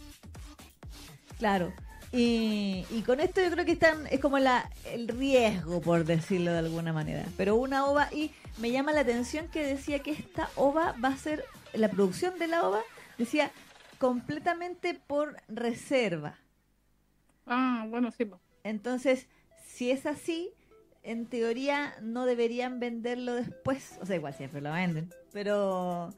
[1.39, 1.73] Claro.
[2.11, 6.53] Y, y con esto yo creo que están, es como la, el riesgo, por decirlo
[6.53, 7.25] de alguna manera.
[7.37, 11.17] Pero una ova, y me llama la atención que decía que esta ova va a
[11.17, 11.45] ser,
[11.75, 12.81] la producción de la ova,
[13.19, 13.51] decía
[13.99, 16.39] completamente por reserva.
[17.47, 18.31] Ah, bueno, sí.
[18.65, 19.27] Entonces,
[19.67, 20.51] si es así,
[21.03, 23.99] en teoría no deberían venderlo después.
[24.01, 25.11] O sea, igual siempre lo venden.
[25.33, 26.15] Pero,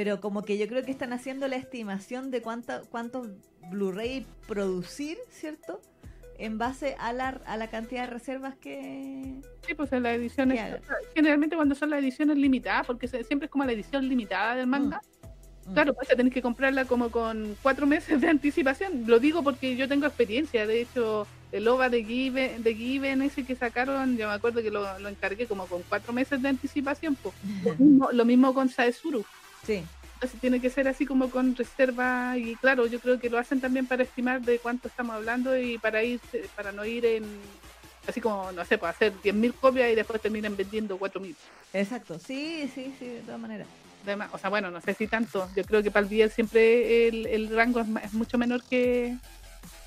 [0.00, 3.28] pero como que yo creo que están haciendo la estimación de cuánta, cuántos
[3.70, 5.78] Blu-ray producir, ¿cierto?
[6.38, 9.42] En base a la, a la cantidad de reservas que...
[9.66, 10.58] Sí, pues en las ediciones,
[11.14, 15.02] generalmente cuando son las ediciones limitadas, porque siempre es como la edición limitada del manga,
[15.66, 15.74] Mm.
[15.74, 19.04] claro, pues tenés que comprarla como con cuatro meses de anticipación.
[19.06, 23.44] Lo digo porque yo tengo experiencia, de hecho, el OVA de Given, de Given ese
[23.44, 27.16] que sacaron, yo me acuerdo que lo, lo encargué como con cuatro meses de anticipación,
[27.16, 27.34] pues.
[27.64, 29.24] Lo mismo, lo mismo con Saesuru.
[29.66, 29.84] Sí,
[30.14, 33.60] Entonces tiene que ser así como con reserva y claro, yo creo que lo hacen
[33.60, 36.20] también para estimar de cuánto estamos hablando y para ir
[36.56, 37.24] para no ir en
[38.06, 41.34] así como no sé, para hacer 10.000 copias y después terminen vendiendo 4.000.
[41.72, 42.18] exacto.
[42.18, 43.66] Sí, sí, sí, de todas maneras.
[44.04, 45.46] Además, o sea, bueno, no sé si tanto.
[45.54, 49.16] Yo creo que para el Biel siempre el, el rango es mucho menor que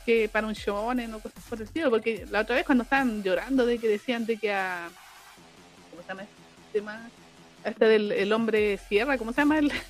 [0.05, 3.23] que para un shonen o cosas por el estilo, porque la otra vez cuando estaban
[3.23, 4.89] llorando de que decían de que a
[5.89, 7.09] ¿cómo se llama este tema?
[7.65, 9.72] Este del el hombre sierra, ¿cómo se llama el?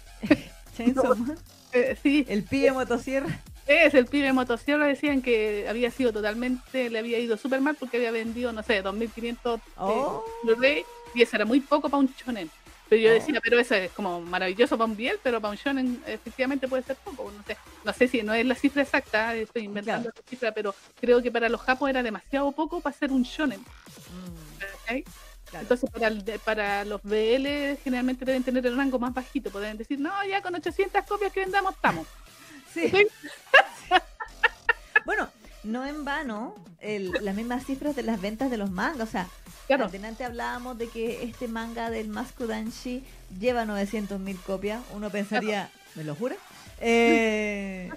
[1.74, 3.28] Eh, sí, El pibe motosierra.
[3.68, 7.98] Es el pibe motosierra, decían que había sido totalmente, le había ido súper mal porque
[7.98, 10.24] había vendido, no sé, 2.500 Oh.
[10.64, 10.84] eh,
[11.16, 12.50] y eso era muy poco para un shonen.
[12.90, 13.14] Pero yo Oh.
[13.14, 16.84] decía, pero eso es como maravilloso para un biel, pero para un shonen efectivamente puede
[16.84, 17.32] ser poco.
[17.32, 20.76] No sé, no sé si no es la cifra exacta, estoy inventando la cifra, pero
[21.00, 23.60] creo que para los japos era demasiado poco para ser un shonen.
[23.60, 24.94] Mm.
[25.54, 25.64] Claro.
[25.64, 29.78] Entonces para, el de- para los BL generalmente deben tener el rango más bajito, pueden
[29.78, 32.08] decir, no, ya con 800 copias que vendamos estamos.
[32.74, 32.90] Sí.
[32.90, 33.08] ¿Sí?
[35.06, 35.30] Bueno,
[35.64, 39.08] no en vano el- las mismas cifras de las ventas de los mangas.
[39.08, 39.28] O sea,
[39.68, 39.88] Claro.
[39.88, 43.02] Delante hablábamos de que este manga del Maskudanshi
[43.40, 44.82] lleva 900.000 copias.
[44.94, 46.36] Uno pensaría, ¿me lo jura?
[46.82, 47.90] Eh,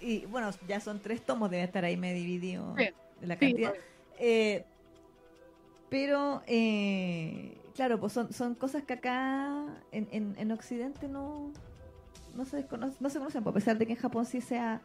[0.00, 2.88] y bueno, ya son tres tomos, debe estar ahí me dividido Sí,
[3.20, 3.74] la Sí, cantidad.
[4.18, 4.64] Eh,
[5.92, 9.52] pero, eh, claro, pues son, son cosas que acá
[9.92, 11.52] en, en, en Occidente no,
[12.34, 14.80] no, se descono- no se conocen, pues, a pesar de que en Japón sí sea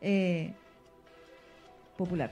[0.00, 0.54] eh,
[1.96, 2.30] popular.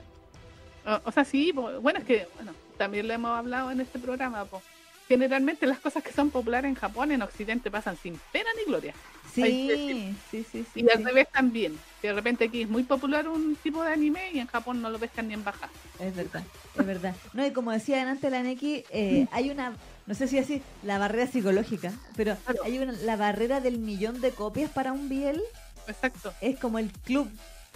[0.85, 4.45] O, o sea, sí, bueno, es que, bueno, también lo hemos hablado en este programa,
[4.45, 4.61] po.
[5.09, 8.93] generalmente las cosas que son populares en Japón, en Occidente pasan sin pena ni gloria.
[9.33, 10.79] Sí, sí, sí, sí.
[10.79, 11.03] Y al sí.
[11.03, 11.77] revés también.
[12.01, 14.97] De repente aquí es muy popular un tipo de anime y en Japón no lo
[14.99, 15.69] pescan ni en baja.
[15.99, 16.43] Es verdad,
[16.79, 17.15] es verdad.
[17.33, 19.73] No, y como decía antes la Neki, eh, hay una,
[20.07, 22.63] no sé si así, la barrera psicológica, pero Claro.
[22.63, 25.41] hay una, la barrera del millón de copias para un Biel
[25.87, 26.33] Exacto.
[26.41, 27.29] es como el club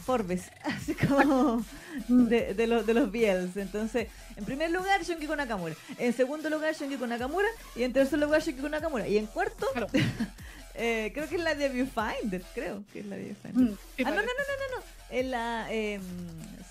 [0.03, 1.63] Forbes, así como
[2.09, 3.55] de, de, los, de los Biels.
[3.57, 5.73] Entonces, en primer lugar, Shunkiku Nakamura.
[5.97, 7.47] En segundo lugar, Shunkiku Nakamura.
[7.75, 9.07] Y en tercer lugar, Shunkiku Nakamura.
[9.07, 9.87] Y en cuarto, Claro.
[10.77, 12.41] eh, creo que es la de Viewfinder.
[12.53, 13.63] Creo que es la de Viewfinder.
[13.71, 14.83] Mm, sí, ah, no, no, no, no, no, no.
[15.09, 15.99] Es la eh,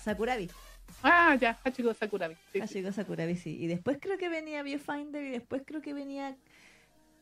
[0.03, 0.49] Sakurabi.
[1.03, 2.35] Ah, ya, Hachiko Sakurabi.
[2.53, 2.75] Sí, Ah, sí.
[2.75, 3.57] llegó Sakurabi, sí.
[3.61, 6.35] Y después creo que venía Viewfinder y después creo que venía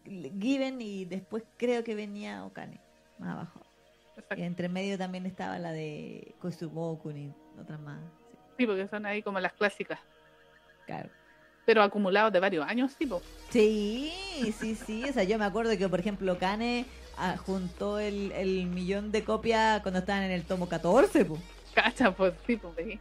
[0.06, 2.80] Given y después creo que venía Okane,
[3.20, 3.62] más abajo.
[4.16, 4.44] Y Exacto.
[4.44, 8.00] entre medio también estaba la de Kosuboku y otras más.
[8.02, 10.00] Sí, Sí, porque son ahí como las clásicas.
[10.86, 11.10] claro.
[11.66, 13.22] Pero acumulados de varios años, tipo.
[13.50, 14.12] Sí,
[14.60, 15.04] sí, sí.
[15.10, 16.86] O sea, yo me acuerdo que, por ejemplo, Kane
[17.18, 21.40] ah, juntó el, el millón de copias cuando estaban en el tomo 14, pues.
[21.74, 22.74] Cacha, pues sí, pues.
[22.78, 23.00] sí.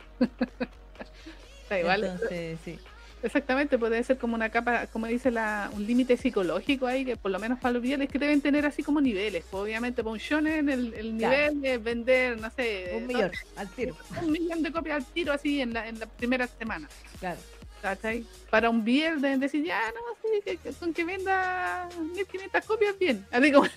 [1.63, 2.05] Está igual.
[2.05, 2.79] Entonces, sí.
[3.25, 7.31] Exactamente, puede ser como una capa, como dice la, un límite psicológico ahí, que por
[7.31, 9.45] lo menos para los bieles que deben tener así como niveles.
[9.49, 11.53] Pues, obviamente, para un shonen el, el Claro.
[11.55, 13.97] nivel es vender, no sé, Un millón, al tiro.
[14.21, 16.89] un millón de copias al tiro así en la, en la primera semana.
[17.21, 17.39] Claro.
[17.83, 18.25] ¿Cachai?
[18.49, 23.27] Para un deben decir, ya, no, sí, que, que con que venda 1500 copias, bien.
[23.31, 23.73] Así como, Sí,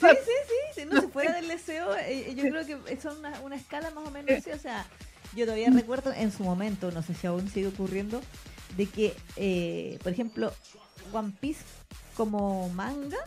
[0.00, 3.56] sí, sí, sí, no, si fuera del deseo, eh, yo creo que son una, una
[3.56, 4.84] escala más o menos así, o sea,
[5.34, 8.20] yo todavía recuerdo en su momento, no sé si aún sigue ocurriendo,
[8.76, 10.52] de que, eh, por ejemplo,
[11.12, 11.62] One Piece
[12.16, 13.18] como manga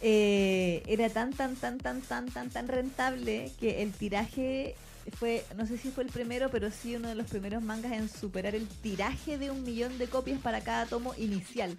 [0.00, 4.76] eh, era tan, tan, tan, tan, tan, tan, tan rentable que el tiraje
[5.12, 8.08] fue, no sé si fue el primero, pero sí uno de los primeros mangas en
[8.08, 11.76] superar el tiraje de un millón de copias para cada tomo inicial.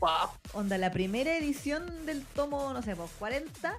[0.00, 0.28] Wow.
[0.54, 3.74] Onda, la primera edición del tomo, no sé, pues 40,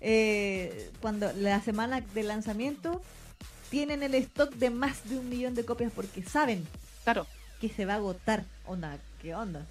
[0.00, 3.02] eh, cuando la semana de lanzamiento
[3.70, 6.66] tienen el stock de más de un millón de copias porque saben
[7.04, 7.26] Claro.
[7.60, 8.44] que se va a agotar.
[8.66, 9.66] Onda, ¿qué onda?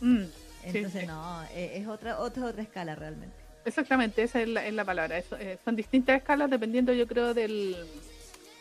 [0.00, 0.24] Mm,
[0.64, 1.06] Entonces, sí.
[1.06, 3.36] no, eh, es otra, otra, otra escala realmente.
[3.64, 5.18] Exactamente, esa es la, es la palabra.
[5.18, 7.76] Eso, eh, son distintas escalas dependiendo, yo creo, del,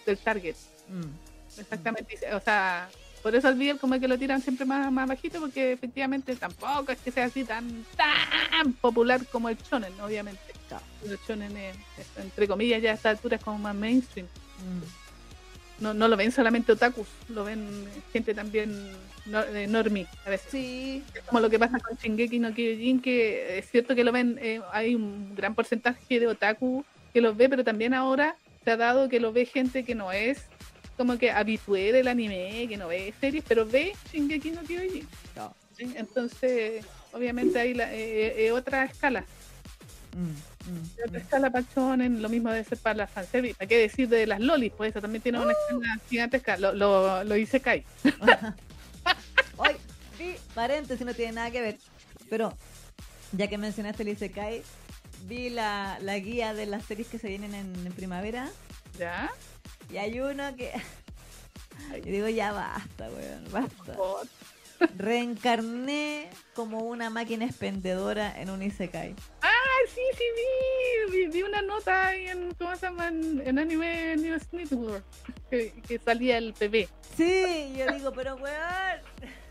[0.06, 0.56] del target.
[0.90, 1.60] Mm.
[1.60, 2.18] Exactamente.
[2.34, 2.90] O sea,
[3.22, 6.92] por eso al video como que lo tiran siempre más, más bajito, porque efectivamente tampoco
[6.92, 10.42] es que sea así tan tan popular como el shonen, obviamente.
[11.06, 14.28] El shonen es, es, entre comillas, ya a esta altura es como más mainstream.
[14.28, 15.84] Mm.
[15.84, 18.92] No, no lo ven solamente otakus, lo ven gente también
[19.26, 20.48] no, eh, normie a veces.
[20.52, 24.12] Sí, Es como lo que pasa con Shingeki no Kyojin, que es cierto que lo
[24.12, 26.84] ven, eh, hay un gran porcentaje de otaku
[27.14, 30.12] que los ve, pero también ahora se ha dado que lo ve gente que no
[30.12, 30.46] es
[30.98, 35.08] como que habitué del anime, que no ve series, pero ve Shingeki no Kyojin.
[35.36, 35.56] no.
[35.78, 35.92] ¿sí?
[35.96, 39.26] Entonces, obviamente hay la, eh, eh, otra escala.
[40.16, 41.24] Mm, mm, Otra mm.
[41.24, 43.56] escala para shonen, lo mismo debe ser para las fanservice.
[43.56, 44.72] ¿Para qué decir de las lolis?
[44.76, 46.58] Pues eso también tiene una escala gigantesca.
[46.58, 47.84] Lo, lo, lo hice Kai.
[50.24, 51.78] Sí, paréntesis, no tiene nada que ver.
[52.30, 52.54] Pero,
[53.34, 54.64] ya que mencionaste el Isekai,
[55.26, 58.50] vi la, la guía de las series que se vienen en, en primavera.
[58.98, 59.30] ¿Ya?
[59.92, 60.72] Y hay uno que.
[62.06, 63.98] Yo digo, ya basta, weón, basta.
[64.98, 69.16] Reencarné como una máquina expendedora en un Isekai.
[69.42, 70.24] Ay, sí, sí,
[71.12, 73.10] vi, vi, vi una nota ahí en, ¿cómo se llama?
[73.10, 75.04] En, en Anime News Network,
[75.50, 76.88] que, que salía el bebé.
[77.18, 79.02] Sí, yo digo, pero weón.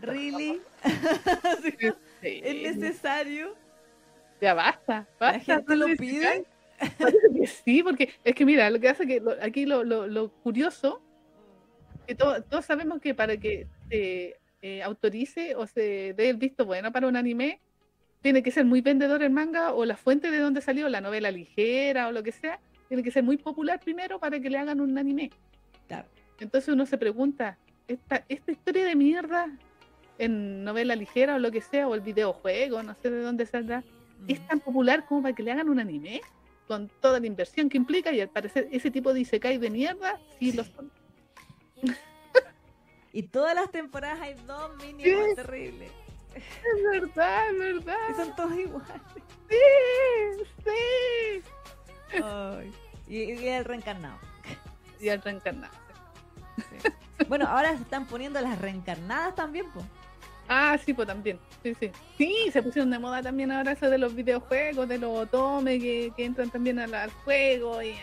[0.00, 0.60] ¿Really?
[2.22, 2.40] Sí.
[2.44, 3.54] ¿Es necesario?
[4.40, 5.54] Ya basta, ¿La basta.
[5.56, 6.44] gente lo pide?
[7.64, 11.02] Sí, porque es que mira, lo que hace que lo- aquí lo, lo, lo curioso,
[12.06, 16.64] que to- todos sabemos que para que se eh, autorice o se dé el visto
[16.66, 17.60] bueno para un anime,
[18.22, 21.30] tiene que ser muy vendedor el manga o la fuente de donde salió, la novela
[21.30, 24.80] ligera o lo que sea, tiene que ser muy popular primero para que le hagan
[24.80, 25.30] un anime.
[25.88, 26.06] Claro.
[26.38, 27.56] Entonces uno se pregunta,
[27.88, 29.50] esta, esta historia de mierda
[30.20, 33.82] en novela ligera o lo que sea, o el videojuego, no sé de dónde saldrá,
[34.28, 36.20] es tan popular como para que le hagan un anime
[36.68, 40.20] con toda la inversión que implica y al parecer ese tipo de isekai de mierda
[40.38, 40.90] sí lo son.
[43.12, 45.34] Y todas las temporadas hay dos mínimos Sí.
[45.34, 45.90] terribles.
[46.36, 47.96] Es verdad, es verdad.
[48.08, 49.02] Y son todos iguales.
[49.48, 52.22] Sí, sí.
[53.08, 54.16] Y, y el reencarnado.
[55.00, 55.74] Y al reencarnado.
[57.28, 59.84] Bueno, ahora se están poniendo las reencarnadas también, pues.
[60.52, 61.38] Ah, sí, pues también.
[61.62, 61.90] Sí, sí.
[62.18, 66.12] Sí, se pusieron de moda también ahora eso de los videojuegos, de los otome que,
[66.16, 67.94] que entran también al, al juego y,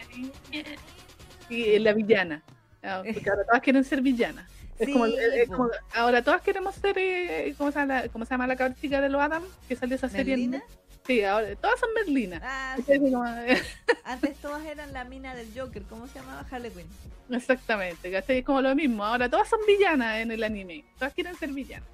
[1.49, 2.43] y la villana.
[2.83, 4.49] Ah, Porque ahora todas quieren ser villanas.
[4.79, 5.49] Es Sí, como, es-
[5.95, 9.09] ahora todas queremos ser, eh, ¿cómo, se llama la, cómo se llama la cabrita de
[9.09, 9.43] los Adam?
[9.67, 10.61] Que salió esa serie.
[11.05, 12.39] Sí, ahora todas son Merlina.
[12.43, 12.99] Ah, Es sí.
[12.99, 13.25] como-
[14.05, 15.81] Antes todas eran la mina del Joker.
[15.83, 16.45] ¿Cómo se llamaba?
[16.49, 16.85] Harley Quinn.
[17.35, 18.37] Exactamente, ¿cachai?
[18.39, 19.03] Es como lo mismo.
[19.03, 20.85] Ahora todas son villanas en el anime.
[20.97, 21.89] Todas quieren ser villanas.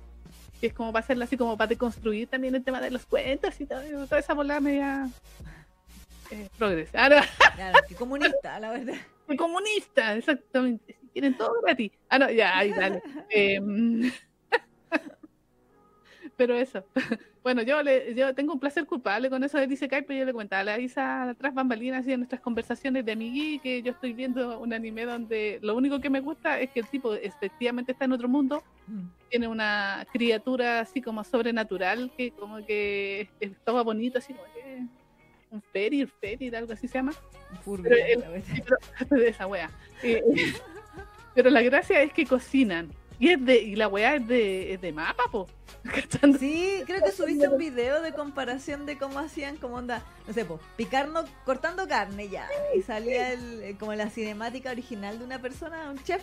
[0.63, 3.59] Que es como para hacerlo así, como para deconstruir también el tema de los cuentos
[3.59, 5.09] y todo, toda esa volada media.
[6.31, 6.95] Eh, progres.
[6.95, 7.21] Ahora,
[7.57, 8.95] Claro, que comunista, la verdad.
[9.37, 10.97] comunista, exactamente.
[11.11, 11.91] Quieren todo gratis.
[12.07, 13.03] Ah, no, ya, ahí dale.
[13.29, 14.09] Em,
[16.37, 16.85] pero eso.
[17.43, 20.25] Bueno, yo le, yo tengo un placer culpable con eso de Dice Kai, pero yo
[20.25, 23.91] le comentaba a la Isa tras bambalinas así en nuestras conversaciones de amigui que yo
[23.91, 27.91] estoy viendo un anime donde lo único que me gusta es que el tipo efectivamente
[27.91, 29.07] está en otro mundo, Mm.
[29.29, 34.79] tiene una criatura así como sobrenatural que como que estaba bonito, así como que
[35.51, 37.13] un ferir, ferir, algo así se llama.
[37.65, 38.43] Pero el-
[39.27, 39.69] esa wea.
[40.01, 40.21] Eh,
[41.35, 42.89] pero la gracia es que cocinan.
[43.23, 45.47] Y es de, y la wea es de, es de mapa, po.
[45.83, 46.37] ¿Cachando?
[46.37, 50.43] Sí, creo que subiste un video de comparación de cómo hacían, como onda, no sé,
[50.43, 52.49] po, picando, cortando carne ya.
[52.75, 56.21] Y salía el, eh, como la cinemática original de una persona, un chef,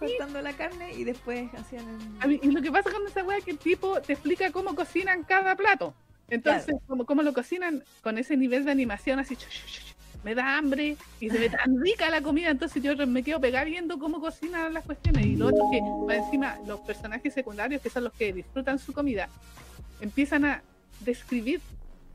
[0.00, 2.20] cortando la carne y después hacían el...
[2.20, 4.50] A mí- y lo que pasa con esa wea es que el tipo te explica
[4.50, 5.94] cómo cocinan cada plato.
[6.28, 9.46] Entonces, como, cómo lo cocinan con ese nivel de animación así, chu,
[10.26, 13.64] me da hambre y se ve tan rica la comida, entonces yo me quedo pegada
[13.64, 15.24] viendo cómo cocinan las cuestiones.
[15.24, 18.92] Y lo otro que, más encima, los personajes secundarios, que son los que disfrutan su
[18.92, 19.28] comida,
[20.00, 20.62] empiezan a
[20.98, 21.60] describir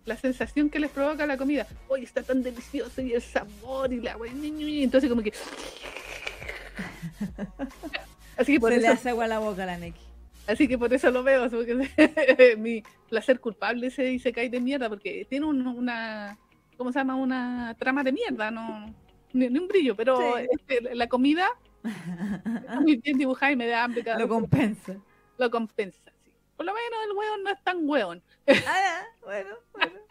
[0.04, 1.66] la sensación que les provoca la comida.
[1.88, 4.84] Oye, está tan delicioso y el sabor y la ñi.
[4.84, 5.32] entonces como que...
[8.38, 10.02] Así que por Se le eso hace agua a la boca a la Neki.
[10.48, 14.90] Así que por eso lo veo, porque mi placer culpable ese dice cae de mierda,
[14.90, 16.38] porque tiene un- una,
[16.82, 17.16] ¿cómo se llama?
[17.16, 18.92] Una trama de mierda, no
[19.34, 20.48] ni, ni un brillo, pero Sí.
[20.52, 21.48] este, la comida
[21.84, 24.96] está muy bien dibujada y me da hambre cada Lo vez compensa.
[25.38, 26.12] lo compensa.
[26.24, 26.32] sí.
[26.58, 28.24] Por lo menos el hueón no es tan hueón.
[28.68, 29.94] Ah, bueno, bueno.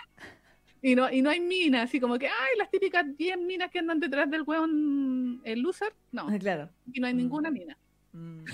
[0.82, 3.80] Y no, y no hay minas, así como que, ay, las típicas 10 minas que
[3.80, 5.92] andan detrás del weón, el loser.
[6.12, 6.70] No, Ah, claro.
[6.88, 7.16] aquí no hay Mm.
[7.18, 7.76] ninguna mina.
[8.14, 8.44] Mm.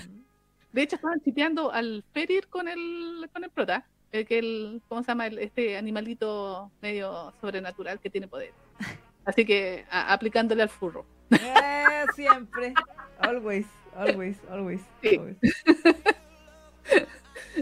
[0.73, 3.87] De hecho, estaban chipeando al Ferir con el, con el prota,
[4.17, 5.27] el que el, ¿cómo se llama?
[5.27, 8.51] El- este animalito medio sobrenatural que tiene poder.
[9.25, 11.05] Así que a- aplicándole al furro.
[11.31, 12.73] Eh, siempre.
[13.19, 13.65] Always,
[13.95, 14.81] always, always.
[15.01, 15.17] Sí.
[15.17, 15.37] always.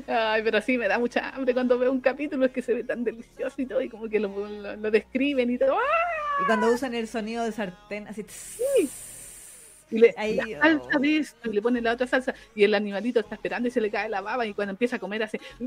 [0.07, 2.83] Ay, pero sí, me da mucha hambre cuando veo un capítulo, es que se ve
[2.83, 5.77] tan delicioso y todo, y como que lo, lo- lo describen y todo.
[5.77, 6.41] ¡ah!
[6.41, 8.23] Y cuando usan el sonido de sartén, así.
[8.23, 9.04] tss,
[9.91, 13.19] Y le la salsa de esto, y le pone la otra salsa, y el animalito
[13.19, 15.39] está esperando y se le cae la baba, y cuando empieza a comer hace.
[15.59, 15.65] Y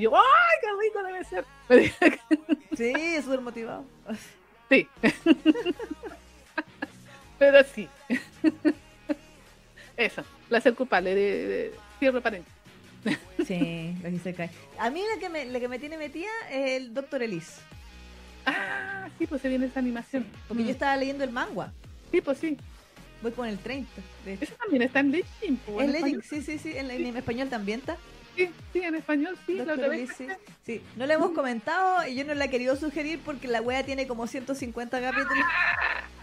[0.00, 0.22] yo, ¡ay,
[0.60, 1.44] qué rico debe ser!
[2.76, 3.84] Sí, es súper motivado.
[4.70, 4.88] Sí.
[7.38, 7.88] Pero sí.
[9.96, 12.58] Eso, placer culpable de, de cierre paréntesis.
[13.46, 14.50] Sí, lo hice caer.
[14.78, 17.60] A mí la que me, la que me tiene metida es el Doctor Elise.
[18.46, 20.26] Ah, sí, pues se viene esa animación.
[20.48, 20.66] Porque Mm.
[20.66, 21.72] yo estaba leyendo el manga.
[22.10, 22.56] Sí, pues sí.
[23.22, 23.90] Voy con el 30,
[24.24, 24.44] de hecho.
[24.44, 26.24] Eso también está en pues, Es en español.
[26.28, 26.72] sí, sí, sí.
[26.76, 27.96] En, en español también está.
[28.36, 29.54] Sí, sí, en español sí.
[29.54, 30.10] la otra vez.
[30.16, 30.26] Sí.
[30.64, 33.84] Sí, no le hemos comentado y yo no la he querido sugerir porque la wea
[33.84, 35.44] tiene como 150 capítulos.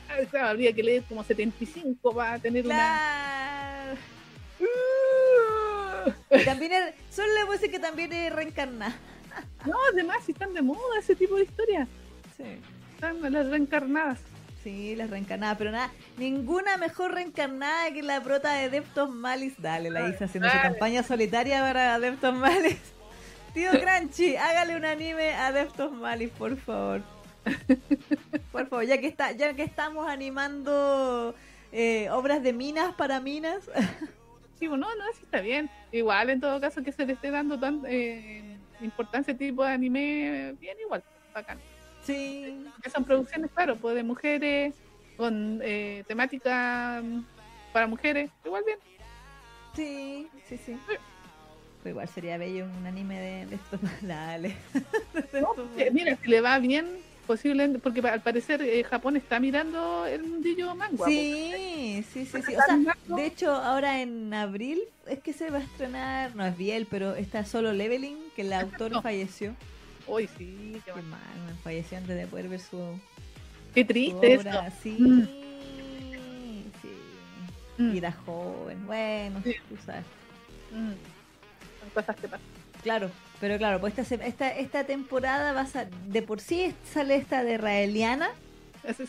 [0.10, 3.98] Ah, o sea, habría que leer como 75 para tener Claro.
[4.60, 6.16] una.
[6.42, 8.96] Y también es, solo le voy a decir que también es reencarnada.
[9.66, 11.88] No, además, si están de moda ese tipo de historias.
[12.36, 12.44] Sí.
[12.96, 14.20] Están las reencarnadas.
[14.70, 19.60] Sí, las reencarnadas, pero nada, ninguna mejor reencarnada que la prota de Deptos Malis.
[19.60, 22.78] Dale, la hice haciendo su campaña solitaria para Deptos Malis.
[23.56, 27.02] Tío Crunchy, hágale un anime a Deptos Malis, por favor.
[28.52, 31.34] Por favor, ya que está, ya que estamos animando
[31.72, 33.70] eh, obras de minas para minas.
[34.60, 35.70] Sí, no, no, sí está bien.
[35.94, 39.72] Igual, en todo caso, que se le esté dando tan eh, importancia este tipo de
[39.72, 41.02] anime, bien igual,
[41.34, 41.58] bacán.
[42.14, 44.74] Sí, Que son producciones, claro, pues de mujeres,
[45.18, 47.24] con eh, temática mm,
[47.74, 48.80] para mujeres, igual bien.
[49.76, 50.78] sí, sí, sí.
[51.84, 53.80] Pero igual sería bello un anime de, de estos.
[54.02, 54.56] Dale.
[55.34, 55.50] No,
[55.94, 56.86] mira, si le va bien,
[57.26, 60.98] posiblemente, porque al parecer eh, Japón está mirando el mundillo manga.
[60.98, 61.10] pues.
[61.14, 62.56] Sí, sí, sí, sí.
[62.56, 66.58] O sea, de hecho, ahora en abril es que se va a estrenar, no es
[66.58, 69.02] Biel, pero está solo Leveling, que el autor No.
[69.02, 69.56] falleció.
[70.10, 71.20] Uy, sí, qué, Qué mal.
[71.64, 73.00] falleció antes de poder ver su,
[73.74, 74.42] Qué su triste eso.
[74.50, 74.72] obra.
[74.82, 75.24] Sí, Mm.
[76.82, 76.90] sí.
[77.78, 79.56] Mm, Y era joven, bueno, Sí.
[79.70, 80.04] tú sabes.
[80.72, 80.92] mm.
[81.80, 82.46] Son cosas que pasan.
[82.84, 83.10] Claro,
[83.42, 87.58] pero claro, pues esta, esta, esta temporada va a de por sí sale esta de
[87.58, 88.30] Raeliana,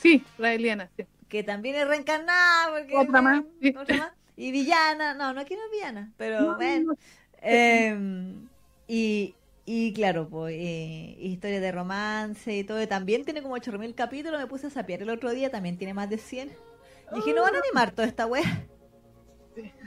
[0.00, 1.04] Sí, la Eliana, sí.
[1.28, 3.72] que también es reencarnada, porque Otra más, sí.
[3.76, 4.12] otra más.
[4.36, 6.92] Y villana, no, no quiero villana, pero No, bueno.
[6.92, 6.98] no,
[7.42, 8.48] Em,
[8.88, 9.34] y,
[9.66, 12.86] y claro, pues eh, historia de romance y todo.
[12.88, 14.40] También tiene como 8000 capítulos.
[14.40, 16.50] Me puse a sapear el otro día, también tiene más de 100.
[17.12, 18.64] Y dije, no van a animar toda esta wea.
[19.54, 19.70] Sí.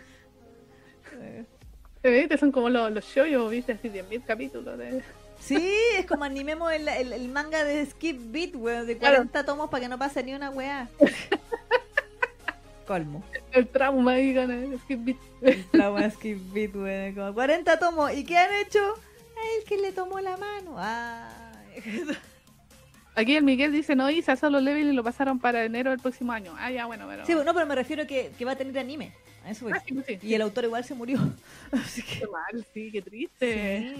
[2.03, 2.37] ¿Viste?
[2.37, 3.73] Son como los, los shoyos, ¿viste?
[3.73, 4.77] Así 10.000 capítulos.
[4.77, 5.01] De...
[5.39, 9.15] Sí, es como animemos el, el- el manga de Skip Beat, weón, de Claro.
[9.17, 10.89] 40 tomos para que no pase ni una wea.
[12.87, 13.23] Colmo.
[13.53, 14.19] El trauma.
[14.19, 17.15] Es que vi- El trauma Skip Beat, weón.
[17.15, 18.11] Como 40 tomos.
[18.13, 18.79] ¿Y qué han hecho?
[19.60, 20.76] El que le tomó la mano.
[20.78, 21.82] Ay.
[23.15, 26.32] Aquí el Miguel dice, no, Isa, solo level y lo pasaron para enero del próximo
[26.32, 26.56] año.
[26.57, 27.26] Ah, ya, bueno, pero...
[27.26, 29.14] Sí, no, pero me refiero que, que va a tener anime.
[29.45, 29.74] A eso voy.
[29.76, 30.20] Ah, sí, sí.
[30.24, 31.20] Y el autor igual se murió.
[31.72, 32.20] Así que.
[32.22, 33.94] Qué mal, sí, qué triste.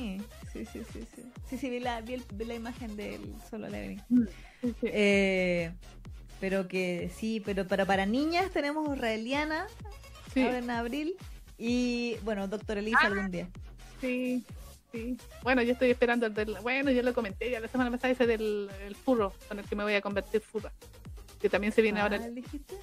[0.52, 0.99] Sí, sí, sí, sí.
[1.15, 4.02] Sí, sí, sí vi, la, vi, el- vi la imagen del solo leveling.
[4.10, 4.24] Mm.
[4.84, 5.72] Eh,
[6.40, 9.68] pero que sí, pero para, para niñas tenemos Raeliana
[10.34, 11.14] Sí, ahora en abril.
[11.60, 13.07] Y bueno, Doctor Elisa Ah.
[13.07, 13.48] algún día.
[14.02, 14.44] sí,
[14.94, 15.18] sí.
[15.41, 16.56] Bueno, yo estoy esperando el del...
[16.61, 19.76] Bueno, yo lo comenté ya la semana pasada, ese del el furro, con el que
[19.76, 20.72] me voy a convertir furra.
[21.41, 22.76] Que también se viene ahora ¿Cuál dijiste?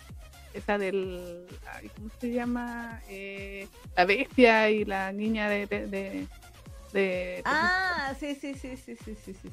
[0.52, 1.46] esa del...
[1.72, 3.00] ay, ¿Cómo se llama?
[3.08, 3.66] Eh,
[3.96, 5.66] la bestia y la niña de...
[5.66, 6.26] de, de,
[6.92, 9.48] de- Ah, sí, sí, sí, sí, sí, sí, sí.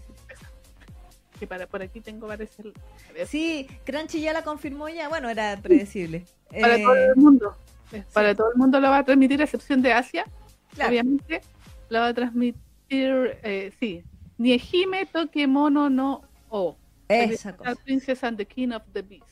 [1.39, 2.73] que para por aquí tengo parece el-
[3.27, 5.07] Sí, Crunchy ya la confirmó ya.
[5.07, 6.25] Bueno, era predecible.
[6.49, 7.57] para Eh, todo el mundo
[8.13, 10.25] para todo el mundo lo va a transmitir a excepción de Asia
[10.73, 10.89] claro.
[10.89, 11.39] obviamente
[11.89, 14.03] lo va a transmitir eh, sí.
[14.37, 16.77] Niehime Tokemono no O.
[17.09, 19.25] Esa cosa, Princess and the King of the Beast.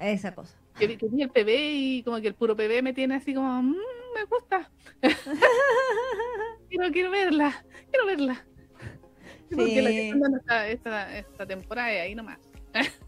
[0.00, 0.56] Esa cosa.
[0.78, 3.34] que, vi- que vi el PB y como que el puro PB me tiene así
[3.34, 3.74] como "Mm,
[4.14, 4.70] me gusta
[6.68, 8.44] quiero, quiero verla quiero verla.
[9.48, 10.36] Sí, porque la que dando
[10.66, 12.38] esta, esta, temporada es ahí nomás.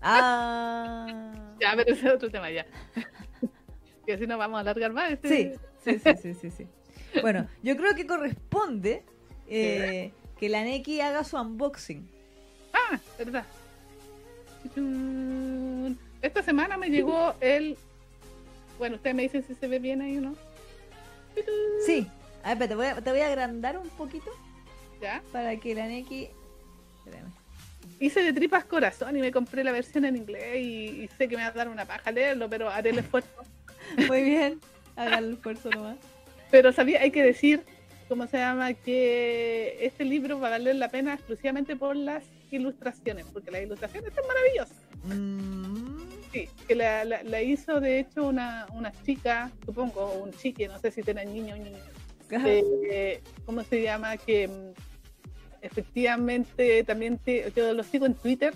[0.00, 1.06] Ah.
[1.60, 2.66] ya pero ese es otro tema ya.
[4.06, 5.52] Que así nos vamos a alargar más este Sí,
[5.84, 6.66] sí, sí, sí, sí, sí.
[7.22, 9.02] Bueno, yo creo que corresponde
[9.48, 12.08] eh, que la Neki haga su unboxing.
[12.72, 13.44] ah verdad.
[16.22, 17.76] Esta semana me llegó el.
[18.78, 20.36] Bueno, ustedes me dicen si se ve bien ahí o no.
[21.86, 22.06] Sí.
[22.42, 24.30] A ver, te voy a, te voy a agrandar un poquito
[25.00, 25.22] ¿Ya?
[25.32, 26.28] para que la Neki.
[26.98, 27.30] Espérame.
[27.98, 31.36] Hice de tripas corazón y me compré la versión en inglés y, y sé que
[31.36, 33.28] me va a dar una paja leerlo, pero haré el esfuerzo.
[34.08, 34.60] Muy bien.
[34.96, 35.96] Haga el esfuerzo nomás.
[36.50, 37.62] Pero sabía, hay que decir,
[38.08, 38.72] ¿cómo se llama?
[38.74, 44.08] Que este libro va a valer la pena exclusivamente por las ilustraciones, porque las ilustraciones
[44.10, 44.76] están maravillosas.
[45.04, 46.00] Mm.
[46.32, 50.68] Sí, que la, la- la hizo de hecho una, una chica, supongo, o un chique,
[50.68, 51.78] no sé si tiene niño o niña.
[52.90, 54.16] eh, ¿Cómo se llama?
[54.16, 54.72] Que mm,
[55.62, 58.54] efectivamente también te- yo lo sigo en Twitter,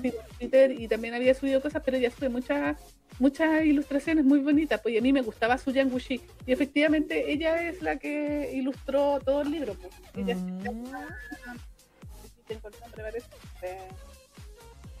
[0.00, 2.76] sigo en Twitter y también había subido cosas, pero ella sube muchas
[3.18, 7.62] muchas ilustraciones muy bonitas, pues y a mí me gustaba su Yangushi y efectivamente ella
[7.68, 9.74] es la que ilustró todo el libro.
[9.74, 9.92] Pues.
[10.16, 10.84] Ella se Mm.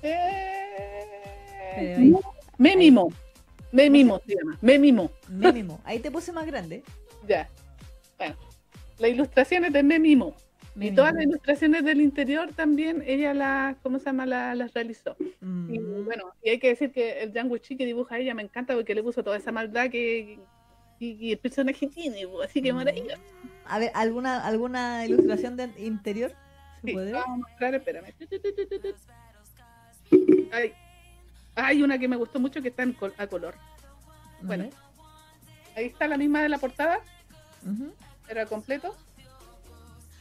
[0.02, 2.14] Eh, Pero ahí-
[2.58, 3.12] Memimo.
[3.72, 4.58] Memimo se llama.
[4.60, 5.10] Memimo.
[5.28, 5.80] Mínimo.
[5.84, 6.82] Ahí te puse más grande.
[7.26, 7.48] Ya.
[8.18, 8.36] Bueno.
[8.98, 9.82] Las ilustraciones de
[10.76, 14.26] Y todas las ilustraciones del interior también ella las, ¿cómo se llama?
[14.26, 15.16] La- Las realizó.
[15.40, 15.72] Mm.
[15.74, 18.94] Y bueno, y hay que decir que el Yanguchi que dibuja ella me encanta porque
[18.94, 20.38] le puso toda esa maldad que
[21.00, 22.76] y, y el personaje tiene, pues, así que Mm.
[22.76, 23.22] maravilloso.
[23.66, 26.32] A ver, ¿alguna, alguna ilustración de interior?
[26.80, 27.12] ¿Se Sí, puede?
[27.12, 28.12] vamos a mostrar, espérame.
[30.52, 30.72] Hay,
[31.56, 33.54] hay una que me gustó mucho que está en col- a color.
[34.42, 34.68] bueno.
[35.76, 36.98] Ahí está la misma de la portada,
[37.64, 37.92] Ujú.
[38.28, 38.94] era completo.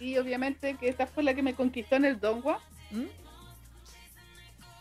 [0.04, 2.60] Y obviamente que esta fue la que me conquistó en el Dongwa,
[2.92, 3.04] ¿Mm?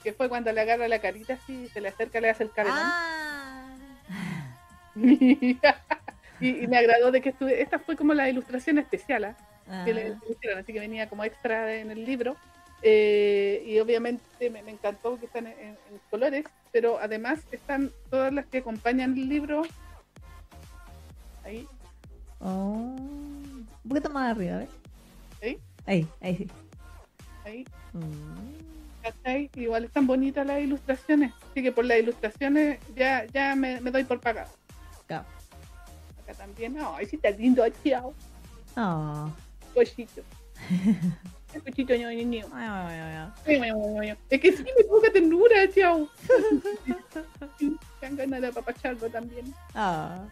[0.03, 2.78] que fue cuando le agarra la carita así, se le acerca, le hace el caremón.
[2.82, 3.69] Ah.
[4.97, 5.57] y,
[6.40, 7.62] y me agradó de que estuve.
[7.62, 9.36] Esta fue como la ilustración especial ¿ah?
[9.85, 10.19] que le Ah.
[10.20, 12.36] que le hicieron, así que venía como extra en el libro.
[12.82, 17.93] Eh, y obviamente me, me encantó que están en, en- en colores, pero además están
[18.11, 19.62] todas las que acompañan el libro.
[21.44, 21.69] Ahí,
[22.40, 22.97] Oh.
[23.85, 24.69] Un poquito más arriba, ver.
[25.86, 26.06] ¿Ahí?
[26.20, 26.48] Ahí, ahí sí.
[27.44, 29.02] ahí, Mm.
[29.02, 29.50] ¿cachai?
[29.56, 34.04] Igual están bonitas las ilustraciones, así que por las ilustraciones ya, ya me, me doy
[34.04, 34.50] por pagado.
[35.06, 35.24] Claro.
[36.22, 38.14] Acá también, ay, sí está lindo, chao,
[38.76, 39.28] Ah.
[39.74, 40.22] cochito.
[41.64, 42.46] Cochito ño, ño, ño.
[44.30, 46.09] Es que sí me provoca ternura, chao.
[48.00, 49.52] Dan ganas de apapacharlo también.
[49.74, 50.24] Ah.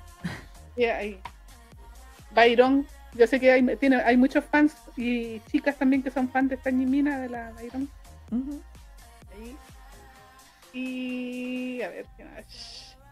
[0.76, 1.20] Y ahí.
[2.34, 6.48] Byron, yo sé que hay, tiene, hay muchos fans y chicas también que son fans
[6.50, 7.52] de esta Mina de la.
[8.30, 8.62] Ujú.
[9.32, 9.56] Ahí.
[10.72, 12.06] Y a ver.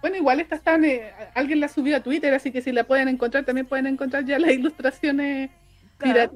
[0.01, 3.09] Bueno, igual estas están, eh, alguien la subió a Twitter, así que si la pueden
[3.09, 5.51] encontrar, también pueden encontrar ya las ilustraciones
[5.99, 6.31] Claro.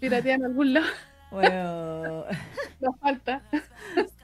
[0.00, 0.86] pirateadas en algún lado,
[1.30, 2.24] Bueno,
[2.80, 3.40] no falta.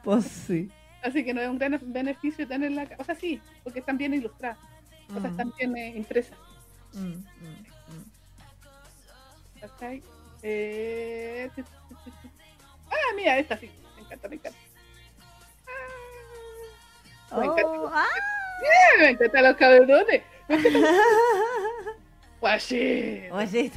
[0.02, 0.68] pues sí.
[1.04, 2.88] Así que no es un gran beneficio tenerla.
[2.98, 4.58] O sea, sí, porque están bien ilustradas,
[5.10, 6.36] o sea, Mm, están bien eh, impresas.
[6.94, 7.71] mm, mm.
[9.62, 10.02] ¿Cachai?
[10.42, 11.50] Eh.
[12.90, 14.58] Ah, mira, esta sí, me encanta, me encanta.
[17.30, 17.66] Ah, me encanta.
[17.68, 18.06] Oh, ah.
[18.98, 20.22] Me encantan los cabrones.
[20.48, 20.50] Oye,
[22.40, 23.22] guashi.
[23.32, 23.72] Ay,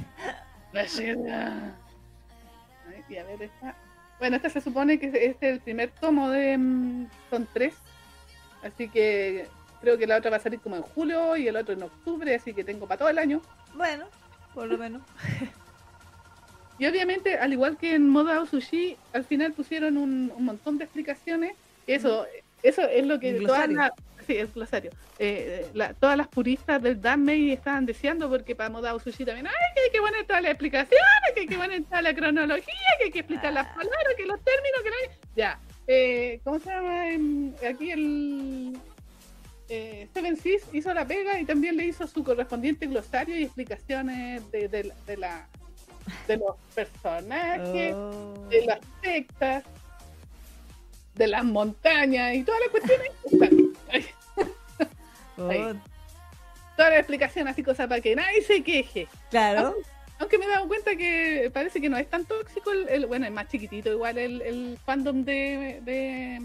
[3.10, 3.76] Y a ver, esta.
[4.20, 6.58] Bueno, esta se supone que es el primer tomo de.
[6.58, 7.76] mm, Son tres.
[8.64, 9.48] Así que
[9.82, 12.34] creo que la otra va a salir como en julio y el otro en octubre,
[12.36, 13.42] así que tengo para todo el año.
[13.76, 14.06] bueno,
[14.54, 15.02] por lo menos.
[16.78, 20.84] Y obviamente, al igual que en Moda Sushi, al final pusieron un, un montón de
[20.86, 21.54] explicaciones.
[21.88, 22.26] Eso,
[22.64, 23.92] eso es lo que todas las,
[24.28, 24.92] sí, el glosario.
[25.20, 29.54] Eh, la- todas las puristas del Danmei estaban deseando porque para Moda Sushi también, ay,
[29.76, 31.00] que hay que poner todas las explicaciones,
[31.34, 33.76] que hay que poner toda la cronología, que hay que explicar las Ah.
[33.76, 35.16] palabras, que los términos, que la...
[35.36, 35.60] Ya.
[35.88, 37.10] Eh, ¿Cómo se llama?
[37.10, 38.78] Em, Aquí el...
[39.70, 44.52] Eh, Seven Seas hizo la pega y también le hizo su correspondiente glosario y explicaciones
[44.52, 45.48] de, de la
[46.28, 48.46] de los personajes, Oh.
[48.50, 49.64] de las sectas,
[51.16, 53.12] de las montañas y todas las cuestiones.
[53.32, 53.74] están.
[55.38, 55.80] Oh.
[56.78, 59.08] Toda la explicación así, cosas para que nadie se queje.
[59.30, 59.74] Claro.
[60.20, 63.26] Aunque me he dado cuenta que parece que no es tan tóxico, el, el- bueno,
[63.26, 66.42] es más chiquitito igual el, el fandom de, de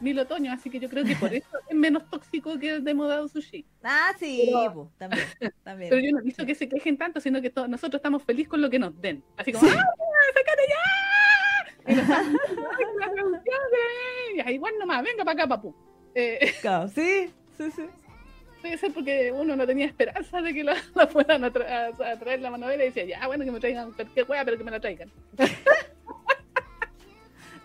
[0.00, 2.94] Mil Otoño, así que yo creo que por eso es menos tóxico que el de
[2.94, 3.64] Modao Sushi.
[3.82, 5.24] Ah, sí, Pero- po, también.
[5.62, 5.90] también.
[5.90, 8.60] Pero yo no he visto que se quejen tanto, sino que nosotros estamos felices con
[8.62, 9.22] lo que nos den.
[9.36, 9.84] Así como, ¡ah,
[10.34, 11.92] sácate ya!
[11.92, 11.94] Y
[14.36, 15.74] nos igual nomás, venga para acá, papu.
[16.14, 17.82] Eh, Claro, sí, sí, sí.
[18.62, 22.12] debe ser porque uno no tenía esperanza de que la, la fueran a, tra- a-
[22.12, 24.64] a traer la manovela y decía, ya, bueno, que me traigan cualquier wea, pero que
[24.64, 25.10] me la traigan.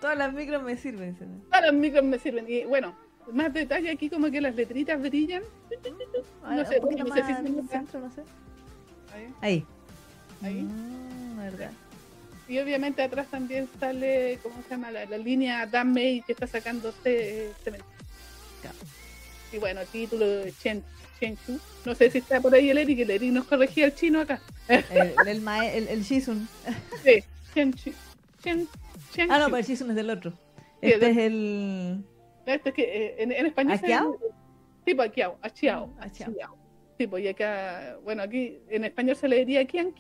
[0.01, 1.15] Todas las micros me sirven.
[1.15, 2.45] Todas las micros me sirven.
[2.47, 2.95] Y bueno,
[3.31, 5.43] más detalle aquí como que las letritas brillan.
[6.43, 8.21] Ah, No sé, no sé si se centro, no sé.
[9.13, 9.33] Ahí.
[9.41, 9.65] Ahí.
[10.43, 10.61] Ahí.
[10.61, 11.71] Mm, verdad.
[12.47, 14.91] Y obviamente atrás también sale, ¿cómo se llama?
[14.91, 17.87] La, la línea Dan May que está sacando este cemento.
[18.61, 18.77] Claro.
[19.51, 20.83] Y bueno, título de Chen,
[21.19, 21.59] Chen Chu.
[21.85, 24.39] No sé si está por ahí el Eric, el Eric nos corregía el chino acá.
[24.67, 26.47] El, el, el, el Shizun.
[27.03, 27.23] Sí,
[27.55, 27.91] Chen Chu.
[28.43, 28.67] Chen,
[29.29, 30.33] Ah, no, pero el Shizun es del otro.
[30.81, 32.03] Este es el.
[32.45, 33.77] Esto es que eh, en, en español.
[33.79, 34.17] se- ¿Aquiao?
[34.85, 35.87] Tipo Aquiao, Achiao.
[35.87, 36.57] Mm, Achiao.
[36.97, 39.93] Tipo, y acá, bueno, aquí en español se le diría Qian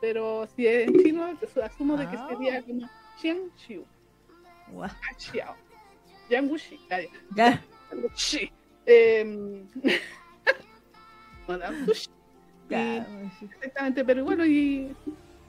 [0.00, 2.28] pero si es en chino, pues, asumo de que Ah.
[2.30, 2.88] sería como
[3.20, 3.38] Qian
[4.72, 4.90] Guau.
[5.10, 5.54] Achiao,
[6.30, 6.78] Yang Wuxi,
[7.36, 7.62] Ya.
[7.90, 8.52] Yang Wuxi.
[8.86, 9.66] Em.
[12.70, 13.02] Y-.
[13.44, 14.94] Exactamente, pero bueno, y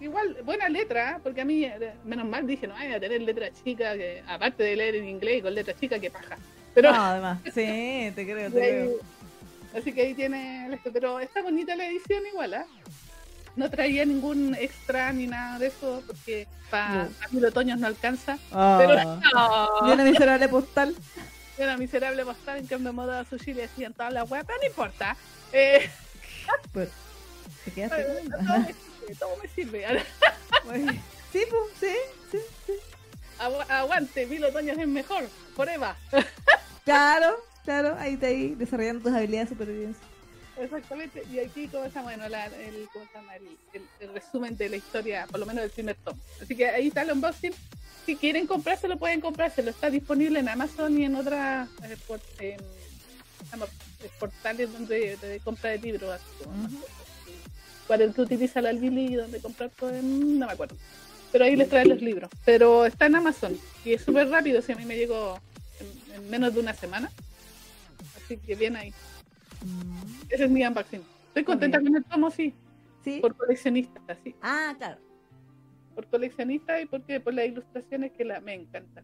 [0.04, 1.20] igual, buena letra, ¿eh?
[1.24, 4.64] porque a mí, eh, menos mal, dije, no, vaya a tener letra chica, que aparte
[4.64, 6.38] de leer en inglés con letra chica, que paja.
[6.74, 7.40] Pero, No, además.
[7.54, 8.98] Sí, te creo, te ahí- creo.
[9.80, 12.66] así que ahí tiene esto, pero está bonita la edición igual, ¿ah?
[13.56, 18.40] No traía ningún extra ni nada de eso, porque para mil otoños no alcanza.
[18.52, 18.78] Ah.
[18.80, 20.96] Pero una miserable postal.
[21.58, 25.16] era miserable postal en cambio moda sushi le hacían toda la web, pero no importa.
[25.52, 25.88] Eh,
[26.72, 26.90] Pues,
[27.64, 28.18] te quedaste todo,
[29.20, 29.86] todo me sirve.
[31.32, 31.96] Sí, pues, sí,
[32.32, 32.74] sí, sí.
[33.40, 35.96] Agu- aguante, mil otoños es mejor, forever.
[36.86, 40.04] Claro, claro, ahí está ahí desarrollando tus habilidades de supervivencia.
[40.60, 43.36] Exactamente, y aquí como está bueno la- el, ¿cómo se llama?
[43.38, 46.20] El, el- el resumen de la historia, por lo menos del primer tomo.
[46.42, 47.54] Así que ahí está el unboxing.
[48.06, 49.70] Si quieren comprárselo, pueden comprárselo.
[49.72, 51.70] Está disponible en Amazon y en otras
[52.06, 52.58] por- eh,
[54.20, 56.12] portales donde de compra de libros.
[56.12, 56.68] así como,
[57.94, 58.00] Ujú.
[58.00, 60.76] Para el que utiliza la Lili, donde comprar, pues, no me acuerdo.
[61.32, 62.30] Pero ahí les traen los libros.
[62.46, 64.62] Pero está en Amazon y es súper rápido.
[64.62, 65.40] Si a mí me llegó
[65.80, 67.12] en, en menos de una semana.
[68.18, 68.92] Así que bien ahí.
[69.62, 71.02] Mm, Ese es mi unboxing.
[71.28, 72.54] Estoy contenta con el tomo, sí,
[73.04, 73.20] Sí.
[73.20, 74.98] por coleccionista, sí, Ah, claro.
[75.96, 79.04] por coleccionista y porque por las ilustraciones que la, me encantan.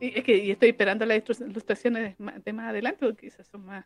[0.00, 3.84] Y es que y estoy esperando las ilustraciones de más adelante porque esas son más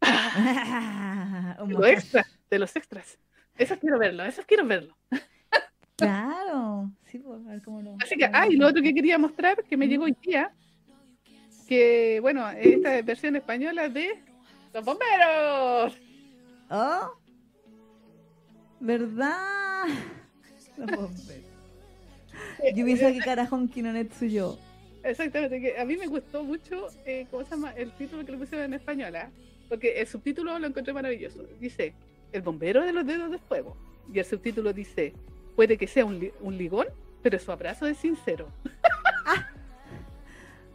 [1.58, 1.92] de montaje.
[1.92, 3.18] extras, de los extras.
[3.60, 4.96] Esos quiero verlo, esos quiero verlo.
[5.96, 6.90] Claro.
[7.04, 7.94] Sí, pues, a ver cómo lo.
[8.02, 10.50] Así que, ah, y lo otro que quería mostrar, que me llegó hoy día,
[11.68, 14.18] que bueno, esta versión española de
[14.72, 15.94] Los Bomberos.
[16.70, 17.12] Oh.
[18.80, 19.84] ¿Verdad?
[20.78, 21.44] Los bomberos.
[22.74, 24.58] Yubisaki Karahon Kinonetsu yo.
[25.02, 27.72] Exactamente, que a mí me gustó mucho, eh, ¿cómo se llama?
[27.72, 29.30] El título que le pusieron en español, ¿ah?
[29.68, 31.46] porque el subtítulo lo encontré maravilloso.
[31.60, 31.94] Dice,
[32.32, 33.76] el bombero de los dedos de fuego.
[34.12, 35.14] Y el subtítulo dice,
[35.56, 36.86] puede que sea un, li- un ligón,
[37.22, 38.48] pero su abrazo es sincero.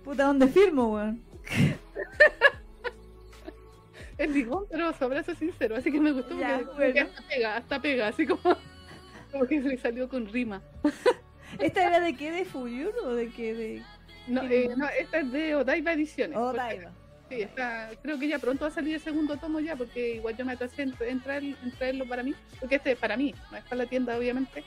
[0.04, 1.22] Puta, ¿dónde firmo, weón?
[4.18, 5.76] El ligón, pero su abrazo es sincero.
[5.76, 7.10] Así que me gustó Ya, porque bueno.
[7.10, 8.42] hasta pega, hasta pega, así como,
[9.32, 10.62] como que se le salió con rima.
[11.60, 12.32] ¿Esta era de qué?
[12.32, 13.54] ¿De Fuyur o de qué?
[13.54, 13.84] De
[14.28, 16.38] No, eh, no, esta es de Odaiba Ediciones.
[16.38, 16.92] Oh, porque- Daiba.
[17.30, 20.38] Sí, está, creo que ya pronto va a salir el segundo tomo ya, porque igual
[20.38, 23.34] yo me atrasé en, en traer- en traerlo para mí, porque este es para mí,
[23.52, 24.64] no es para la tienda obviamente,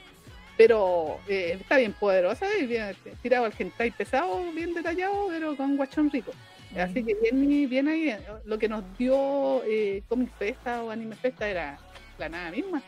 [0.57, 5.77] pero eh, está bien poderosa y bien tirado al hentai pesado, bien detallado, pero con
[5.77, 6.31] guachón rico.
[6.77, 11.15] Así que bien, bien ahí, eh, lo que nos dio eh, Comic Festa o Anime
[11.15, 11.79] Festa era
[12.17, 12.83] la nada misma.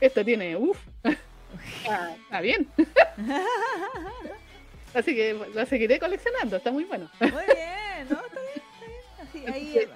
[0.00, 2.68] Esto tiene, uff, está, está bien,
[4.94, 7.08] así que lo seguiré coleccionando, está muy bueno.
[7.20, 7.83] Muy bien,
[9.52, 9.88] ahí eh,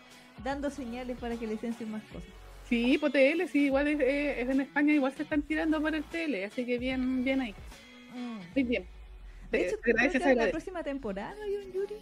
[0.45, 2.29] dando señales para que licencien más cosas.
[2.69, 5.95] Sí, por TL, sí, igual es, es- es en España, igual se están tirando por
[5.95, 7.55] el TL, así que bien, bien ahí,
[8.55, 8.85] muy bien.
[9.51, 11.95] De hecho, se creo que la próxima temporada hay un Yuri.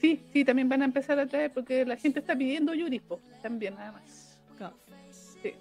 [0.00, 3.20] Sí, sí, también van a empezar a traer porque la gente está pidiendo Yuri, po,
[3.42, 4.38] también nada más.
[4.56, 4.76] Claro.
[5.42, 5.52] Sí.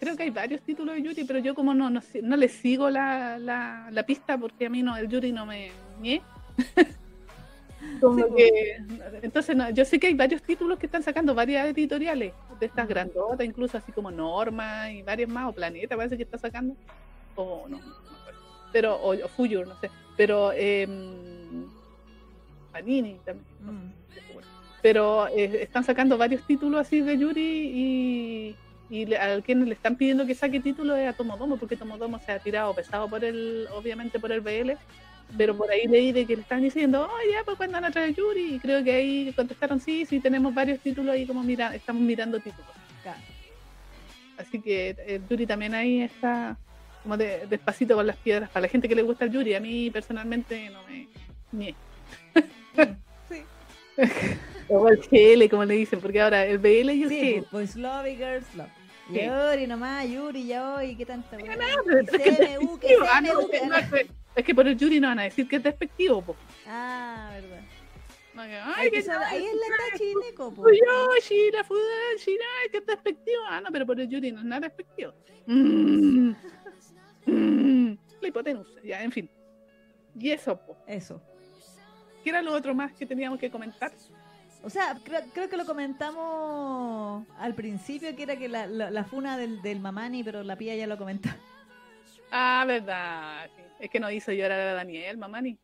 [0.00, 2.90] Creo que hay varios títulos de Yuri, pero yo como no, no, no les sigo
[2.90, 5.70] la, la, la pista porque a mí no, el Yuri no me...
[6.00, 6.22] ñe.
[8.00, 8.36] Como Sí, po.
[8.36, 8.76] que,
[9.22, 12.86] entonces, no, yo sé que hay varios títulos que están sacando varias editoriales de estas
[12.88, 16.76] grandotas, incluso así como Norma y varias más, o Planeta parece que está sacando,
[17.34, 17.84] o no, no
[18.72, 20.86] pero, o, o Fuyur, no sé, pero eh,
[22.72, 23.92] Panini también, no sé, Mm.
[24.26, 24.46] segura.
[24.82, 28.56] pero eh, están sacando varios títulos así de Yuri y,
[28.90, 32.18] y le- a quienes le están pidiendo que saque títulos es a Tomodomo, porque Tomodomo
[32.20, 34.76] se ha tirado pesado por el, obviamente por el BL,
[35.36, 37.90] pero por ahí leí de que le están diciendo, oh ya, pues cuando van a
[37.90, 41.74] traer Yuri, y creo que ahí contestaron, sí, sí, tenemos varios títulos ahí como mira,
[41.74, 42.70] estamos mirando títulos.
[43.02, 43.18] Claro.
[44.38, 46.56] Así que el Yuri también ahí está
[47.02, 49.54] como de, despacito con las piedras para la gente que le gusta el Yuri.
[49.54, 51.08] A mí personalmente no me.
[51.52, 51.74] Ni.
[53.28, 53.42] Sí.
[54.68, 57.46] o el GL, como le dicen, porque ahora el BL y el Sí, GL.
[57.50, 58.68] pues Love y Girls Love.
[59.12, 59.20] Sí.
[59.20, 63.48] Yuri nomás, Yuri, ya hoy, qué tanta que CMU, que CMU,
[64.36, 66.36] es, que, por el Yuri no van a decir que es despectivo, po.
[66.66, 67.62] Ah, verdad.
[68.76, 70.66] Ay, que solo- ahí es la tachi Neko, po.
[70.68, 72.32] Yoshi, la Fudashi,
[72.62, 73.42] ay, que es despectivo.
[73.48, 75.12] Ah, no, pero por el Yuri no es nada despectivo.
[75.46, 76.32] Mm.
[77.24, 77.96] Mm.
[78.20, 79.30] La hipotenusa, ya, en fin.
[80.18, 80.76] Y eso, po.
[80.86, 81.20] Eso.
[82.22, 83.92] ¿Qué era lo otro más que teníamos que comentar?
[84.62, 89.04] O sea, creo, creo que lo comentamos al principio, que era que la, la, la
[89.04, 91.28] funa del, del Mamani, pero la pía ya lo comentó.
[92.30, 93.48] Ah, verdad.
[93.56, 93.62] sí.
[93.80, 95.58] Es que no hizo llorar a Daniel, mamani.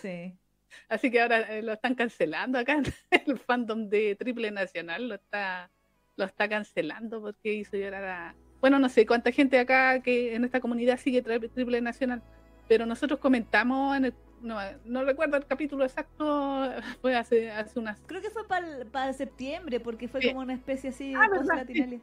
[0.00, 0.36] Sí.
[0.88, 2.80] Así que ahora eh, lo están cancelando acá.
[3.10, 5.70] El fandom de Triple Nacional lo está,
[6.16, 8.34] lo está cancelando porque hizo llorar a.
[8.60, 12.22] Bueno, no sé cuánta gente acá que en esta comunidad sigue Tri- Triple Nacional,
[12.68, 14.14] pero nosotros comentamos en el.
[14.42, 16.70] No, no recuerdo el capítulo exacto,
[17.02, 18.00] fue hace, hace unas.
[18.06, 18.42] Creo que fue
[18.90, 20.28] para septiembre, porque fue Sí.
[20.28, 22.00] como una especie así de Ah, verdad, latinalia.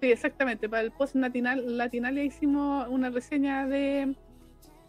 [0.00, 0.68] Sí, exactamente.
[0.68, 4.14] Para el post latinal, latinalia hicimos una reseña de,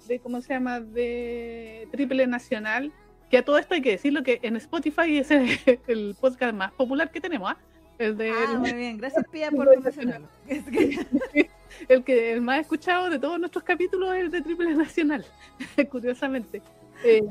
[0.07, 0.79] de, ¿cómo se llama?
[0.79, 2.91] De Triple Nacional.
[3.29, 5.47] Que a todo esto hay que decirlo que en Spotify es el,
[5.87, 7.57] el podcast más popular que tenemos, ¿ah?
[7.97, 8.97] El de Ah, muy bien.
[8.97, 10.27] Gracias, Pía, por mencionarlo.
[11.87, 15.23] El que el más escuchado de todos nuestros capítulos es el de Triple Nacional,
[15.91, 16.61] curiosamente.
[17.05, 17.21] Eh,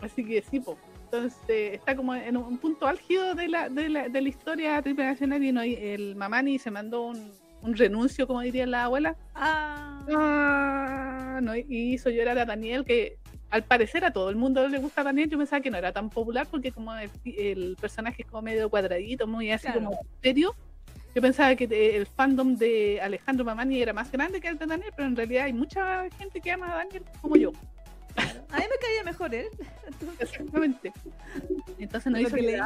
[0.00, 0.78] así que sí, po.
[1.12, 5.04] Entonces está como en un punto álgido de la, de la, de la historia Triple
[5.06, 7.32] Nacional y no, el Mamani se mandó un,
[7.62, 11.64] un renuncio, como diría la abuela, Ah, Ah, no, y
[11.94, 13.18] hizo llorar a Daniel, que
[13.50, 15.28] al parecer a todo el mundo le gusta Daniel.
[15.28, 18.70] Yo pensaba que no era tan popular porque como el, el personaje es como medio
[18.70, 19.80] cuadradito, muy así Claro.
[19.84, 20.54] como serio.
[21.14, 21.64] Yo pensaba que
[21.96, 25.44] el fandom de Alejandro Mamani era más grande que el de Daniel, pero en realidad
[25.46, 27.50] hay mucha gente que ama a Daniel como yo.
[28.14, 28.40] Claro.
[28.50, 29.46] A mí me caía mejor él.
[30.18, 30.92] Exactamente.
[31.78, 32.60] Entonces no hizo que leí.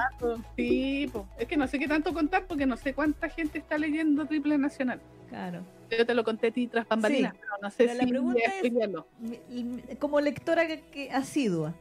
[0.56, 1.26] Sí, po.
[1.38, 4.58] es que no sé qué tanto contar porque no sé cuánta gente está leyendo Triple
[4.58, 5.00] Nacional.
[5.28, 5.62] Claro.
[5.90, 7.38] Yo te lo conté a ti tras bambalinas, Sí.
[7.40, 11.74] pero no sé Pero la pregunta es- Como lectora que, que asidua,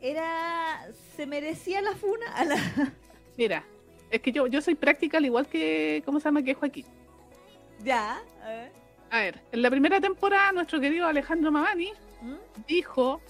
[0.00, 2.26] era ¿se merecía la funa?
[2.34, 2.56] A la...
[3.36, 3.64] Mira,
[4.10, 6.42] es que yo, yo soy práctica al igual que, ¿cómo se llama?
[6.42, 6.86] Que Joaquín.
[7.84, 8.72] ya, a ver.
[9.10, 12.34] A ver, en la primera temporada nuestro querido Alejandro Mamani ¿Mm?
[12.66, 13.20] dijo,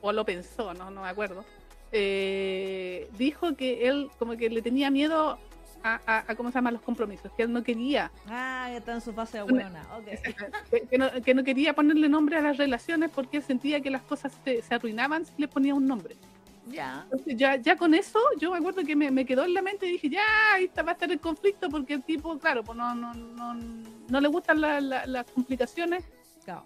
[0.00, 1.44] o lo pensó, no, no me acuerdo,
[1.92, 5.38] eh, dijo que él como que le tenía miedo
[5.84, 6.70] a, a- a, ¿cómo se llama?
[6.72, 9.82] los compromisos, que él no quería, Ah, ya está en su fase buena.
[9.96, 10.06] Ok.
[10.70, 13.90] que, que no, que no quería ponerle nombre a las relaciones porque él sentía que
[13.90, 16.16] las cosas se, se arruinaban si le ponía un nombre.
[16.70, 17.02] Ya.
[17.10, 19.86] Entonces, ya, ya con eso, yo me acuerdo que me, me quedó en la mente
[19.86, 20.22] y dije, ya,
[20.54, 23.54] ahí está, va a estar el conflicto porque el tipo, claro, pues no, no, no,
[24.08, 26.04] no le gustan la- la- las complicaciones
[26.44, 26.64] Claro.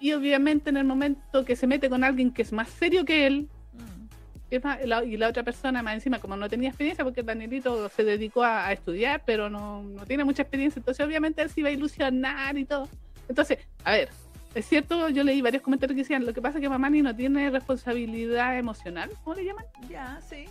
[0.00, 3.26] y obviamente en el momento que se mete con alguien que es más serio que
[3.26, 4.06] él, Mm.
[4.50, 7.88] es más- la- y la otra persona más encima, como no tenía experiencia, porque Danielito
[7.88, 11.60] se dedicó a, a estudiar, pero no, no tiene mucha experiencia, entonces obviamente él se
[11.60, 12.88] iba a ilusionar y todo.
[13.28, 14.10] Entonces, a ver,
[14.54, 17.14] es cierto, yo leí varios comentarios que decían, lo que pasa es que Mamani no
[17.14, 19.64] tiene responsabilidad emocional, ¿cómo le llaman?
[19.88, 20.44] Ya, sí.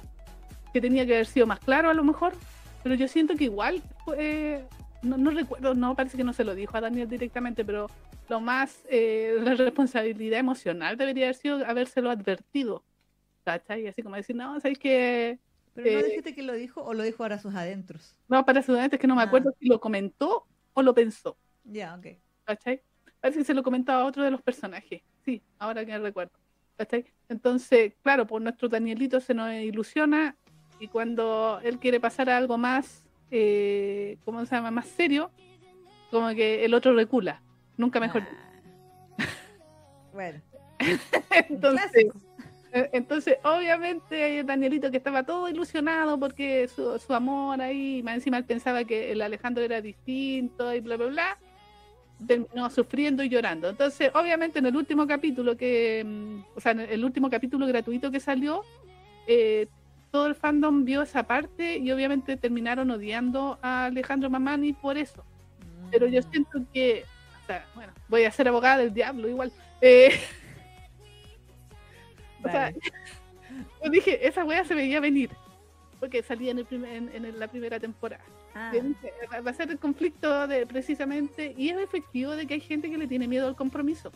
[0.73, 2.33] que tenía que haber sido más claro a lo mejor,
[2.81, 3.81] pero yo siento que igual,
[4.17, 4.63] eh,
[5.03, 7.89] no, no recuerdo, no, parece que no se lo dijo a Daniel directamente, pero
[8.29, 12.83] lo más, eh, la responsabilidad emocional debería haber sido habérselo advertido,
[13.43, 13.85] ¿cachai?
[13.87, 15.39] Así como decir, no, ¿sabes que
[15.75, 18.15] Pero no Eh, dijiste que lo dijo o lo dijo ahora a sus adentros.
[18.29, 19.25] No, para estudiantes que no me Ah.
[19.25, 22.07] acuerdo si lo comentó o lo pensó, Ya, ok.
[22.45, 22.81] ¿cachai?
[23.21, 26.33] Parece que se lo comentaba a otro de los personajes, sí, ahora que recuerdo,
[26.75, 27.05] ¿cachai?
[27.29, 30.35] Entonces, claro, pues nuestro Danielito se nos ilusiona
[30.79, 34.71] y cuando él quiere pasar a algo más, eh, ¿cómo se llama?
[34.71, 35.29] Más serio,
[36.09, 37.41] como que el otro recula,
[37.77, 38.23] nunca mejor.
[38.23, 39.25] Ah.
[40.13, 40.41] Bueno,
[41.49, 42.07] Entonces,
[42.73, 48.15] eh, entonces, obviamente, el Danielito que estaba todo ilusionado porque su, su amor ahí, más
[48.15, 51.37] encima él pensaba que el Alejandro era distinto y bla, bla, bla,
[52.27, 53.69] terminó sufriendo y llorando.
[53.69, 58.11] Entonces, obviamente, en el último capítulo que, mm, o sea, en el último capítulo gratuito
[58.11, 58.63] que salió,
[59.27, 59.67] eh,
[60.11, 65.23] todo el fandom vio esa parte y obviamente terminaron odiando a Alejandro Mamani por eso.
[65.89, 66.31] Pero yo Mm.
[66.31, 67.05] siento que,
[67.43, 69.51] o sea, bueno, voy a ser abogada del diablo igual.
[69.81, 70.09] Eh,
[72.43, 72.71] o sea,
[73.83, 75.29] yo dije, esa wea se veía venir.
[76.01, 78.23] Porque salía en, el primer- en, en la primera temporada.
[78.53, 78.73] Ah,
[79.45, 82.97] va- a ser el conflicto de precisamente, y es efectivo de que hay gente que
[82.97, 84.11] le tiene miedo al compromiso.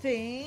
[0.00, 0.46] sí,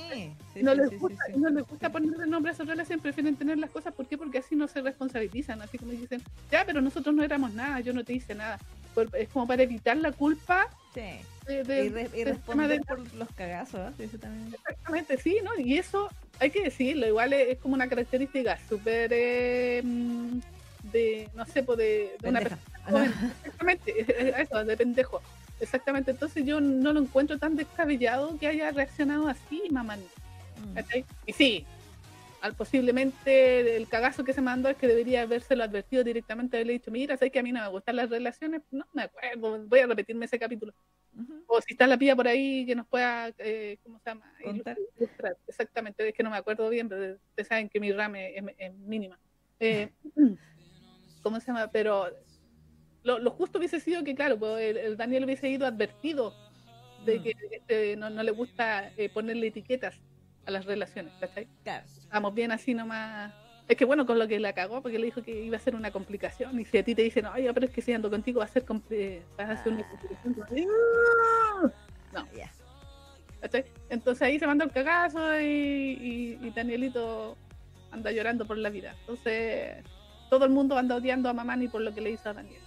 [0.53, 3.57] sí, no, sí, les gusta, no les gusta ponerle nombre a su relación, prefieren tener
[3.57, 3.93] las cosas.
[3.93, 4.17] ¿Por qué?
[4.17, 5.61] Porque así no se responsabilizan.
[5.61, 8.57] Así como dicen, ya, pero nosotros no éramos nada, yo no te hice nada.
[8.95, 12.79] por- es como para evitar la culpa de, de- Y, re- y del tema responder
[12.79, 14.05] de- por los cagazos, ¿eh?
[14.05, 14.47] Eso también.
[14.55, 15.51] Exactamente, sí, ¿no?
[15.63, 16.09] Y eso
[16.39, 20.39] hay que decirlo, igual es, es como una característica súper eh, mm,
[20.91, 23.13] de, no sé, pues de, de una persona joven.
[23.43, 25.21] Exactamente, es- es eso, de pendejo.
[25.59, 29.95] Exactamente, entonces yo no lo encuentro tan descabellado que haya reaccionado así, mamá.
[29.97, 30.77] Mm.
[31.25, 31.65] Y sí,
[32.41, 36.91] al posiblemente el cagazo que se mandó es que debería habérselo advertido directamente, haberle dicho,
[36.91, 39.87] mira, sabes que a mí no me gustan las relaciones, no me acuerdo, voy a
[39.87, 40.73] repetirme ese capítulo.
[41.19, 41.43] Ujú.
[41.47, 44.31] O si está la pía por ahí que nos pueda, eh, ¿cómo se llama?
[44.45, 44.77] Ilustrar.
[45.47, 48.55] Exactamente, es que no me acuerdo bien, pero ustedes saben que mi RAM es, es-
[48.59, 49.17] es mínima.
[49.59, 49.89] Eh,
[51.27, 51.67] ¿Cómo se llama?
[51.71, 52.07] Pero
[53.03, 56.33] lo, lo justo hubiese sido que, claro, pues, el, el Daniel hubiese ido advertido
[57.05, 57.23] de Mm.
[57.23, 59.95] que este, no, no le gusta eh, ponerle etiquetas
[60.45, 61.47] a las relaciones, ¿cachai?
[61.63, 61.85] Claro.
[61.85, 63.33] Estamos bien así nomás.
[63.67, 65.75] Es que bueno, con lo que la cagó, porque le dijo que iba a ser
[65.75, 66.57] una complicación.
[66.59, 68.47] Y si a ti te dicen, oye, pero es que si ando contigo va a
[68.47, 69.89] ser, compli- va a ser una Ah.
[69.89, 70.35] complicación.
[70.37, 71.71] vas "Ah".
[72.13, 72.27] No.
[72.33, 72.49] Ya.
[73.41, 73.65] ¿cachai?
[73.89, 77.37] Entonces ahí se mandó el cagazo y, y- y Danielito
[77.91, 78.95] anda llorando por la vida.
[79.01, 79.83] Entonces
[80.29, 82.61] todo el mundo anda odiando a Mamani por lo que le hizo a Daniel.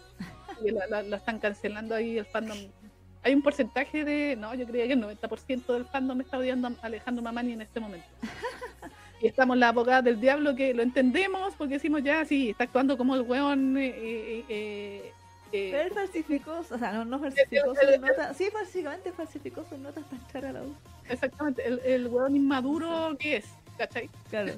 [0.65, 2.59] Y lo están cancelando ahí el fandom.
[3.23, 6.73] Hay un porcentaje de, no, yo creía que el 90% del fandom está odiando a
[6.82, 8.07] Alejandro Mamani en este momento.
[9.23, 12.97] Y estamos la abogada del diablo que lo entendemos porque decimos ya, sí, está actuando
[12.97, 13.77] como el weón.
[13.77, 15.12] eh, eh, eh,
[15.53, 18.37] eh, Pero él falsificó, o sea, no, no falsificó sus notas.
[18.37, 20.74] Sí, básicamente falsificó sus notas para entrar a la U.
[21.09, 23.47] exactamente, el, el weón inmaduro que es,
[23.77, 24.09] ¿cachai?
[24.31, 24.53] Claro.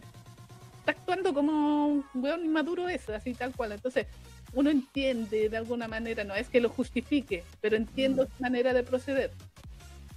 [0.82, 3.72] Está actuando como un weón inmaduro es, así tal cual.
[3.72, 4.06] Entonces,
[4.52, 8.26] uno entiende de alguna manera, no es que lo justifique, pero entiendo Mm.
[8.36, 9.30] su manera de proceder.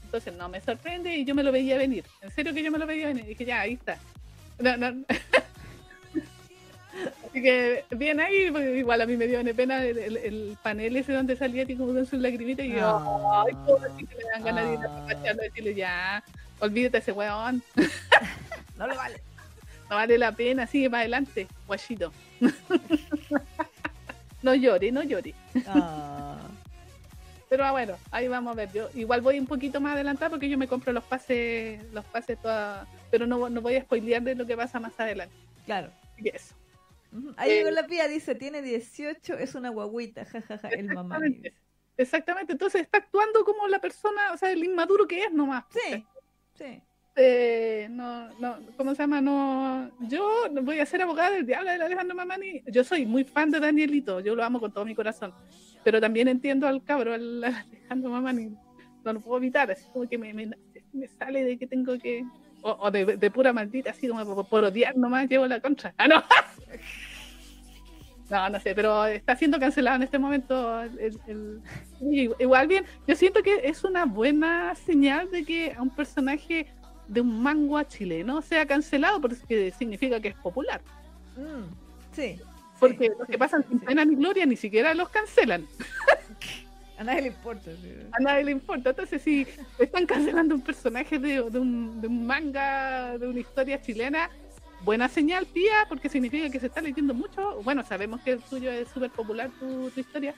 [0.03, 2.03] Entonces, no me sorprende y yo me lo veía venir.
[2.21, 3.25] En serio que yo me lo veía venir.
[3.25, 3.97] Y dije, ya, ahí está.
[4.59, 5.03] No, no.
[7.29, 10.95] Así que bien ahí, porque igual a mí me dio pena el, el- el panel
[10.95, 13.43] ese donde salía a ti como con sus lagrimitas y yo, Ah.
[13.45, 15.33] ay, pobrecito, me dan ganas de ir a Ah.
[15.33, 16.23] y decirle, ya,
[16.59, 17.61] olvídate ese weón,
[18.77, 19.21] No le vale.
[19.89, 22.11] No vale la pena, sigue para adelante, guachito.
[24.41, 25.33] no llore, no llore.
[25.67, 26.39] Ah.
[27.49, 28.71] Pero ah, bueno, ahí vamos a ver.
[28.73, 32.41] Yo igual voy un poquito más adelantada porque yo me compro los pases, los pases
[32.41, 35.35] toda, pero no, no voy a spoilear de lo que pasa más adelante.
[35.65, 35.91] Claro.
[36.17, 36.55] Que eso.
[37.37, 41.17] Ahí Eh, la pía, dice, tiene 18, es una guaguita, jajaja, el mamá.
[41.17, 41.53] Exactamente.
[41.97, 42.51] Exactamente.
[42.53, 45.65] Entonces está actuando como la persona, o sea, el inmaduro que es nomás.
[45.69, 46.05] Sí,
[46.55, 46.81] sí.
[47.17, 49.21] Eh, no, no, ¿cómo se llama?
[49.21, 50.27] No, yo
[50.63, 52.61] voy a ser abogada del diablo de Alejandro Mamani.
[52.67, 55.33] Yo soy muy fan de Danielito, yo lo amo con todo mi corazón.
[55.83, 58.49] Pero también entiendo al cabro, al Alejandro Mamani.
[59.03, 60.49] No lo puedo evitar, así como que me, me,
[60.93, 62.25] me sale de que tengo que.
[62.61, 65.93] O, o de, de pura maldita, así como por, por odiar nomás llevo la contra.
[65.97, 66.23] ¡Ah, no!
[68.27, 70.81] No, no sé, pero está siendo cancelado en este momento.
[70.81, 71.61] el- el-
[72.39, 76.65] igual bien, yo siento que es una buena señal de que a un personaje
[77.07, 80.81] de un manga chileno sea cancelado, porque significa que es popular.
[81.35, 82.39] Mm, sí.
[82.79, 83.85] Porque sí, los sí, que pasan sin sí.
[83.85, 85.65] pena ni gloria ni siquiera los cancelan.
[86.97, 87.71] A nadie le importa.
[88.13, 88.91] A nadie le importa.
[88.91, 89.45] Entonces, si
[89.79, 94.29] están cancelando un personaje de, de un, de un manga, de una historia chilena,
[94.81, 97.61] buena señal, tía, porque significa que se está leyendo mucho.
[97.63, 100.33] Bueno, sabemos que el tuyo es súper popular, tu, tu historia,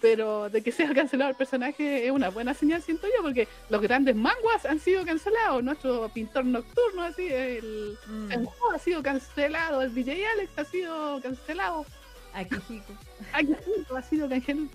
[0.00, 3.80] pero de que sea cancelado el personaje es una buena señal, siento yo, porque los
[3.80, 5.62] grandes manguas han sido cancelados.
[5.62, 11.20] Nuestro pintor nocturno, así, el Mm, Senju ha sido cancelado, el DJ Alex ha sido
[11.20, 11.86] cancelado.
[12.32, 12.92] Aquí, chico.
[13.32, 13.56] Aquí
[13.94, 14.28] ha sido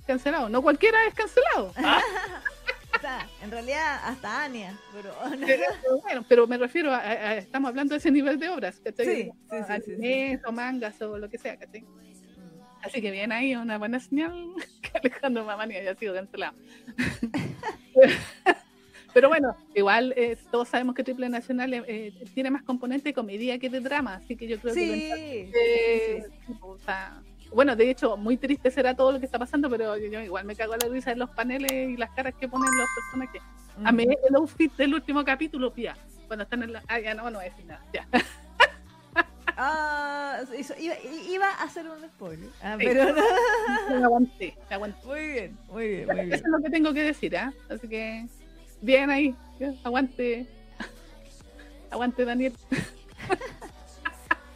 [0.08, 0.50] cancelado.
[0.50, 1.74] No cualquiera es cancelado.
[2.94, 5.12] O sea, en realidad hasta Ania, pero
[5.48, 9.06] Pero, bueno, pero me refiero a, estamos hablando de ese nivel de obras, ¿cachai?
[9.06, 11.84] Sí, sí, sí, sí, o mangas o lo que sea, ¿cachai?
[12.82, 12.88] Mm.
[12.88, 16.54] Así que bien ahí, una buena señal que Alejandro Mamani haya sido cancelado.
[19.14, 23.14] pero bueno, igual eh, todos sabemos que Triple Nacional eh, eh, tiene más componente de
[23.14, 24.80] comedia que de drama, así que yo creo que...
[24.80, 26.54] Sí, eh, sí, sí.
[26.62, 27.22] o sea,
[27.54, 30.46] bueno, de hecho, muy triste será todo lo que está pasando, pero yo, yo igual
[30.46, 33.42] me cago en la risa en los paneles y las caras que ponen los personajes.
[33.84, 35.96] A mí el outfit del último capítulo, pía.
[36.28, 36.84] Cuando están en la.
[36.88, 37.84] Ah, ya no, no voy a decir nada.
[37.94, 38.08] Ya.
[39.58, 40.96] Ah, eso, iba,
[41.30, 42.50] iba a hacer un spoiler.
[42.62, 42.86] Ah, Sí.
[42.86, 43.22] pero no.
[44.00, 45.06] Me aguanté, me aguanté.
[45.08, 47.54] Muy bien, muy bien, muy Eso es lo que tengo que decir, ¿ah?
[47.70, 48.26] Así que.
[48.82, 49.36] Bien ahí.
[49.84, 50.48] Aguante.
[51.92, 52.54] Aguante, Daniel.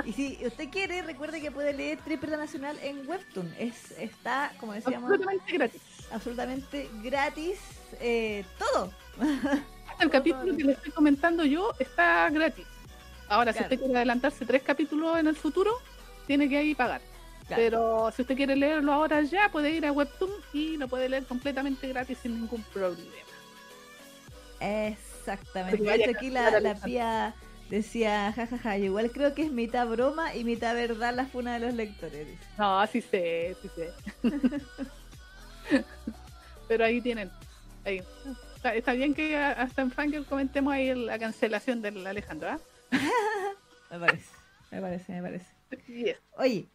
[0.05, 3.53] Y si usted quiere, recuerde que puede leer Triple Nacional en Webtoon.
[3.57, 5.81] Es, está, como decíamos, Absolutamente gratis.
[6.11, 7.59] absolutamente gratis.
[7.99, 8.91] eh, todo.
[9.89, 12.65] Hasta el capítulo que le estoy comentando yo está gratis.
[13.27, 15.71] Ahora, si usted quiere adelantarse tres capítulos en el futuro,
[16.27, 17.01] tiene que ahí pagar.
[17.47, 17.61] Claro.
[17.61, 21.25] Pero si usted quiere leerlo ahora ya, puede ir a Webtoon y lo puede leer
[21.25, 23.11] completamente gratis sin ningún problema.
[24.59, 26.09] Exactamente.
[26.09, 27.35] Aquí la, la pía
[27.69, 31.65] decía, jajaja, yo igual creo que es mitad broma y mitad verdad la funa de
[31.65, 32.27] los lectores.
[32.57, 33.91] No, sí sé, sí sé.
[36.67, 37.29] Pero ahí tienen.
[37.83, 38.01] Ahí.
[38.55, 42.59] Está, está bien que hasta en Fangirl comentemos ahí la cancelación del Alejandro, ¿ah?
[43.91, 44.29] Me parece,
[44.71, 45.53] me parece, me parece.
[46.37, 46.67] Oye,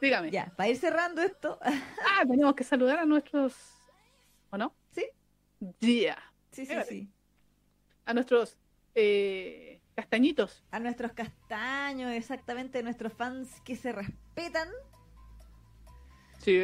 [0.00, 0.30] Dígame.
[0.30, 3.54] ya, para ir cerrando esto, Ah, tenemos que saludar a nuestros.
[4.50, 4.74] ¿O no?
[4.90, 5.06] Sí.
[5.80, 6.18] Yeah.
[6.50, 7.10] sí, sí, sí.
[8.06, 8.58] A nuestros
[8.94, 10.62] eh, castañitos.
[10.70, 14.68] A nuestros castaños, exactamente, nuestros fans que se respetan,
[16.38, 16.60] Sí.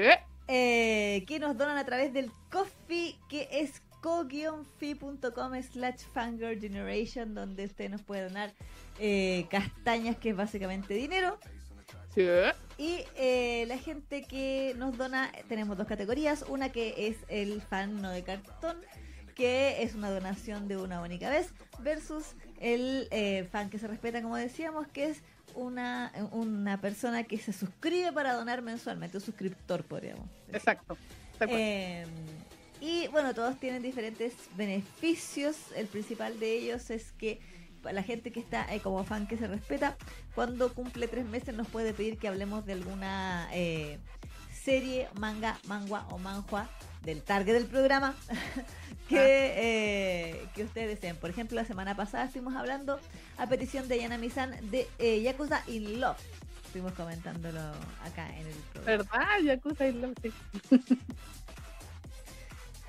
[0.49, 7.65] eh, que nos donan a través del coffee, que es co-fi.com slash fangirl generation, donde
[7.67, 8.53] usted nos puede donar
[8.99, 11.39] eh, castañas, que es básicamente dinero.
[12.15, 12.27] Sí.
[12.77, 16.45] Y eh, la gente que nos dona, tenemos dos categorías.
[16.49, 18.79] Una que es el fan no de cartón,
[19.35, 24.23] que es una donación de una única vez, versus el eh, fan que se respeta,
[24.23, 25.23] como decíamos, que es
[25.55, 30.57] una, una persona que se suscribe para donar mensualmente, un suscriptor, podríamos decir.
[30.57, 30.97] Exacto.
[31.41, 32.05] Eh,
[32.81, 35.57] y bueno, todos tienen diferentes beneficios.
[35.77, 37.41] El principal de ellos es que
[37.83, 39.97] la gente que está eh, como fan que se respeta,
[40.35, 43.99] cuando cumple tres meses nos puede pedir que hablemos de alguna eh,
[44.53, 46.69] serie, manga, mangua o manhua
[47.03, 48.15] del target del programa
[49.09, 51.17] que, eh, que ustedes deseen.
[51.17, 53.01] Por ejemplo, la semana pasada estuvimos hablando
[53.39, 56.19] a petición de Yanami-san de eh, Yakuza in Love.
[56.67, 57.61] Estuvimos comentándolo
[58.05, 58.85] acá en el programa.
[58.85, 59.41] ¿Verdad?
[59.43, 60.33] Yakuza y Love, sí.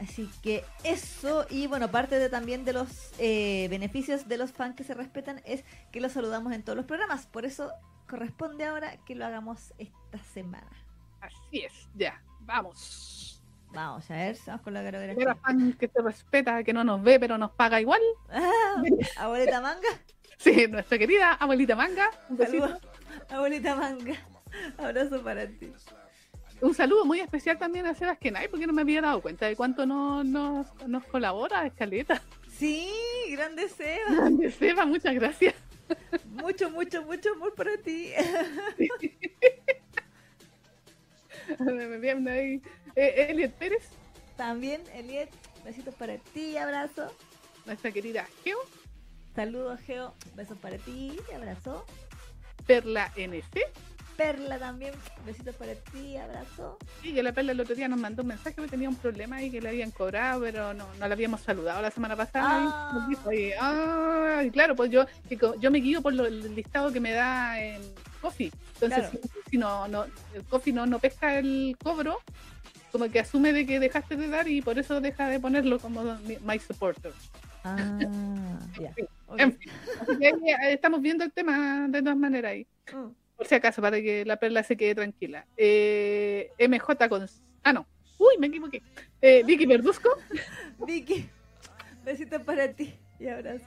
[0.01, 4.75] Así que eso, y bueno, parte de también de los eh, beneficios de los fans
[4.75, 7.27] que se respetan es que los saludamos en todos los programas.
[7.27, 7.71] Por eso
[8.09, 10.71] corresponde ahora que lo hagamos esta semana.
[11.21, 11.87] Así es.
[11.93, 12.19] Ya.
[12.41, 13.43] Vamos.
[13.73, 15.35] Vamos a ver, vamos con la coreografía.
[15.35, 18.01] fan que se respeta, que no nos ve, pero nos paga igual.
[18.29, 18.83] Ah,
[19.17, 19.87] abuelita manga,
[20.39, 22.09] Sí, nuestra querida abuelita Manga.
[22.27, 22.79] Un besito.
[23.29, 24.15] Abuelita manga,
[24.79, 25.71] abrazo para ti.
[26.61, 29.55] Un saludo muy especial también a Sebas Kenai, porque no me había dado cuenta de
[29.55, 32.21] cuánto no, nos, nos colabora Escaleta.
[32.49, 32.87] Sí,
[33.31, 34.29] grande Seba.
[34.29, 35.55] De Seba, muchas gracias.
[36.25, 38.11] Mucho, mucho, mucho amor para ti.
[42.29, 42.61] Ahí.
[42.95, 43.89] Eh, Elliot Pérez,
[44.37, 45.29] También, Eliet,
[45.65, 47.13] besitos para ti, abrazo.
[47.65, 48.57] nuestra querida Geo,
[49.35, 51.85] Saludos, Geo, besos para ti, abrazo.
[52.67, 53.61] Perla NC.
[54.17, 54.93] Perla también,
[55.25, 56.77] besitos para ti, abrazo.
[57.01, 59.41] Sí, que la Perla el otro día nos mandó un mensaje que tenía un problema
[59.41, 62.47] y que le habían cobrado, pero no, no la habíamos saludado la semana pasada.
[62.49, 62.89] Ah.
[62.91, 65.05] Y nos dijo, y, ah, y claro, pues yo,
[65.59, 67.81] yo me guío por lo- el listado que me da en
[68.21, 68.51] Coffee.
[68.75, 69.19] Entonces, Claro.
[69.45, 72.19] si, si no, no, el Coffee no, no pesca el cobro,
[72.91, 76.03] como que asume de que dejaste de dar y por eso deja de ponerlo como
[76.45, 77.13] My Supporter.
[77.63, 77.75] Ah,
[78.81, 78.93] ya.
[79.27, 79.39] ok.
[79.39, 79.71] En fin,
[80.01, 82.67] así que ahí, eh, estamos viendo el tema de todas maneras ahí.
[82.93, 83.09] Mm.
[83.41, 85.47] Por si acaso, para que la perla se quede tranquila.
[85.57, 87.27] Eh, MJ con.
[87.63, 87.87] Ah, no.
[88.19, 88.83] Uy, me equivoqué.
[89.19, 90.09] Eh, Vicky Verduzco,
[90.85, 91.27] Vicky,
[92.05, 93.65] besitos para ti y abrazo.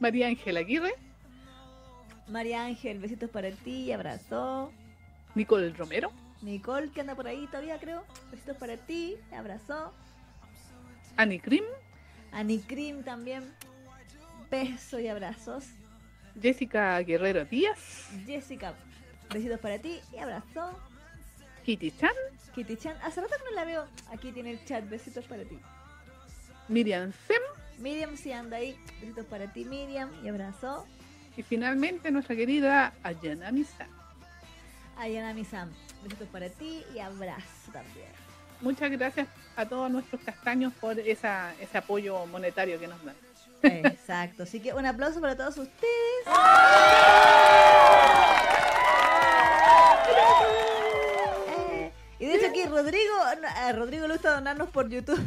[0.00, 0.94] María Ángela Aguirre,
[2.26, 4.72] María Ángel, besitos para ti y abrazo.
[5.34, 6.10] Nicole Romero,
[6.40, 8.02] Nicole, que anda por ahí todavía, creo.
[8.30, 9.92] Besitos para ti, abrazo.
[11.18, 11.64] Annie Krim,
[12.32, 13.44] Ani Cream también.
[14.50, 15.66] Besos y abrazos.
[16.40, 18.74] Jessica Guerrero Díaz, Jessica,
[19.32, 20.78] besitos para ti y abrazo.
[21.64, 22.10] Kitty Chan,
[22.54, 23.86] Kitty Chan, hace rato que no la veo.
[24.10, 25.58] Aquí tiene el chat, besitos para ti.
[26.68, 27.40] Miriam Sem
[27.78, 30.86] Miriam, si anda ahí, besitos para ti, Miriam, y abrazo.
[31.36, 33.86] y finalmente nuestra querida Ayana Misa.
[34.96, 35.70] Ayana Misam,
[36.02, 38.08] besitos para ti y abrazo también.
[38.60, 43.14] Muchas gracias a todos nuestros castaños por esa, ese apoyo monetario que nos dan.
[43.62, 46.26] Exacto, así que un aplauso para todos ustedes.
[51.48, 53.14] Eh, y de hecho aquí Rodrigo,
[53.56, 55.20] a Rodrigo le gusta donarnos por YouTube.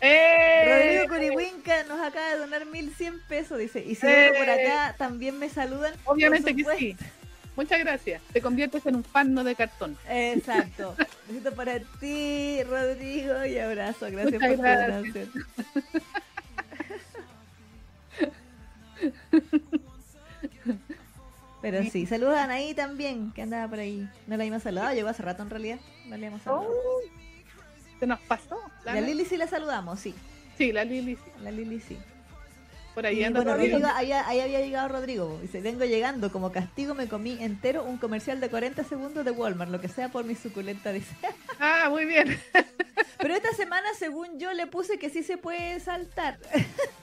[0.00, 0.64] ¡Eh!
[0.66, 3.84] Rodrigo Curihuinca nos acaba de donar 1100 pesos, dice.
[3.84, 4.30] Y si ¡Eh!
[4.30, 5.94] vengo por acá también me saludan.
[6.04, 6.96] Obviamente que sí.
[7.56, 8.22] Muchas gracias.
[8.32, 9.96] Te conviertes en un fan no de cartón.
[10.08, 10.94] Exacto.
[11.28, 14.06] Besito para ti, Rodrigo, y abrazo.
[14.10, 15.28] Gracias Muchas por tu gracias.
[21.70, 24.08] Pero sí, saludos a Anaí también, que andaba por ahí.
[24.26, 25.78] No la habíamos saludado, llegó hace rato en realidad.
[26.06, 26.70] No le hemos saludado.
[26.70, 27.10] Uy,
[27.98, 28.58] se nos pasó.
[28.84, 30.14] La Lili sí la saludamos, sí.
[30.56, 31.30] Sí, la Lili sí.
[31.42, 31.98] La Lili sí.
[32.94, 33.54] Por ahí Y anda bueno.
[33.54, 35.38] Rodrigo, ahí, ahí había llegado Rodrigo.
[35.40, 39.70] Dice, vengo llegando, como castigo me comí entero un comercial de 40 segundos de Walmart,
[39.70, 41.14] lo que sea por mi suculenta, dice.
[41.60, 42.40] Ah, muy bien.
[43.18, 46.38] Pero esta semana, según yo, le puse que sí se puede saltar.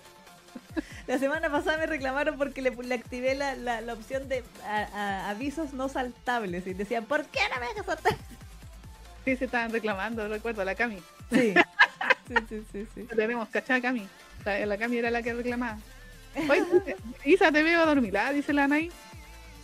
[1.08, 4.88] La semana pasada me reclamaron porque le, le activé la, la, la opción de a-
[4.94, 8.16] a- avisos no saltables y decían, ¿por qué no me dejas saltar?
[9.24, 10.98] Sí, se estaban reclamando, recuerdo, la Cami.
[11.32, 11.54] Sí,
[12.28, 12.88] sí, sí, sí.
[12.96, 13.04] sí.
[13.16, 14.08] Tenemos cachada Cami.
[14.46, 15.78] La, la Cami era la que reclamaba.
[16.50, 16.96] Oye,
[17.26, 18.92] Isa, te veo dormilada, dice la Anaí.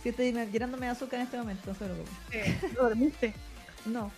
[0.02, 2.10] Sí, estoy me- llenándome de azúcar en este momento, no se preocupe.
[2.32, 3.34] Eh, ¿no dormiste?
[3.84, 4.10] No,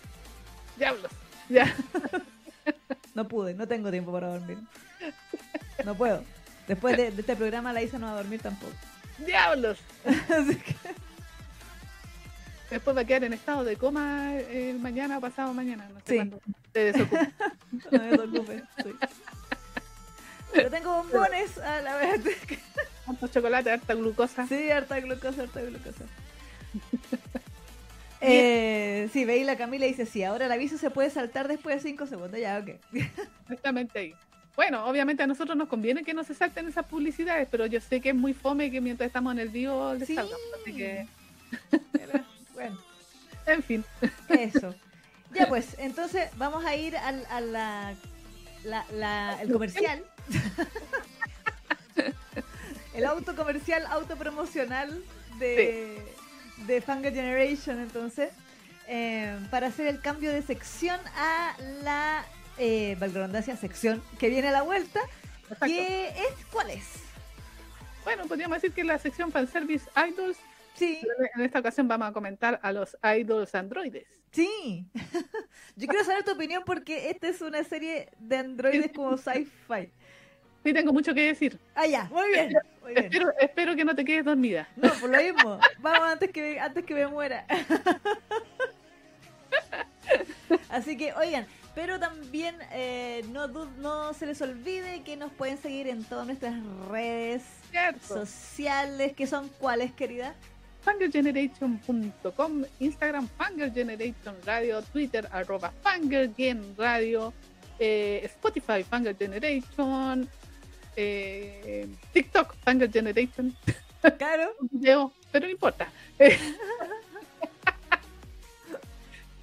[0.77, 1.11] Diablos.
[1.49, 1.73] Ya.
[3.15, 4.57] no pude, no tengo tiempo para dormir.
[5.83, 6.23] No puedo.
[6.67, 8.73] Después de, de este programa la Isa no va a dormir tampoco.
[9.19, 9.77] Diablos.
[10.05, 10.75] Así que,
[12.69, 15.87] Después va a quedar en estado de coma eh, mañana o pasado mañana.
[15.89, 16.15] No sé Sí.
[16.15, 17.29] cuándo te desocupes.
[17.91, 18.95] no me sí.
[20.53, 22.21] Pero tengo bombones a la vez.
[23.05, 24.47] Tanto chocolate, harta glucosa.
[24.47, 26.05] Sí, harta glucosa, harta glucosa.
[28.21, 31.75] Eh, sí, veí la Camila y dice, sí, ahora el aviso se puede saltar después
[31.75, 32.39] de 5 segundos.
[32.39, 32.69] Ya, ok.
[33.43, 34.15] Exactamente ahí.
[34.55, 37.99] Bueno, obviamente a nosotros nos conviene que no se salten esas publicidades, pero yo sé
[38.01, 40.15] que es muy fome que mientras estamos en el vivo les Sí.
[40.15, 40.37] salgan.
[40.61, 41.07] Así que,
[41.91, 42.23] Pero,
[42.53, 42.77] bueno,
[43.47, 43.85] en fin.
[44.29, 44.73] eso.
[45.33, 47.93] Ya pues, entonces vamos a ir al, a la,
[48.63, 50.03] la, la- el comercial.
[52.93, 55.03] el auto comercial, autopromocional
[55.39, 55.97] de,
[56.65, 58.29] de Fangirl Generation, entonces,
[58.87, 62.23] eh, para hacer el cambio de sección a la,
[62.57, 62.97] eh,
[63.59, 64.99] sección que viene a la vuelta,
[65.43, 65.65] Exacto.
[65.65, 66.85] que es, ¿cuál es?
[68.03, 70.37] Bueno, podríamos decir que la sección Fanservice Idols,
[70.75, 70.99] Sí,
[71.35, 74.05] en esta ocasión vamos a comentar a los idols androides.
[74.31, 74.85] sí.
[75.77, 79.89] Yo quiero saber tu opinión porque esta es una serie de androides como sci-fi.
[80.63, 81.59] Sí, tengo mucho que decir.
[81.75, 82.53] Ah, ya, muy bien.
[82.81, 83.05] Muy bien.
[83.05, 84.67] Espero, espero que no te quedes dormida.
[84.75, 85.59] No, por lo mismo.
[85.79, 87.45] Vamos antes que, antes que me muera.
[90.69, 91.45] Así que, oigan,
[91.75, 96.55] pero también eh, no, se les olvide que nos pueden seguir en todas nuestras
[96.89, 98.25] redes ¿Cierto?
[98.25, 100.33] sociales, que son cuáles, querida.
[100.83, 105.73] fangirlgeneration.com, Instagram Fangirlgeneration Radio, Twitter arroba
[106.77, 107.33] Radio,
[107.77, 110.29] eh, Spotify Fangirlgeneration,
[110.95, 113.53] eh, TikTok Fangirlgeneration,
[114.17, 114.53] Claro.
[115.31, 115.89] pero no importa.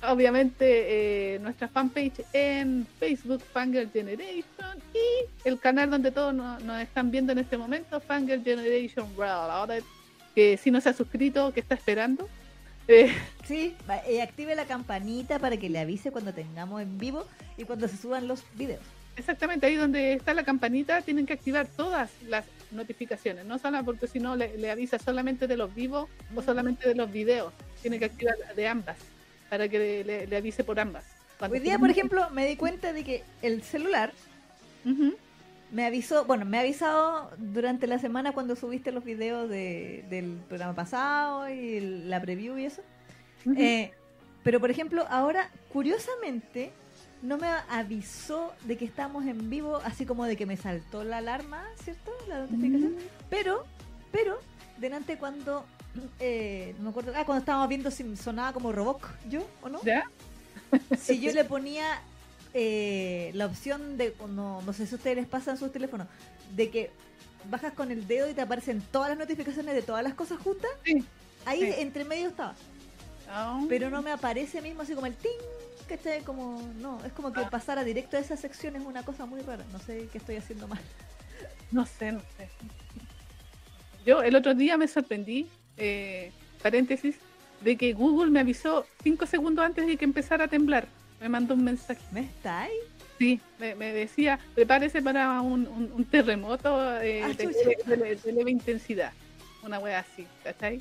[0.08, 6.80] Obviamente eh, nuestra fanpage en Facebook Fangirl Generation y el canal donde todos nos, nos
[6.80, 9.50] están viendo en este momento Fangirl Generation World.
[9.50, 9.76] Ahora
[10.34, 12.28] que si no se ha suscrito, que está esperando?
[12.88, 13.12] Eh,
[13.46, 13.76] Sí,
[14.08, 17.26] eh, active la campanita para que le avise cuando tengamos en vivo
[17.56, 18.82] y cuando se suban los videos.
[19.16, 24.06] exactamente ahí donde está la campanita tienen que activar todas las notificaciones, no solo porque
[24.06, 27.52] si no le, le avisa solamente de los vivos o solamente de los videos,
[27.82, 28.96] tiene que activar de ambas
[29.52, 31.04] para que le, le- avise por ambas.
[31.38, 34.10] Cuando Hoy día, por ejemplo, me di cuenta de que el celular
[34.86, 35.12] Ujú.
[35.70, 40.38] me avisó, bueno, me ha avisado durante la semana cuando subiste los videos de, del
[40.48, 42.80] programa pasado y el- la preview y eso.
[43.44, 43.54] Ujú.
[43.60, 43.90] Eh,
[44.42, 46.72] pero, por ejemplo, ahora, curiosamente,
[47.20, 51.18] no me avisó de que estamos en vivo, así como de que me saltó la
[51.18, 52.10] alarma, ¿cierto?
[52.26, 52.94] La notificación.
[53.28, 53.66] Pero,
[54.10, 54.38] pero,
[54.78, 55.66] delante cuando,
[56.20, 59.82] eh, no me acuerdo, ah, cuando estábamos viendo si sonaba como Roboc, ¿yo o no?
[59.82, 60.04] ¿Ya?
[60.98, 62.00] Si yo le ponía
[62.54, 66.06] eh, la opción de, no, no sé si a ustedes les pasa en sus teléfonos,
[66.54, 66.90] de que
[67.50, 70.70] bajas con el dedo y te aparecen todas las notificaciones de todas las cosas juntas,
[70.84, 71.04] Sí.
[71.44, 71.74] ahí Sí.
[71.78, 72.54] entre medio estaba.
[73.28, 73.62] Ah.
[73.68, 75.30] Pero no me aparece mismo así como el ting,
[75.88, 76.22] ¿cachai?
[76.22, 79.64] Como, no, es como que pasara directo a esa sección es una cosa muy rara.
[79.72, 80.80] No sé qué estoy haciendo mal.
[81.70, 82.48] No sé, no sé.
[84.04, 85.48] Yo el otro día me sorprendí,
[85.84, 86.30] eh,
[86.62, 87.16] paréntesis,
[87.60, 90.86] de que Google me avisó cinco segundos antes de que empezara a temblar.
[91.20, 92.00] Me mandó un mensaje.
[92.12, 92.72] ¿Me está ahí?
[93.18, 98.16] Sí, me, me decía, prepárese para un, un- un terremoto eh, Ah, de, de- de-
[98.16, 99.12] de leve intensidad.
[99.64, 100.80] Una wea así, ¿cachai?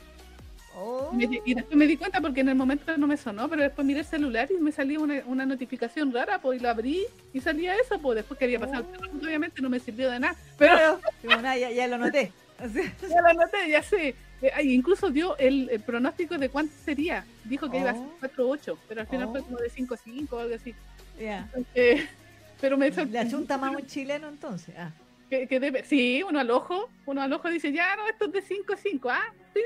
[0.76, 1.12] Oh.
[1.14, 3.86] Me- y después me di cuenta porque en el momento no me sonó, pero después
[3.86, 7.04] miré el celular y me salía una, una notificación rara, pues y la abrí
[7.34, 8.92] y salía eso, pues después que había pasado el Oh.
[8.92, 10.36] terremoto, obviamente no me sirvió de nada.
[10.58, 11.00] Pero
[11.44, 12.32] ya, ya lo noté.
[12.64, 14.16] Ya lo noté, ya sé.
[14.42, 17.26] Eh, incluso dio el, el pronóstico de cuánto sería.
[17.46, 18.16] Dijo que iba a ser Oh.
[18.20, 19.32] 4 8, pero al final Oh.
[19.32, 20.74] fue como de 5 5 o algo así.
[21.20, 21.48] ya.
[21.76, 22.08] Eh,
[22.62, 24.74] pero me Le achunta más un chileno entonces.
[24.78, 24.92] Ah.
[25.30, 28.32] que, que debe- sí, uno al ojo, uno al ojo dice, ya no, esto es
[28.34, 29.62] de 5 5, ah, sí.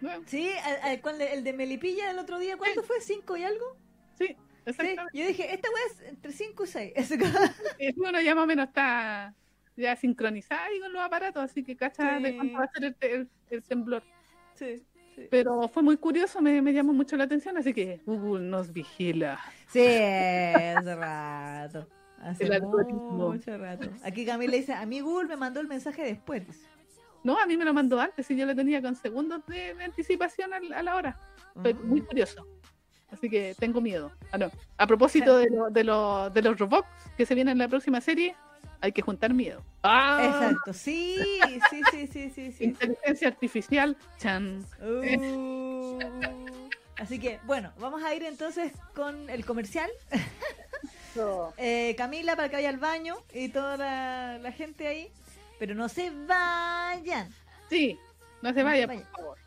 [0.00, 0.50] Bueno, Sí,
[0.82, 3.00] al- al- el de Melipilla el otro día, ¿cuánto fue?
[3.00, 3.76] ¿Cinco y algo?
[4.18, 4.36] sí, Sí,
[4.66, 5.02] exactamente.
[5.18, 6.92] yo dije, esta weá es entre 5 y 6.
[7.78, 9.34] Y uno ya más o menos está,
[9.78, 12.94] ya sincronizada ahí con los aparatos, así que cacha de cuánto va a ser el,
[12.94, 14.02] te- el- el temblor.
[14.54, 14.78] Sí,
[15.14, 15.26] sí.
[15.30, 19.38] Pero fue muy curioso, me, me llamó mucho la atención, así que Google nos vigila.
[19.68, 21.88] Sí, hace rato.
[22.20, 23.30] Hace El algoritmo.
[23.32, 23.88] mucho rato.
[24.02, 26.42] Aquí Camila dice, a mí Google me mandó el mensaje después.
[27.22, 29.84] No, a mí me lo mandó antes y yo lo tenía con segundos de, de
[29.84, 31.18] anticipación al- a la hora.
[31.62, 31.86] Fue Mm.
[31.88, 32.46] muy curioso.
[33.10, 34.10] Así que tengo miedo.
[34.32, 34.50] Ah, no.
[34.76, 38.00] A propósito de, lo- de, lo- de los robots que se vienen en la próxima
[38.00, 38.34] serie,
[38.80, 39.62] hay que juntar miedo.
[39.82, 40.20] ¡Ah!
[40.22, 41.16] Exacto, sí,
[41.70, 42.64] sí, sí, sí, sí, sí.
[42.64, 44.64] Inteligencia artificial, chan.
[44.82, 45.98] Uh,
[46.96, 49.90] así que, bueno, vamos a ir entonces con el comercial.
[51.56, 55.10] Eh, Camila, para que vaya al baño y toda la, la gente ahí.
[55.58, 57.28] Pero no se vayan.
[57.68, 57.98] Sí,
[58.40, 59.02] no se vaya, Vaya.
[59.02, 59.38] por favor.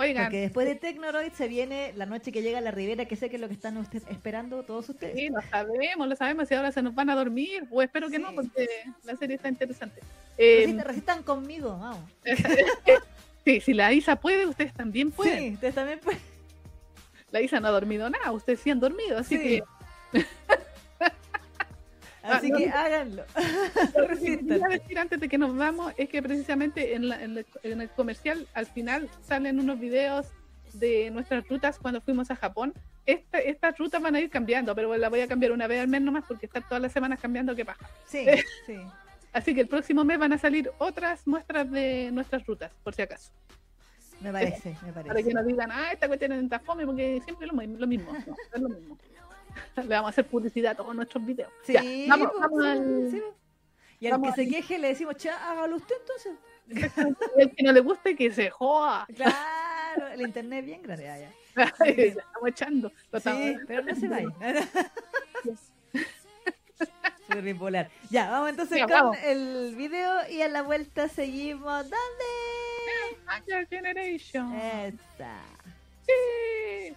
[0.00, 3.16] Oigan, Porque después de Tecnoroid se viene la noche que llega a la Ribera, que
[3.16, 5.14] sé que es lo que están usted- esperando todos ustedes.
[5.14, 8.18] sí, lo sabemos, lo sabemos, si ahora se nos van a dormir, o espero que
[8.18, 8.66] no, porque
[9.04, 10.00] la serie está interesante.
[10.38, 12.10] Eh, Resistan, resistan conmigo, vamos.
[13.44, 15.38] sí, si la Isa puede, ustedes también pueden.
[15.38, 16.20] Sí, ustedes también pueden.
[17.30, 19.42] La Isa no ha dormido nada, ustedes sí han dormido, así Sí.
[20.12, 20.24] que
[22.22, 22.74] Así Ah, no, que no.
[22.76, 23.24] háganlo.
[23.96, 27.38] Lo que quería decir antes de que nos vamos es que precisamente en, la- en
[27.38, 30.26] el, en el comercial al final salen unos videos
[30.74, 32.74] de nuestras rutas cuando fuimos a Japón.
[33.06, 35.88] Esta, estas rutas van a ir cambiando, pero la voy a cambiar una vez al
[35.88, 37.88] mes nomás porque estar todas las semanas cambiando, qué paja.
[38.06, 38.24] Sí,
[38.66, 38.76] sí.
[39.32, 43.02] Así que el próximo mes van a salir otras muestras de nuestras rutas, por si
[43.02, 43.30] acaso.
[44.20, 45.28] Me parece, me Para parece.
[45.28, 48.12] que no digan, ah, esta cuestión es en fome porque siempre es lo, lo mismo.
[48.12, 48.98] No, es lo mismo.
[49.76, 51.52] Le vamos a hacer publicidad a todos nuestros videos.
[51.64, 53.34] Sí, Ya, vamos, pues, vamos sí, al- sí, pues.
[54.00, 56.32] Y al vamos que se queje le decimos, cha, hágalo usted entonces.
[57.36, 59.06] El que no le guste, que se joda.
[59.16, 61.04] Claro, el internet es bien grande.
[61.04, 61.32] Ya
[61.84, 62.90] estamos echando.
[62.90, 64.28] Sí, pero no se vaya.
[67.26, 67.90] Súper bipolar.
[68.08, 69.18] Ya, vamos entonces con vamos.
[69.24, 71.82] el video y a la vuelta seguimos.
[71.90, 72.24] ¿Dónde?
[73.68, 74.54] Generation.
[74.54, 75.38] Esa.
[76.06, 76.94] Sí.